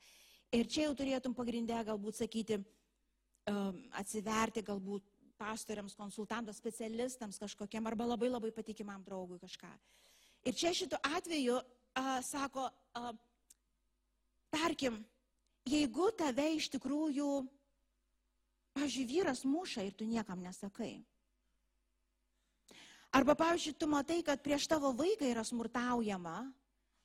Ir 0.53 0.67
čia 0.67 0.89
jau 0.89 0.95
turėtum 0.99 1.35
pagrindę 1.35 1.79
galbūt 1.87 2.19
sakyti, 2.19 2.59
um, 3.51 3.83
atsiverti 3.99 4.65
galbūt 4.67 5.07
pastoriams, 5.41 5.97
konsultantams, 5.97 6.59
specialistams 6.61 7.41
kažkokiam 7.41 7.87
arba 7.89 8.09
labai 8.13 8.29
labai 8.29 8.51
patikimam 8.53 9.05
draugui 9.07 9.41
kažką. 9.41 9.71
Ir 10.45 10.57
čia 10.57 10.73
šito 10.77 10.99
atveju 11.05 11.57
a, 11.97 12.21
sako, 12.25 12.67
a, 12.97 13.13
tarkim, 14.53 15.01
jeigu 15.69 16.11
tave 16.17 16.47
iš 16.57 16.71
tikrųjų, 16.75 17.31
pavyzdžiui, 18.77 19.09
vyras 19.09 19.45
muša 19.45 19.85
ir 19.87 19.97
tu 19.97 20.09
niekam 20.09 20.41
nesakai. 20.45 21.01
Arba, 23.11 23.35
pavyzdžiui, 23.35 23.75
tu 23.75 23.89
matai, 23.91 24.21
kad 24.23 24.43
prieš 24.43 24.69
tavo 24.71 24.93
vaiką 24.95 25.27
yra 25.27 25.43
smurtaujama, 25.47 26.45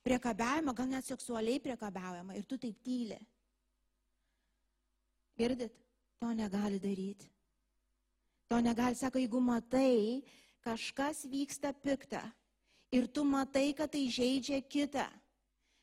priekabiavimą, 0.06 0.74
gal 0.76 0.88
net 0.90 1.06
seksualiai 1.06 1.62
priekabiaujama 1.62 2.36
ir 2.38 2.46
tu 2.46 2.58
taip 2.62 2.78
tyli. 2.86 3.18
Girdit, 5.36 5.74
to 6.20 6.30
negali 6.32 6.78
daryti. 6.80 7.28
To 8.48 8.60
negali, 8.62 8.94
sako, 8.96 9.18
jeigu 9.18 9.40
matai, 9.42 10.22
kažkas 10.64 11.24
vyksta 11.26 11.74
piktą 11.74 12.22
ir 12.94 13.08
tu 13.10 13.24
matai, 13.26 13.72
kad 13.74 13.90
tai 13.90 14.06
žaidžia 14.06 14.62
kitą, 14.62 15.06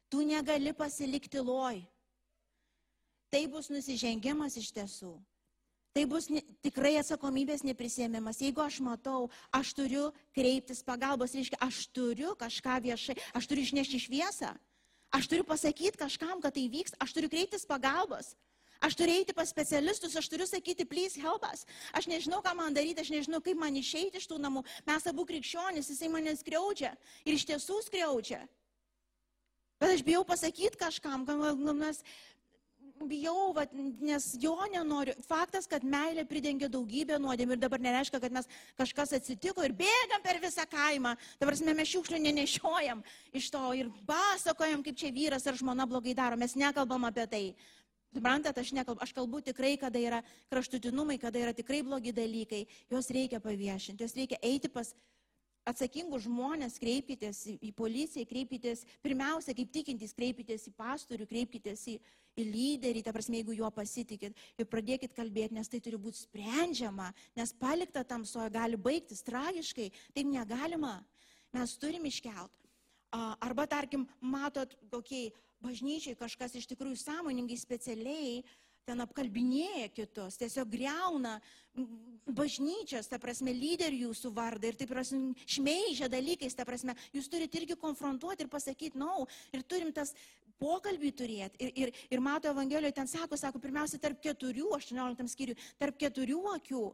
tu 0.09 0.23
negali 0.23 0.71
pasilikti 0.73 1.43
loj. 1.43 1.83
Tai 3.29 3.43
bus 3.51 3.69
nusižengimas 3.73 4.55
iš 4.61 4.71
tiesų. 4.71 5.13
Tai 5.93 6.05
bus 6.09 6.25
ne, 6.33 6.41
tikrai 6.65 6.95
atsakomybės 6.97 7.61
neprisėmimas. 7.67 8.39
Jeigu 8.41 8.63
aš 8.63 8.79
matau, 8.81 9.27
aš 9.53 9.75
turiu 9.77 10.07
kreiptis 10.33 10.81
pagalbos, 10.85 11.35
reiškia, 11.37 11.59
aš 11.61 11.83
turiu 11.93 12.31
kažką 12.39 12.79
viešai, 12.87 13.15
aš 13.37 13.49
turiu 13.49 13.65
išnešti 13.67 13.99
šviesą, 14.07 14.49
aš 15.13 15.29
turiu 15.29 15.45
pasakyti 15.45 16.01
kažkam, 16.01 16.41
kad 16.41 16.57
tai 16.57 16.65
vyks, 16.73 16.97
aš 16.97 17.13
turiu 17.13 17.29
kreiptis 17.29 17.69
pagalbos. 17.69 18.33
Aš 18.83 18.97
turiu 18.99 19.13
eiti 19.15 19.35
pas 19.37 19.47
specialistus, 19.47 20.17
aš 20.19 20.27
turiu 20.27 20.49
sakyti, 20.49 20.83
please 20.83 21.21
help 21.21 21.45
us. 21.47 21.61
Aš 21.95 22.09
nežinau, 22.11 22.41
ką 22.43 22.51
man 22.57 22.73
daryti, 22.75 22.99
aš 22.99 23.13
nežinau, 23.13 23.39
kaip 23.45 23.61
man 23.61 23.77
išeiti 23.79 24.19
iš 24.19 24.25
tų 24.27 24.41
namų. 24.43 24.65
Mes 24.89 25.07
abu 25.07 25.23
krikščionys, 25.29 25.93
jisai 25.93 26.09
mane 26.11 26.33
skriaudžia. 26.35 26.91
Ir 27.23 27.37
iš 27.37 27.45
tiesų 27.47 27.79
skriaudžia. 27.85 28.41
Bet 29.79 29.93
aš 29.97 30.03
bijau 30.03 30.25
pasakyti 30.27 30.79
kažkam, 30.79 31.23
kad 31.27 31.63
mes 31.75 32.03
bijau, 33.01 33.51
va, 33.55 33.65
nes 33.73 34.29
jo 34.41 34.55
nenoriu. 34.71 35.15
Faktas, 35.27 35.67
kad 35.69 35.83
meilė 35.83 36.25
pridengia 36.29 36.69
daugybę 36.71 37.19
nuodėmų 37.21 37.57
ir 37.57 37.61
dabar 37.61 37.81
nereiškia, 37.83 38.21
kad 38.23 38.33
mes 38.35 38.49
kažkas 38.79 39.15
atsitiko 39.17 39.65
ir 39.65 39.75
bėgam 39.77 40.23
per 40.23 40.39
visą 40.43 40.65
kaimą. 40.69 41.15
Dabar 41.41 41.57
mes 41.73 41.91
šiukšlių 41.93 42.21
nenešiojam 42.23 43.03
iš 43.33 43.49
to 43.53 43.63
ir 43.79 43.91
pasakojam, 44.09 44.83
kaip 44.85 44.99
čia 44.99 45.13
vyras 45.15 45.47
ar 45.47 45.59
žmona 45.59 45.87
blogai 45.89 46.15
daro. 46.17 46.39
Mes 46.39 46.55
nekalbam 46.55 47.09
apie 47.09 47.27
tai. 47.27 47.45
Suprantat, 48.13 48.57
aš 48.61 48.75
nekalbu, 48.77 49.01
aš 49.01 49.11
kalbu 49.17 49.41
tikrai, 49.41 49.73
kada 49.81 49.97
yra 49.97 50.19
kraštutinumai, 50.53 51.17
kada 51.17 51.39
yra 51.41 51.53
tikrai 51.57 51.81
blogi 51.81 52.13
dalykai, 52.13 52.67
juos 52.91 53.09
reikia 53.09 53.39
paviešinti, 53.41 54.05
juos 54.05 54.13
reikia 54.13 54.37
eiti 54.45 54.69
pas 54.69 54.91
atsakingus 55.67 56.25
žmonės, 56.25 56.79
kreipkitės 56.81 57.43
į 57.55 57.71
policiją, 57.77 58.25
kreipkitės, 58.27 58.83
pirmiausia, 59.03 59.55
kaip 59.55 59.71
tikintys, 59.73 60.15
kreipkitės 60.17 60.67
į 60.69 60.73
pastorių, 60.77 61.27
kreipkitės 61.29 61.85
į, 61.93 61.97
į 62.39 62.45
lyderį, 62.49 63.03
ta 63.05 63.13
prasme, 63.15 63.39
jeigu 63.39 63.55
juo 63.57 63.69
pasitikit. 63.73 64.35
Ir 64.59 64.67
pradėkit 64.69 65.15
kalbėti, 65.15 65.55
nes 65.57 65.71
tai 65.71 65.79
turi 65.83 65.99
būti 66.01 66.23
sprendžiama, 66.25 67.11
nes 67.39 67.55
palikta 67.59 68.03
tamsoje 68.07 68.51
gali 68.53 68.79
baigtis 68.79 69.23
tragiškai, 69.25 69.89
taip 70.15 70.29
negalima, 70.31 70.97
mes 71.55 71.77
turim 71.79 72.05
iškelt. 72.09 72.51
Arba, 73.13 73.67
tarkim, 73.69 74.07
matot, 74.19 74.73
kokiai 74.91 75.29
bažnyčiai 75.63 76.17
kažkas 76.19 76.57
iš 76.59 76.67
tikrųjų 76.71 76.97
sąmoningai, 76.99 77.55
specialiai 77.61 78.41
ten 78.87 79.03
apkalbinėja 79.03 79.87
kitus, 79.95 80.37
tiesiog 80.39 80.67
greuna 80.71 81.37
bažnyčios, 82.27 83.07
ta 83.09 83.19
prasme, 83.21 83.53
lyderių 83.55 84.09
jūsų 84.09 84.31
vardą 84.35 84.69
ir 84.69 84.77
taip 84.79 84.91
prasme, 84.91 85.33
šmeižia 85.49 86.09
dalykais, 86.11 86.55
ta 86.55 86.65
prasme, 86.67 86.95
jūs 87.15 87.29
turite 87.31 87.59
irgi 87.61 87.77
konfrontuoti 87.79 88.45
ir 88.45 88.51
pasakyti, 88.51 88.99
na, 88.99 89.07
no, 89.07 89.27
ir 89.55 89.63
turim 89.63 89.93
tas 89.95 90.13
pokalbį 90.59 91.13
turėti. 91.15 91.59
Ir, 91.63 91.71
ir, 91.85 91.95
ir 92.11 92.23
mato 92.23 92.51
Evangelijoje 92.51 92.95
ten 92.99 93.09
sako, 93.09 93.39
sako, 93.39 93.61
pirmiausia, 93.63 93.99
tarp 94.03 94.21
keturių, 94.23 94.69
18 94.77 95.31
skyrių, 95.31 95.57
tarp 95.79 95.99
keturių 96.03 96.43
akių. 96.57 96.85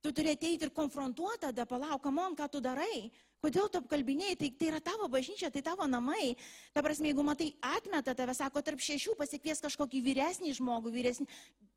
Tu 0.00 0.12
turi 0.16 0.32
ateiti 0.32 0.64
ir 0.66 0.74
konfrontuoti 0.74 1.44
tada, 1.46 1.66
palauk, 1.68 2.00
kamon, 2.02 2.36
ką 2.38 2.46
tu 2.50 2.62
darai. 2.64 3.10
Kodėl 3.40 3.70
tu 3.72 3.80
apkalbinėjai, 3.80 4.36
tai, 4.36 4.50
tai 4.60 4.66
yra 4.68 4.80
tavo 4.84 5.06
bažnyčia, 5.08 5.48
tai 5.52 5.62
tavo 5.64 5.86
namai. 5.88 6.34
Ta 6.76 6.82
prasme, 6.84 7.08
jeigu 7.08 7.24
matai, 7.24 7.54
atmeta 7.64 8.12
tave, 8.16 8.34
sako, 8.36 8.60
tarp 8.64 8.82
šešių 8.84 9.16
pasikvies 9.16 9.64
kažkokį 9.64 10.02
vyresnį 10.04 10.52
žmogų, 10.58 10.92
vyresnį, 10.92 11.26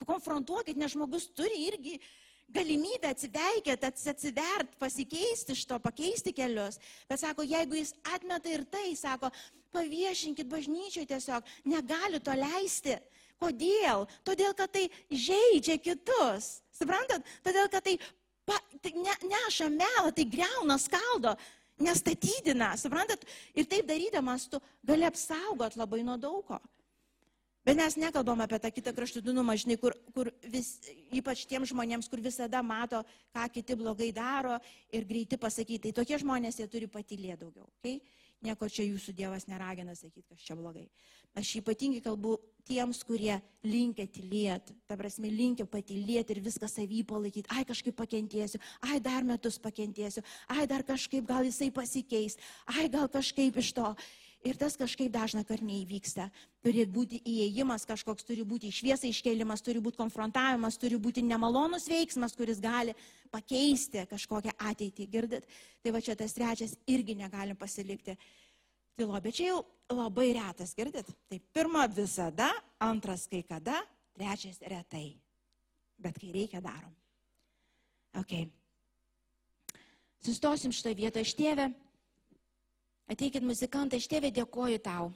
konfrontuokit, 0.03 0.75
nes 0.79 0.91
žmogus 0.91 1.29
turi 1.31 1.61
irgi 1.69 1.95
galimybę 2.53 3.13
atsiveikėti, 3.13 3.87
atsivert, 4.11 4.75
pasikeisti 4.81 5.55
iš 5.55 5.63
to, 5.69 5.79
pakeisti 5.79 6.33
kelius. 6.35 6.81
Bet 7.07 7.23
sako, 7.23 7.45
jeigu 7.47 7.79
jis 7.79 7.93
atmeta 8.11 8.51
ir 8.51 8.65
tai, 8.67 8.89
sako, 8.99 9.31
paviešinkit 9.73 10.49
bažnyčioje 10.51 11.09
tiesiog, 11.09 11.47
negali 11.71 12.19
to 12.19 12.35
leisti. 12.37 12.99
Kodėl? 13.41 14.05
Todėl, 14.27 14.51
kad 14.55 14.71
tai 14.75 14.83
žaidžia 15.09 15.79
kitus. 15.81 16.59
Suprantat? 16.75 17.25
Todėl, 17.43 17.71
kad 17.71 17.87
tai, 17.87 17.97
pa, 18.45 18.59
tai 18.83 18.93
ne, 18.97 19.15
neša 19.31 19.69
melą, 19.73 20.13
tai 20.15 20.25
greuna, 20.29 20.77
skaldo, 20.81 21.35
nestatydina. 21.83 22.73
Suprantat? 22.79 23.25
Ir 23.55 23.67
taip 23.69 23.87
darydamas 23.89 24.47
tu 24.51 24.61
gali 24.85 25.07
apsaugot 25.07 25.77
labai 25.79 26.03
nuo 26.05 26.17
daugo. 26.17 26.59
Bet 27.63 27.77
mes 27.79 27.95
nekalbam 27.95 28.41
apie 28.43 28.57
tą 28.59 28.69
kitą 28.75 28.91
kraštutinumą, 28.91 29.53
žinai, 29.55 29.77
kur, 29.79 29.93
kur 30.11 30.27
vis, 30.51 30.73
ypač 31.15 31.45
tiem 31.47 31.63
žmonėms, 31.63 32.09
kur 32.11 32.19
visada 32.19 32.59
mato, 32.59 32.99
ką 33.31 33.45
kiti 33.55 33.77
blogai 33.79 34.09
daro 34.11 34.57
ir 34.91 35.07
greiti 35.07 35.39
pasakyti. 35.39 35.87
Tai 35.87 36.01
tokie 36.01 36.19
žmonės 36.19 36.59
jie 36.59 36.67
turi 36.67 36.91
patylėti 36.91 37.39
daugiau. 37.45 37.69
Okay? 37.79 38.01
Nieko 38.43 38.67
čia 38.67 38.83
jūsų 38.85 39.13
Dievas 39.15 39.47
neragina 39.47 39.95
sakyti, 39.95 40.27
kas 40.27 40.43
čia 40.43 40.57
blogai. 40.59 40.89
Aš 41.39 41.55
ypatingai 41.61 42.01
kalbu 42.03 42.35
tiems, 42.67 42.99
kurie 43.07 43.37
linkia 43.65 44.05
tylėti, 44.11 44.75
ta 44.87 44.97
prasme, 44.99 45.31
linkia 45.31 45.65
patylėti 45.69 46.35
ir 46.35 46.41
viską 46.43 46.67
savy 46.69 47.01
palaikyti. 47.07 47.49
Ai, 47.55 47.63
kažkaip 47.67 47.95
pakentėsiu, 47.97 48.59
ai, 48.85 48.99
dar 49.03 49.25
metus 49.27 49.57
pakentėsiu, 49.63 50.23
ai, 50.51 50.67
dar 50.69 50.83
kažkaip 50.87 51.25
gal 51.27 51.47
jisai 51.47 51.71
pasikeis, 51.73 52.37
ai, 52.75 52.89
gal 52.91 53.09
kažkaip 53.11 53.57
iš 53.63 53.73
to. 53.79 53.87
Ir 54.43 54.57
tas 54.59 54.75
kažkaip 54.75 55.07
dažna 55.11 55.45
kar 55.47 55.61
neįvyksta. 55.63 56.25
Turi 56.63 56.83
būti 56.83 57.21
įėjimas 57.23 57.85
kažkoks, 57.87 58.25
turi 58.27 58.43
būti 58.43 58.67
išviesa 58.73 59.07
iškelimas, 59.07 59.63
turi 59.63 59.79
būti 59.83 60.01
konfrontavimas, 60.01 60.75
turi 60.79 60.97
būti 60.99 61.23
nemalonus 61.23 61.87
veiksmas, 61.87 62.35
kuris 62.35 62.59
gali 62.63 62.91
pakeisti 63.31 64.03
kažkokią 64.11 64.51
ateitį. 64.71 65.07
Girdit? 65.13 65.47
Tai 65.79 65.93
va 65.95 66.01
čia 66.03 66.17
tas 66.19 66.35
trečias 66.35 66.75
irgi 66.91 67.15
negalim 67.15 67.55
pasilikti. 67.55 68.17
Tylo, 68.99 69.15
bet 69.23 69.39
čia 69.39 69.53
jau 69.53 69.61
labai 69.95 70.33
retas, 70.35 70.75
girdit? 70.75 71.07
Tai 71.31 71.39
pirma 71.55 71.87
visada, 71.87 72.51
antras 72.83 73.23
kai 73.31 73.45
kada, 73.47 73.79
trečias 74.13 74.59
retai. 74.59 75.13
Bet 76.03 76.19
kai 76.19 76.33
reikia, 76.35 76.59
darom. 76.61 76.91
Ok. 78.19 78.35
Sustosim 80.23 80.75
šitą 80.75 80.93
vietą 80.99 81.23
iš 81.23 81.31
tėvę. 81.39 81.71
Ateikit 83.11 83.43
muzikantai, 83.43 83.99
aš 83.99 84.07
tėvė 84.11 84.31
dėkoju 84.35 84.79
tau. 84.83 85.11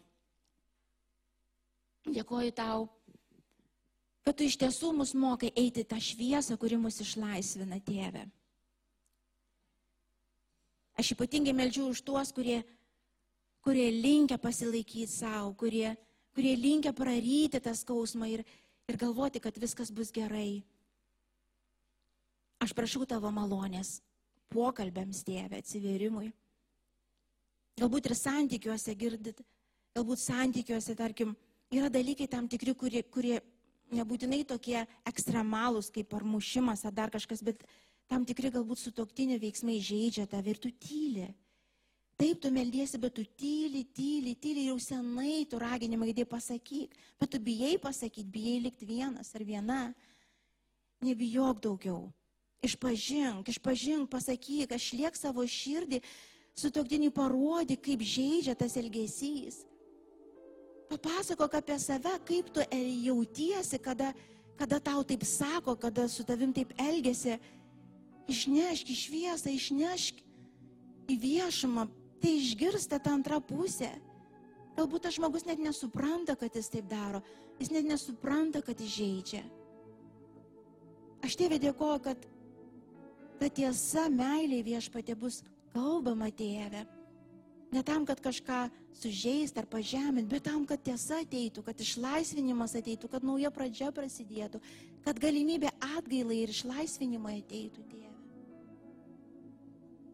Dėkoju 2.08 2.54
tau, 2.56 2.88
kad 4.24 4.36
tu 4.36 4.48
iš 4.48 4.58
tiesų 4.60 4.94
mus 4.96 5.14
mokai 5.16 5.52
eiti 5.56 5.84
tą 5.88 6.00
šviesą, 6.04 6.58
kuri 6.60 6.80
mus 6.80 7.00
išlaisvina, 7.04 7.80
tėvė. 7.84 8.26
Aš 10.98 11.14
ypatingai 11.14 11.54
meldžiu 11.56 11.90
už 11.92 12.02
tuos, 12.04 12.32
kurie, 12.34 12.62
kurie 13.64 13.90
linkia 13.94 14.40
pasilaikyti 14.42 15.08
savo, 15.12 15.52
kurie, 15.60 15.94
kurie 16.36 16.56
linkia 16.58 16.96
praryti 16.96 17.62
tą 17.62 17.76
skausmą 17.78 18.32
ir, 18.32 18.44
ir 18.90 18.98
galvoti, 18.98 19.44
kad 19.44 19.60
viskas 19.62 19.92
bus 19.94 20.12
gerai. 20.16 20.64
Aš 22.64 22.74
prašau 22.74 23.06
tavo 23.06 23.30
malonės 23.32 24.00
pokalbėms, 24.50 25.22
tėvė, 25.28 25.62
atsiverimui. 25.62 26.32
Galbūt 27.78 28.10
ir 28.10 28.16
santykiuose 28.18 28.96
girdit, 28.98 29.42
galbūt 29.98 30.22
santykiuose, 30.24 30.96
tarkim, 30.98 31.36
yra 31.74 31.92
dalykai 31.94 32.26
tam 32.32 32.48
tikri, 32.50 32.74
kurie, 32.74 33.04
kurie 33.06 33.42
nebūtinai 33.94 34.42
tokie 34.50 34.80
ekstremalūs 35.08 35.92
kaip 35.94 36.16
ar 36.18 36.26
mušimas 36.26 36.84
ar 36.88 36.96
dar 36.96 37.14
kažkas, 37.14 37.44
bet 37.46 37.62
tam 38.10 38.26
tikri 38.26 38.50
galbūt 38.56 38.82
sutoktinių 38.82 39.38
veiksmai 39.44 39.78
žaidžia 39.84 40.26
tave 40.32 40.56
ir 40.56 40.62
tu 40.64 40.72
tyli. 40.72 41.28
Taip, 42.18 42.40
tu 42.42 42.50
meldiesi, 42.50 42.98
bet 42.98 43.14
tu 43.14 43.22
tyli, 43.38 43.84
tyli, 43.94 44.34
tyli 44.42 44.64
ir 44.64 44.72
jau 44.72 44.80
senai 44.82 45.44
tu 45.46 45.60
raginimą 45.62 46.08
įdėjai 46.10 46.30
pasakyk, 46.32 46.96
bet 47.22 47.30
tu 47.30 47.38
bijai 47.46 47.76
pasakyti, 47.78 48.32
bijai 48.34 48.56
likti 48.64 48.88
vienas 48.90 49.30
ar 49.38 49.46
viena. 49.46 49.82
Nebijok 51.06 51.62
daugiau. 51.62 52.08
Išpažink, 52.66 53.52
išpažink, 53.54 54.10
pasakyk, 54.10 54.74
aš 54.74 54.88
liek 54.98 55.20
savo 55.20 55.46
širdį, 55.46 56.02
sutoktiniui 56.58 57.14
parodi, 57.14 57.78
kaip 57.78 58.02
žaidžia 58.02 58.56
tas 58.58 58.78
elgesys. 58.80 59.62
Papasakok 60.88 61.58
apie 61.60 61.78
save, 61.80 62.16
kaip 62.26 62.50
tu 62.56 62.64
jautiesi, 63.04 63.78
kada, 63.80 64.14
kada 64.58 64.80
tau 64.80 65.04
taip 65.04 65.26
sako, 65.28 65.76
kada 65.76 66.08
su 66.08 66.24
tavim 66.24 66.54
taip 66.56 66.74
elgesi. 66.80 67.38
Išnešk 68.28 68.90
į 68.92 68.96
šviesą, 69.00 69.52
išnešk 69.54 70.24
į 71.08 71.16
viešumą, 71.22 71.86
tai 72.20 72.34
išgirsta 72.42 73.00
ta 73.00 73.14
antra 73.16 73.40
pusė. 73.40 73.94
Galbūt 74.78 75.08
tas 75.08 75.16
žmogus 75.16 75.46
net 75.48 75.62
nesupranta, 75.64 76.36
kad 76.36 76.56
jis 76.56 76.68
taip 76.70 76.90
daro, 76.90 77.22
jis 77.62 77.72
net 77.74 77.88
nesupranta, 77.88 78.62
kad 78.62 78.80
jis 78.82 78.98
žaidžia. 78.98 79.44
Aš 81.26 81.38
tėvė 81.40 81.58
dėkoju, 81.64 82.02
kad 82.04 82.28
ta 83.40 83.50
tiesa, 83.50 84.08
meilė 84.12 84.60
viešpatė 84.66 85.16
bus 85.18 85.42
kalbama 85.74 86.30
Tėve. 86.32 86.86
Ne 87.72 87.84
tam, 87.84 88.06
kad 88.08 88.22
kažką 88.24 88.68
sužeist 88.96 89.58
ar 89.60 89.68
pažemint, 89.68 90.30
bet 90.32 90.46
tam, 90.48 90.64
kad 90.66 90.82
tiesa 90.84 91.20
ateitų, 91.26 91.66
kad 91.66 91.82
išlaisvinimas 91.84 92.78
ateitų, 92.80 93.10
kad 93.12 93.26
nauja 93.28 93.52
pradžia 93.52 93.92
prasidėtų, 93.92 94.62
kad 95.04 95.20
galimybė 95.20 95.74
atgailai 95.98 96.44
ir 96.46 96.54
išlaisvinimai 96.54 97.42
ateitų, 97.42 97.84
Tėve. 97.92 98.14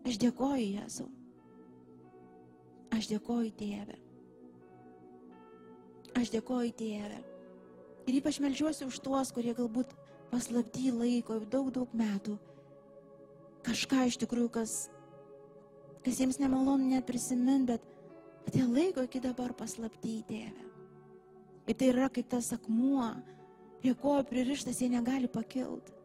Aš 0.10 0.18
dėkoju 0.20 0.66
Jėzau. 0.66 1.12
Aš 2.94 3.08
dėkoju 3.14 3.54
Tėve. 3.58 4.00
Aš 6.20 6.34
dėkoju 6.34 6.74
Tėve. 6.78 7.22
Ir 8.04 8.18
ypač 8.20 8.42
melžiuosi 8.44 8.86
už 8.90 9.00
tuos, 9.00 9.32
kurie 9.32 9.54
galbūt 9.56 9.94
paslapty 10.34 10.92
laiko 10.92 11.40
daug, 11.46 11.72
daug 11.72 11.94
metų. 11.96 12.36
Kažką 13.64 14.10
iš 14.10 14.18
tikrųjų, 14.26 14.50
kas 14.58 14.74
kas 16.04 16.20
jiems 16.20 16.40
nemalonu 16.42 16.90
net 16.92 17.06
prisimint, 17.08 17.68
bet, 17.70 17.84
jie 18.54 18.66
laiko 18.68 19.06
iki 19.08 19.22
dabar 19.24 19.54
paslapti 19.58 20.20
į 20.20 20.24
tėvę. 20.30 20.70
Ir 21.64 21.78
tai 21.80 21.90
yra 21.94 22.10
kaip 22.12 22.28
tas 22.32 22.52
akmuo, 22.56 23.08
prie 23.80 23.94
ko 24.00 24.18
pririštas 24.28 24.82
jie 24.84 24.90
negali 24.92 25.30
pakilti. 25.32 25.96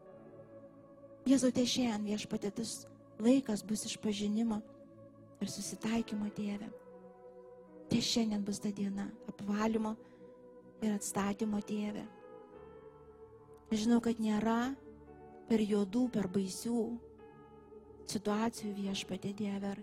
Jėzau, 1.27 1.51
tai 1.51 1.65
šiandien 1.67 2.07
viešpatėtis 2.07 2.85
laikas 3.19 3.61
bus 3.67 3.83
išpažinimo 3.89 4.61
ir 5.43 5.51
susitaikymo 5.51 6.29
tėvė. 6.37 6.69
Tai 7.89 7.99
šiandien 8.05 8.45
bus 8.45 8.61
ta 8.63 8.71
diena 8.71 9.09
apvalymo 9.27 9.95
ir 10.85 10.95
atstatymo 10.95 11.59
tėvė. 11.67 12.05
Žinau, 13.69 13.99
kad 14.01 14.17
nėra 14.21 14.73
per 15.49 15.61
juodų, 15.61 16.07
per 16.13 16.29
baisių 16.31 16.85
situacijų 18.09 18.73
viešpatė 18.77 19.33
Dieve 19.37 19.73
ar, 19.73 19.81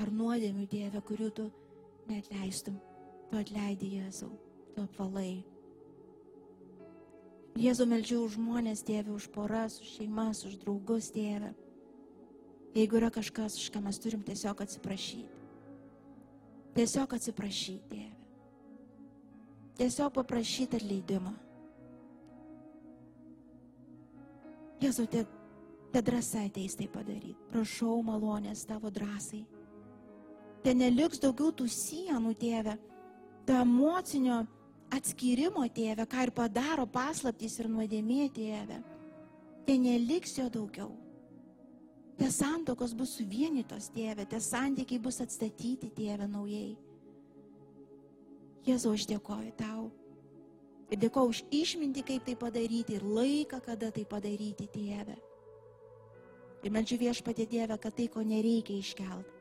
ar 0.00 0.12
nuodėmių 0.12 0.66
Dieve, 0.70 1.02
kurių 1.04 1.30
tu 1.36 1.48
neatleistum. 2.08 2.78
Tu 3.30 3.38
atleidai 3.38 3.88
Jėzau, 4.00 4.30
tu 4.74 4.82
apvalai. 4.82 5.44
Jėzau 7.60 7.86
meldžiu 7.86 8.24
už 8.24 8.38
žmonės, 8.38 8.82
Dieve, 8.86 9.12
už 9.14 9.28
poras, 9.34 9.76
už 9.82 9.92
šeimas, 9.98 10.42
už 10.48 10.56
draugus, 10.62 11.10
Dieve. 11.14 11.52
Jeigu 12.74 12.98
yra 12.98 13.10
kažkas, 13.10 13.58
už 13.58 13.70
ką 13.74 13.82
mes 13.82 13.98
turim 14.02 14.22
tiesiog 14.26 14.62
atsiprašyti. 14.62 15.38
Tiesiog 16.74 17.14
atsiprašyti, 17.18 17.86
Dieve. 17.90 18.16
Tiesiog 19.78 20.12
paprašyti 20.14 20.78
atleidimo. 20.78 21.34
Jėzau, 24.80 25.06
te 25.10 25.26
Te 25.90 26.02
drąsa 26.02 26.44
ateis 26.46 26.76
tai 26.78 26.86
padaryti. 26.86 27.38
Prašau 27.50 27.98
malonės 28.06 28.62
tavo 28.68 28.92
drąsai. 28.94 29.42
Te 30.62 30.74
neliks 30.76 31.18
daugiau 31.22 31.50
tų 31.56 31.66
sienų, 31.72 32.34
tėve, 32.38 32.76
to 33.48 33.56
emocinio 33.58 34.42
atskyrimo, 34.94 35.64
tėve, 35.74 36.04
ką 36.06 36.26
ir 36.26 36.32
padaro 36.36 36.84
paslaptys 36.86 37.58
ir 37.62 37.70
nuodėmė, 37.72 38.26
tėve. 38.36 38.80
Te 39.66 39.78
neliks 39.78 40.36
jo 40.38 40.46
daugiau. 40.52 40.92
Te 42.20 42.28
santokos 42.30 42.92
bus 42.94 43.14
suvienytos, 43.16 43.88
tėve, 43.94 44.26
te 44.28 44.38
santykiai 44.44 45.00
bus 45.00 45.22
atstatyti, 45.24 45.88
tėve, 45.96 46.28
naujai. 46.28 46.76
Jėzau, 48.66 48.92
aš 48.92 49.06
dėkoju 49.08 49.54
tau. 49.56 49.88
Ir 50.92 51.00
dėkoju 51.00 51.32
už 51.32 51.42
išmintį, 51.54 52.04
kaip 52.04 52.28
tai 52.28 52.36
padaryti 52.36 52.98
ir 52.98 53.06
laiką, 53.06 53.62
kada 53.64 53.88
tai 53.94 54.04
padaryti, 54.04 54.68
tėve. 54.74 55.16
Ir 56.60 56.72
meldžiu 56.74 56.98
viešpatė 57.00 57.46
Dievę, 57.48 57.78
kad 57.80 57.94
tai, 57.96 58.06
ko 58.12 58.20
nereikia 58.20 58.76
iškelti, 58.76 59.38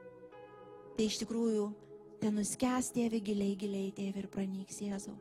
tai 0.95 1.07
iš 1.09 1.19
tikrųjų 1.21 1.65
ten 2.21 2.35
nuskęs 2.39 2.93
tėvė 2.95 3.19
giliai, 3.23 3.57
giliai 3.59 3.91
tėvė 3.95 4.23
ir 4.23 4.29
pranyks 4.31 4.79
Jėzau. 4.83 5.17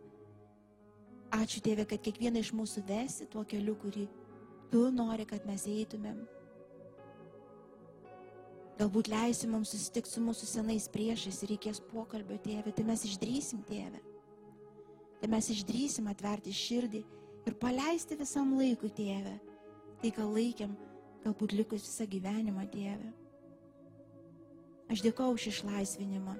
Ačiū 1.34 1.60
tėvė, 1.64 1.84
kad 1.90 2.00
kiekvieną 2.02 2.40
iš 2.40 2.54
mūsų 2.56 2.82
vesi 2.88 3.26
tuo 3.30 3.42
keliu, 3.46 3.74
kurį 3.82 4.06
tu 4.72 4.86
nori, 4.94 5.26
kad 5.28 5.44
mes 5.48 5.66
eitumėm. 5.68 6.22
Galbūt 8.78 9.10
leisi 9.10 9.48
mums 9.50 9.74
susitikti 9.74 10.14
su 10.14 10.22
mūsų 10.22 10.46
senais 10.46 10.86
priešais 10.94 11.42
ir 11.42 11.52
reikės 11.52 11.82
pokalbio 11.90 12.38
tėvė, 12.44 12.72
tai 12.72 12.84
mes 12.86 13.02
išdrysim 13.08 13.64
tėvę. 13.66 14.00
Tai 15.18 15.30
mes 15.34 15.48
išdrysim 15.50 16.06
atverti 16.06 16.54
širdį 16.54 17.02
ir 17.50 17.56
paleisti 17.58 18.16
visam 18.20 18.54
laikui 18.54 18.92
tėvę. 18.94 19.34
Tai, 19.98 20.12
ką 20.14 20.28
laikėm, 20.30 20.76
galbūt 21.24 21.54
likus 21.56 21.86
visą 21.86 22.06
gyvenimą, 22.10 22.66
Dieve. 22.72 23.12
Aš 24.88 25.02
dėkoju 25.04 25.36
už 25.36 25.46
išlaisvinimą, 25.52 26.34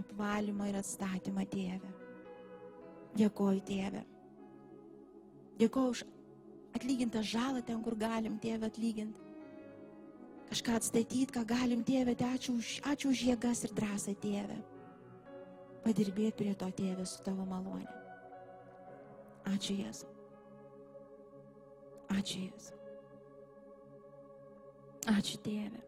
apvalymą 0.00 0.68
ir 0.70 0.80
atstatymą, 0.80 1.46
Dieve. 1.52 1.92
Dėkoju, 3.16 3.62
Dieve. 3.64 4.04
Dėkoju 5.60 5.94
už 5.94 6.04
atlygintą 6.74 7.22
žalą 7.22 7.62
ten, 7.62 7.80
kur 7.82 7.96
galim, 7.96 8.38
Dieve, 8.42 8.66
atlyginti. 8.66 9.20
Kažką 10.50 10.76
atstatyti, 10.76 11.32
ką 11.32 11.44
galim, 11.48 11.82
Dieve, 11.82 12.14
tai 12.14 12.34
ačiū 12.36 12.58
už, 12.58 12.76
ačiū 12.84 13.10
už 13.14 13.24
jėgas 13.30 13.64
ir 13.64 13.72
drąsą, 13.74 14.14
Dieve. 14.20 14.60
Padirbėti 15.84 16.36
prie 16.42 16.54
to, 16.54 16.68
Dieve, 16.76 17.06
su 17.06 17.22
tavo 17.24 17.46
malonė. 17.48 17.88
Ačiū 19.54 19.76
Jėzu. 19.76 20.08
Ačiū 22.14 22.46
Jėzu. 22.46 22.83
Ačiū 25.10 25.36
Tėve. 25.44 25.82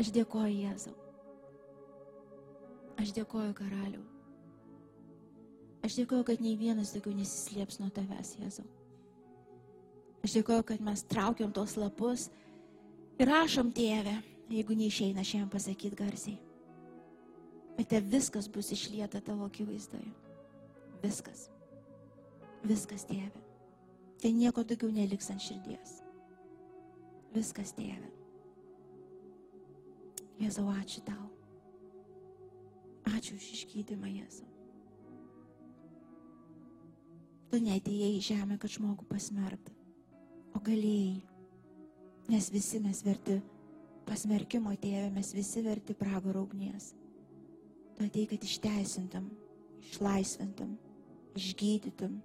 Aš 0.00 0.10
dėkoju 0.14 0.54
Jėzau. 0.64 0.94
Aš 2.98 3.12
dėkoju 3.14 3.54
karaliau. 3.54 4.02
Aš 5.82 5.98
dėkoju, 6.00 6.24
kad 6.26 6.42
nei 6.42 6.56
vienas 6.58 6.92
daugiau 6.94 7.14
nesislėps 7.14 7.78
nuo 7.82 7.90
tavęs, 7.94 8.34
Jėzau. 8.40 8.66
Aš 10.22 10.36
dėkoju, 10.38 10.66
kad 10.66 10.82
mes 10.82 11.02
traukiam 11.10 11.54
tos 11.54 11.76
lapus 11.78 12.28
ir 13.18 13.30
rašom 13.30 13.72
Tėvę, 13.74 14.16
jeigu 14.50 14.78
neišeina 14.78 15.22
šiandien 15.26 15.50
pasakyti 15.50 15.98
garsiai. 15.98 16.38
Bet 17.78 17.90
te 17.90 18.02
viskas 18.02 18.50
bus 18.52 18.70
išlieta 18.74 19.22
tavo 19.24 19.46
akivaizdoje. 19.46 20.10
Viskas. 21.02 21.48
Viskas, 22.66 23.06
Tėve. 23.06 23.42
Tai 24.22 24.30
nieko 24.34 24.62
daugiau 24.66 24.90
neliks 24.94 25.30
ant 25.34 25.42
širdies. 25.42 26.01
Viskas, 27.32 27.72
tėve. 27.72 28.10
Jėzau, 30.42 30.66
ačiū 30.74 31.00
tau. 31.06 31.28
Ačiū 33.08 33.36
už 33.38 33.46
išgydymą, 33.56 34.10
Jėzau. 34.10 34.48
Tu 37.52 37.60
neatėjai 37.60 38.10
į 38.16 38.20
žemę, 38.24 38.56
kad 38.60 38.72
žmogų 38.72 39.06
pasmerktų, 39.10 39.74
o 40.56 40.60
galėjai. 40.64 41.22
Nes 42.32 42.48
visi 42.52 42.80
mes 42.80 43.02
verti 43.04 43.40
pasmerkimo 44.08 44.72
tėvė, 44.80 45.08
mes 45.12 45.32
visi 45.36 45.64
verti 45.64 45.96
pragaro 45.96 46.44
ugnies. 46.46 46.92
Tu 47.96 48.06
atėjai, 48.06 48.30
kad 48.30 48.46
išteisintum, 48.48 49.26
išlaisvintum, 49.82 50.76
išgydytum 51.36 52.16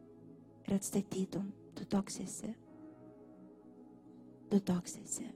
ir 0.67 0.77
atstatytum. 0.77 1.51
Tu 1.77 1.85
toks 1.91 2.21
esi 2.23 2.53
tu 4.49 4.59
toks 4.59 4.97
esi. 5.03 5.27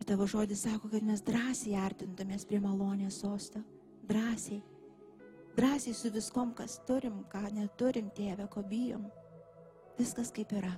Ir 0.00 0.06
tavo 0.08 0.26
žodis 0.26 0.62
sako, 0.64 0.88
kad 0.92 1.04
mes 1.04 1.22
drąsiai 1.24 1.76
artintumės 1.80 2.46
prie 2.48 2.60
malonės 2.60 3.20
sosto. 3.20 3.60
Drąsiai. 4.08 4.62
Drąsiai 5.56 5.94
su 5.94 6.10
viskom, 6.14 6.54
kas 6.56 6.78
turim, 6.88 7.24
ką 7.32 7.42
neturim, 7.52 8.08
tėve, 8.16 8.46
ko 8.48 8.62
bijom. 8.64 9.04
Viskas 9.98 10.32
kaip 10.32 10.54
yra. 10.56 10.72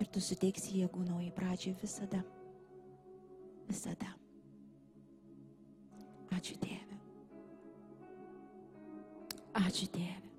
Ir 0.00 0.08
tu 0.08 0.22
suteiksi 0.24 0.80
jėgų 0.80 1.04
naujai 1.10 1.34
pradžiai 1.36 1.76
visada. 1.82 2.22
Visada. 3.68 4.14
Ačiū 6.32 6.56
tėve. 6.62 6.96
Ačiū 9.60 9.90
tėve. 9.92 10.29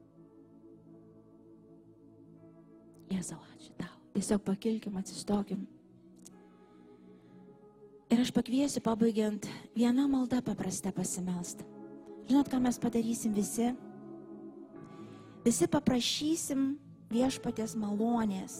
Jėzau, 3.22 3.38
ačiū 3.53 3.76
tau. 3.78 3.97
Tiesiog 4.15 4.41
pakilkim, 4.41 4.95
atsistokim. 4.97 5.67
Ir 8.09 8.19
aš 8.24 8.32
pakviesiu 8.34 8.82
pabaigiant 8.82 9.45
vieną 9.78 10.07
maldą 10.09 10.39
paprastą 10.41 10.89
pasimelst. 10.91 11.61
Žinot, 12.26 12.49
ką 12.49 12.57
mes 12.65 12.80
padarysim 12.82 13.36
visi? 13.38 13.69
Visi 15.45 15.69
paprašysim 15.69 16.65
viešpatės 17.13 17.78
malonės 17.78 18.57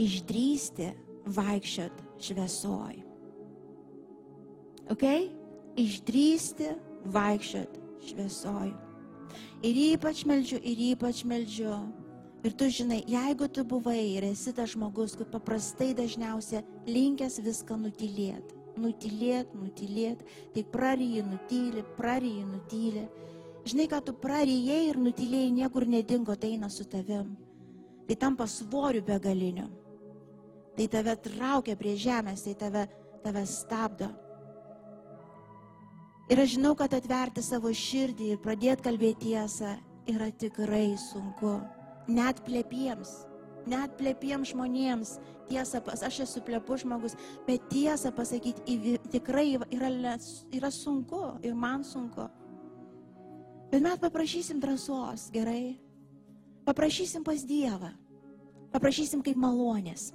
išdrysti 0.00 0.90
vaikščiot 1.30 2.02
šviesoj. 2.26 2.98
Ok? 4.90 5.06
Išdrysti 5.78 6.74
vaikščiot 7.06 7.78
šviesoj. 8.10 8.74
Ir 9.62 9.82
ypač 9.94 10.26
meldžiu, 10.26 10.58
ir 10.58 10.86
ypač 10.90 11.22
meldžiu 11.22 11.78
Ir 12.40 12.54
tu 12.56 12.70
žinai, 12.72 13.02
jeigu 13.04 13.50
tu 13.52 13.64
buvai 13.68 14.00
ir 14.16 14.24
esi 14.24 14.54
tas 14.56 14.70
žmogus, 14.72 15.12
kur 15.12 15.26
paprastai 15.28 15.90
dažniausiai 15.92 16.62
linkęs 16.88 17.36
viską 17.44 17.76
nutilėti, 17.76 18.54
nutilėti, 18.80 19.58
nutilėti, 19.60 20.28
tai 20.54 20.62
praryji, 20.72 21.24
nutyli, 21.26 21.82
praryji, 21.98 22.46
nutyli. 22.48 23.02
Žinai, 23.68 23.86
ką 23.92 23.98
tu 24.06 24.14
praryjai 24.16 24.86
ir 24.88 24.96
nutilėjai 24.96 25.50
niekur 25.58 25.84
nedingo, 25.84 26.32
tai 26.32 26.54
eina 26.54 26.70
su 26.72 26.86
tavim. 26.88 27.34
Tai 28.08 28.16
tampa 28.16 28.46
svoriu 28.48 29.02
begaliniu. 29.04 29.66
Tai 30.78 30.86
tave 30.88 31.16
traukia 31.20 31.74
prie 31.76 31.92
žemės, 32.00 32.46
tai 32.46 32.54
tave, 32.62 32.86
tave 33.20 33.42
stabdo. 33.44 34.08
Ir 36.32 36.40
aš 36.40 36.54
žinau, 36.54 36.72
kad 36.78 36.96
atverti 36.96 37.44
savo 37.44 37.68
širdį 37.68 38.30
ir 38.32 38.40
pradėti 38.40 38.86
kalbėti 38.88 39.28
tiesą 39.28 39.74
yra 40.08 40.30
tikrai 40.40 40.94
sunku 40.96 41.58
net 42.10 42.42
plepiems, 42.46 43.24
net 43.70 43.94
plepiems 43.98 44.52
žmonėms. 44.54 45.18
Tiesą, 45.50 45.80
aš 46.06 46.20
esu 46.26 46.42
plepus 46.46 46.84
žmogus, 46.84 47.16
bet 47.46 47.64
tiesą 47.72 48.12
pasakyti 48.14 48.94
tikrai 49.10 49.56
yra, 49.74 49.90
yra 50.54 50.70
sunku 50.70 51.24
ir 51.42 51.56
man 51.58 51.82
sunku. 51.82 52.28
Bet 53.70 53.82
mes 53.82 53.98
paprašysim 54.02 54.60
drąsos, 54.62 55.28
gerai? 55.34 55.80
Paprašysim 56.66 57.24
pas 57.26 57.42
Dievą. 57.46 57.90
Paprašysim 58.70 59.24
kaip 59.26 59.38
malonės. 59.38 60.12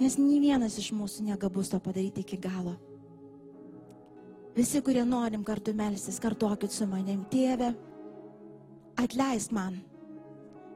Nes 0.00 0.16
nei 0.16 0.40
vienas 0.40 0.78
iš 0.80 0.88
mūsų 0.96 1.28
negabus 1.28 1.68
to 1.72 1.80
padaryti 1.80 2.24
iki 2.24 2.40
galo. 2.40 2.78
Visi, 4.56 4.80
kurie 4.84 5.04
norim 5.08 5.44
kartu 5.44 5.72
melstis, 5.76 6.20
kartuokit 6.20 6.72
su 6.72 6.88
manim. 6.88 7.24
Tėve, 7.32 7.72
atleisk 9.00 9.52
man 9.52 9.80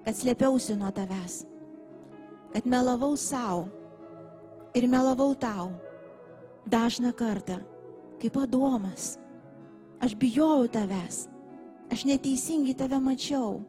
kad 0.06 0.14
slėpiausi 0.14 0.76
nuo 0.78 0.92
tavęs, 0.94 1.40
kad 2.52 2.66
melavau 2.70 3.16
savo 3.18 3.64
ir 4.78 4.86
melavau 4.86 5.32
tau 5.34 5.72
dažną 6.70 7.10
kartą, 7.18 7.58
kaip 8.22 8.36
adomas. 8.38 9.16
Aš 9.98 10.14
bijojau 10.20 10.68
tavęs, 10.70 11.24
aš 11.90 12.04
neteisingai 12.06 12.76
tave 12.78 13.00
mačiau. 13.02 13.64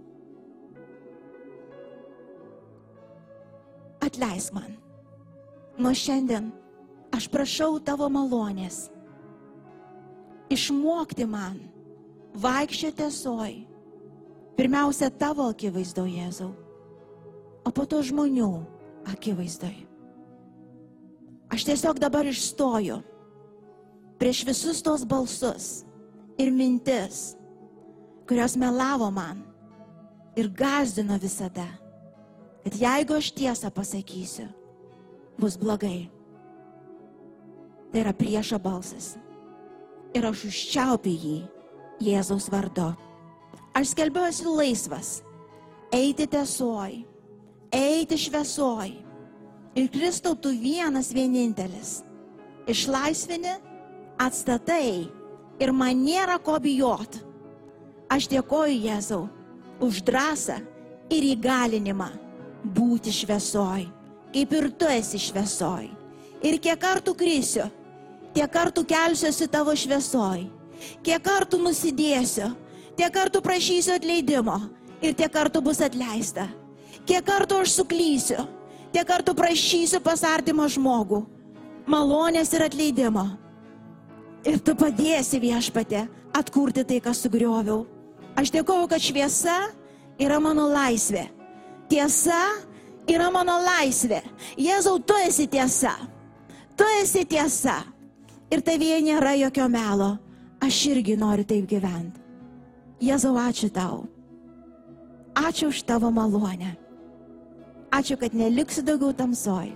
Atleisk 4.04 4.54
man. 4.54 4.76
Nuo 5.78 5.94
šiandien 5.96 6.52
aš 7.16 7.30
prašau 7.34 7.80
tavo 7.82 8.10
malonės. 8.14 8.92
Išmokti 10.54 11.26
man 11.26 11.58
vaikščioti 12.38 12.98
tiesoj 13.02 13.56
Pirmiausia, 14.58 15.12
tavo 15.14 15.46
akivaizdo 15.52 16.08
Jėzau, 16.10 16.52
o 17.62 17.70
po 17.70 17.86
to 17.86 18.02
žmonių 18.02 18.50
akivaizdoje. 19.14 19.86
Aš 21.54 21.64
tiesiog 21.70 22.00
dabar 22.02 22.28
išstoju 22.28 22.98
prieš 24.20 24.44
visus 24.50 24.82
tos 24.84 25.06
balsus 25.08 25.86
ir 26.42 26.50
mintis 26.52 27.38
kurios 28.28 28.56
melavo 28.56 29.12
man 29.12 29.44
ir 30.36 30.50
gazdino 30.50 31.18
visada, 31.18 31.68
kad 32.64 32.76
jeigu 32.76 33.16
aš 33.18 33.32
tiesą 33.32 33.72
pasakysiu, 33.72 34.48
bus 35.40 35.58
blogai. 35.58 36.10
Tai 37.92 38.04
yra 38.04 38.14
priešo 38.14 38.60
balsas. 38.60 39.16
Ir 40.14 40.28
aš 40.28 40.48
užčiaupiu 40.50 41.14
jį 41.14 41.38
Jėzaus 42.04 42.50
vardu. 42.52 42.92
Aš 43.78 43.92
skelbiu 43.94 44.24
esu 44.26 44.56
laisvas. 44.58 45.20
Eiti 45.94 46.26
tiesoj. 46.26 47.04
Eiti 47.70 48.18
šviesoj. 48.18 48.90
Ir 49.78 49.90
Kristau 49.94 50.34
tu 50.34 50.50
vienas 50.50 51.12
vienintelis. 51.14 52.02
Išlaisvini, 52.66 53.54
atstatai 54.18 55.06
ir 55.62 55.76
man 55.78 56.02
nėra 56.02 56.40
ko 56.42 56.58
bijot. 56.64 57.22
Aš 58.10 58.26
dėkoju 58.34 58.82
Jėzau 58.82 59.28
už 59.84 60.02
drąsą 60.10 60.58
ir 61.14 61.32
įgalinimą 61.36 62.10
būti 62.74 63.14
šviesoj, 63.14 63.86
kaip 64.34 64.54
ir 64.58 64.72
tu 64.74 64.90
esi 64.90 65.22
šviesoj. 65.22 65.92
Ir 66.42 66.58
kiek 66.64 66.82
kartų 66.82 67.14
krisiu, 67.18 67.70
tiek 68.34 68.50
kartų 68.50 68.88
kelsiuosi 68.90 69.48
tavo 69.54 69.76
šviesoj, 69.78 70.48
kiek 71.06 71.22
kartų 71.22 71.62
nusidėsiu, 71.62 72.56
tiek 72.98 73.14
kartų 73.14 73.42
prašysiu 73.46 73.96
atleidimo 73.98 74.58
ir 75.02 75.16
tiek 75.18 75.32
kartų 75.32 75.62
bus 75.64 75.82
atleista. 75.86 76.48
Kiek 77.08 77.24
kartų 77.24 77.62
aš 77.64 77.78
suklysiu, 77.78 78.44
tiek 78.92 79.08
kartų 79.08 79.36
prašysiu 79.38 80.02
pasartimo 80.04 80.66
žmogų, 80.68 81.22
malonės 81.88 82.52
ir 82.58 82.66
atleidimo. 82.66 83.30
Ir 84.48 84.60
tu 84.64 84.76
padėsi 84.80 85.40
viešpatė 85.44 86.06
atkurti 86.36 86.84
tai, 86.88 87.00
ką 87.04 87.14
sugrioviau. 87.16 87.86
Aš 88.38 88.52
dėkoju, 88.54 88.90
kad 88.92 89.02
šviesa 89.02 89.56
yra 90.22 90.38
mano 90.44 90.68
laisvė. 90.70 91.26
Tiesa 91.90 92.38
yra 93.10 93.32
mano 93.34 93.58
laisvė. 93.64 94.22
Jėzau, 94.60 95.00
tu 95.00 95.18
esi 95.26 95.48
tiesa. 95.50 95.96
Tu 96.78 96.86
esi 97.02 97.24
tiesa. 97.26 97.80
Ir 98.52 98.62
tavyje 98.64 99.02
nėra 99.08 99.34
jokio 99.40 99.68
melo. 99.72 100.16
Aš 100.64 100.86
irgi 100.92 101.18
noriu 101.20 101.46
taip 101.48 101.68
gyventi. 101.70 102.27
Jėzau, 102.98 103.36
ačiū 103.38 103.70
tau. 103.70 104.08
Ačiū 105.38 105.70
už 105.70 105.84
tavo 105.86 106.10
malonę. 106.10 106.74
Ačiū, 107.94 108.18
kad 108.18 108.34
neliksiu 108.34 108.82
daugiau 108.82 109.14
tamsoj. 109.14 109.70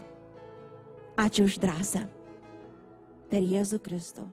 Ačiū 1.21 1.45
už 1.45 1.59
drąsą. 1.61 2.01
Per 3.29 3.41
Jėzų 3.45 3.77
Kristų. 3.85 4.25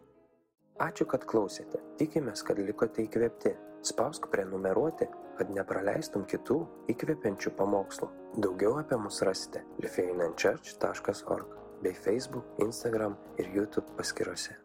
Ačiū, 0.81 1.05
kad 1.05 1.27
klausėte. 1.29 1.83
Tikimės, 2.01 2.43
kad 2.43 2.59
likote 2.59 3.05
įkvėpti. 3.05 3.53
Spausk 3.85 4.31
prenumeruoti, 4.33 5.07
kad 5.39 5.53
nepraleistum 5.55 6.25
kitų 6.27 6.57
įkvepiančių 6.95 7.53
pamokslų. 7.61 8.09
Daugiau 8.43 8.79
apie 8.81 8.99
mus 8.99 9.21
rasite 9.23 9.63
lifeinanchurch.org 9.85 11.59
bei 11.85 11.95
Facebook, 11.95 12.49
Instagram 12.59 13.15
ir 13.39 13.53
YouTube 13.55 13.95
paskyrose. 14.01 14.57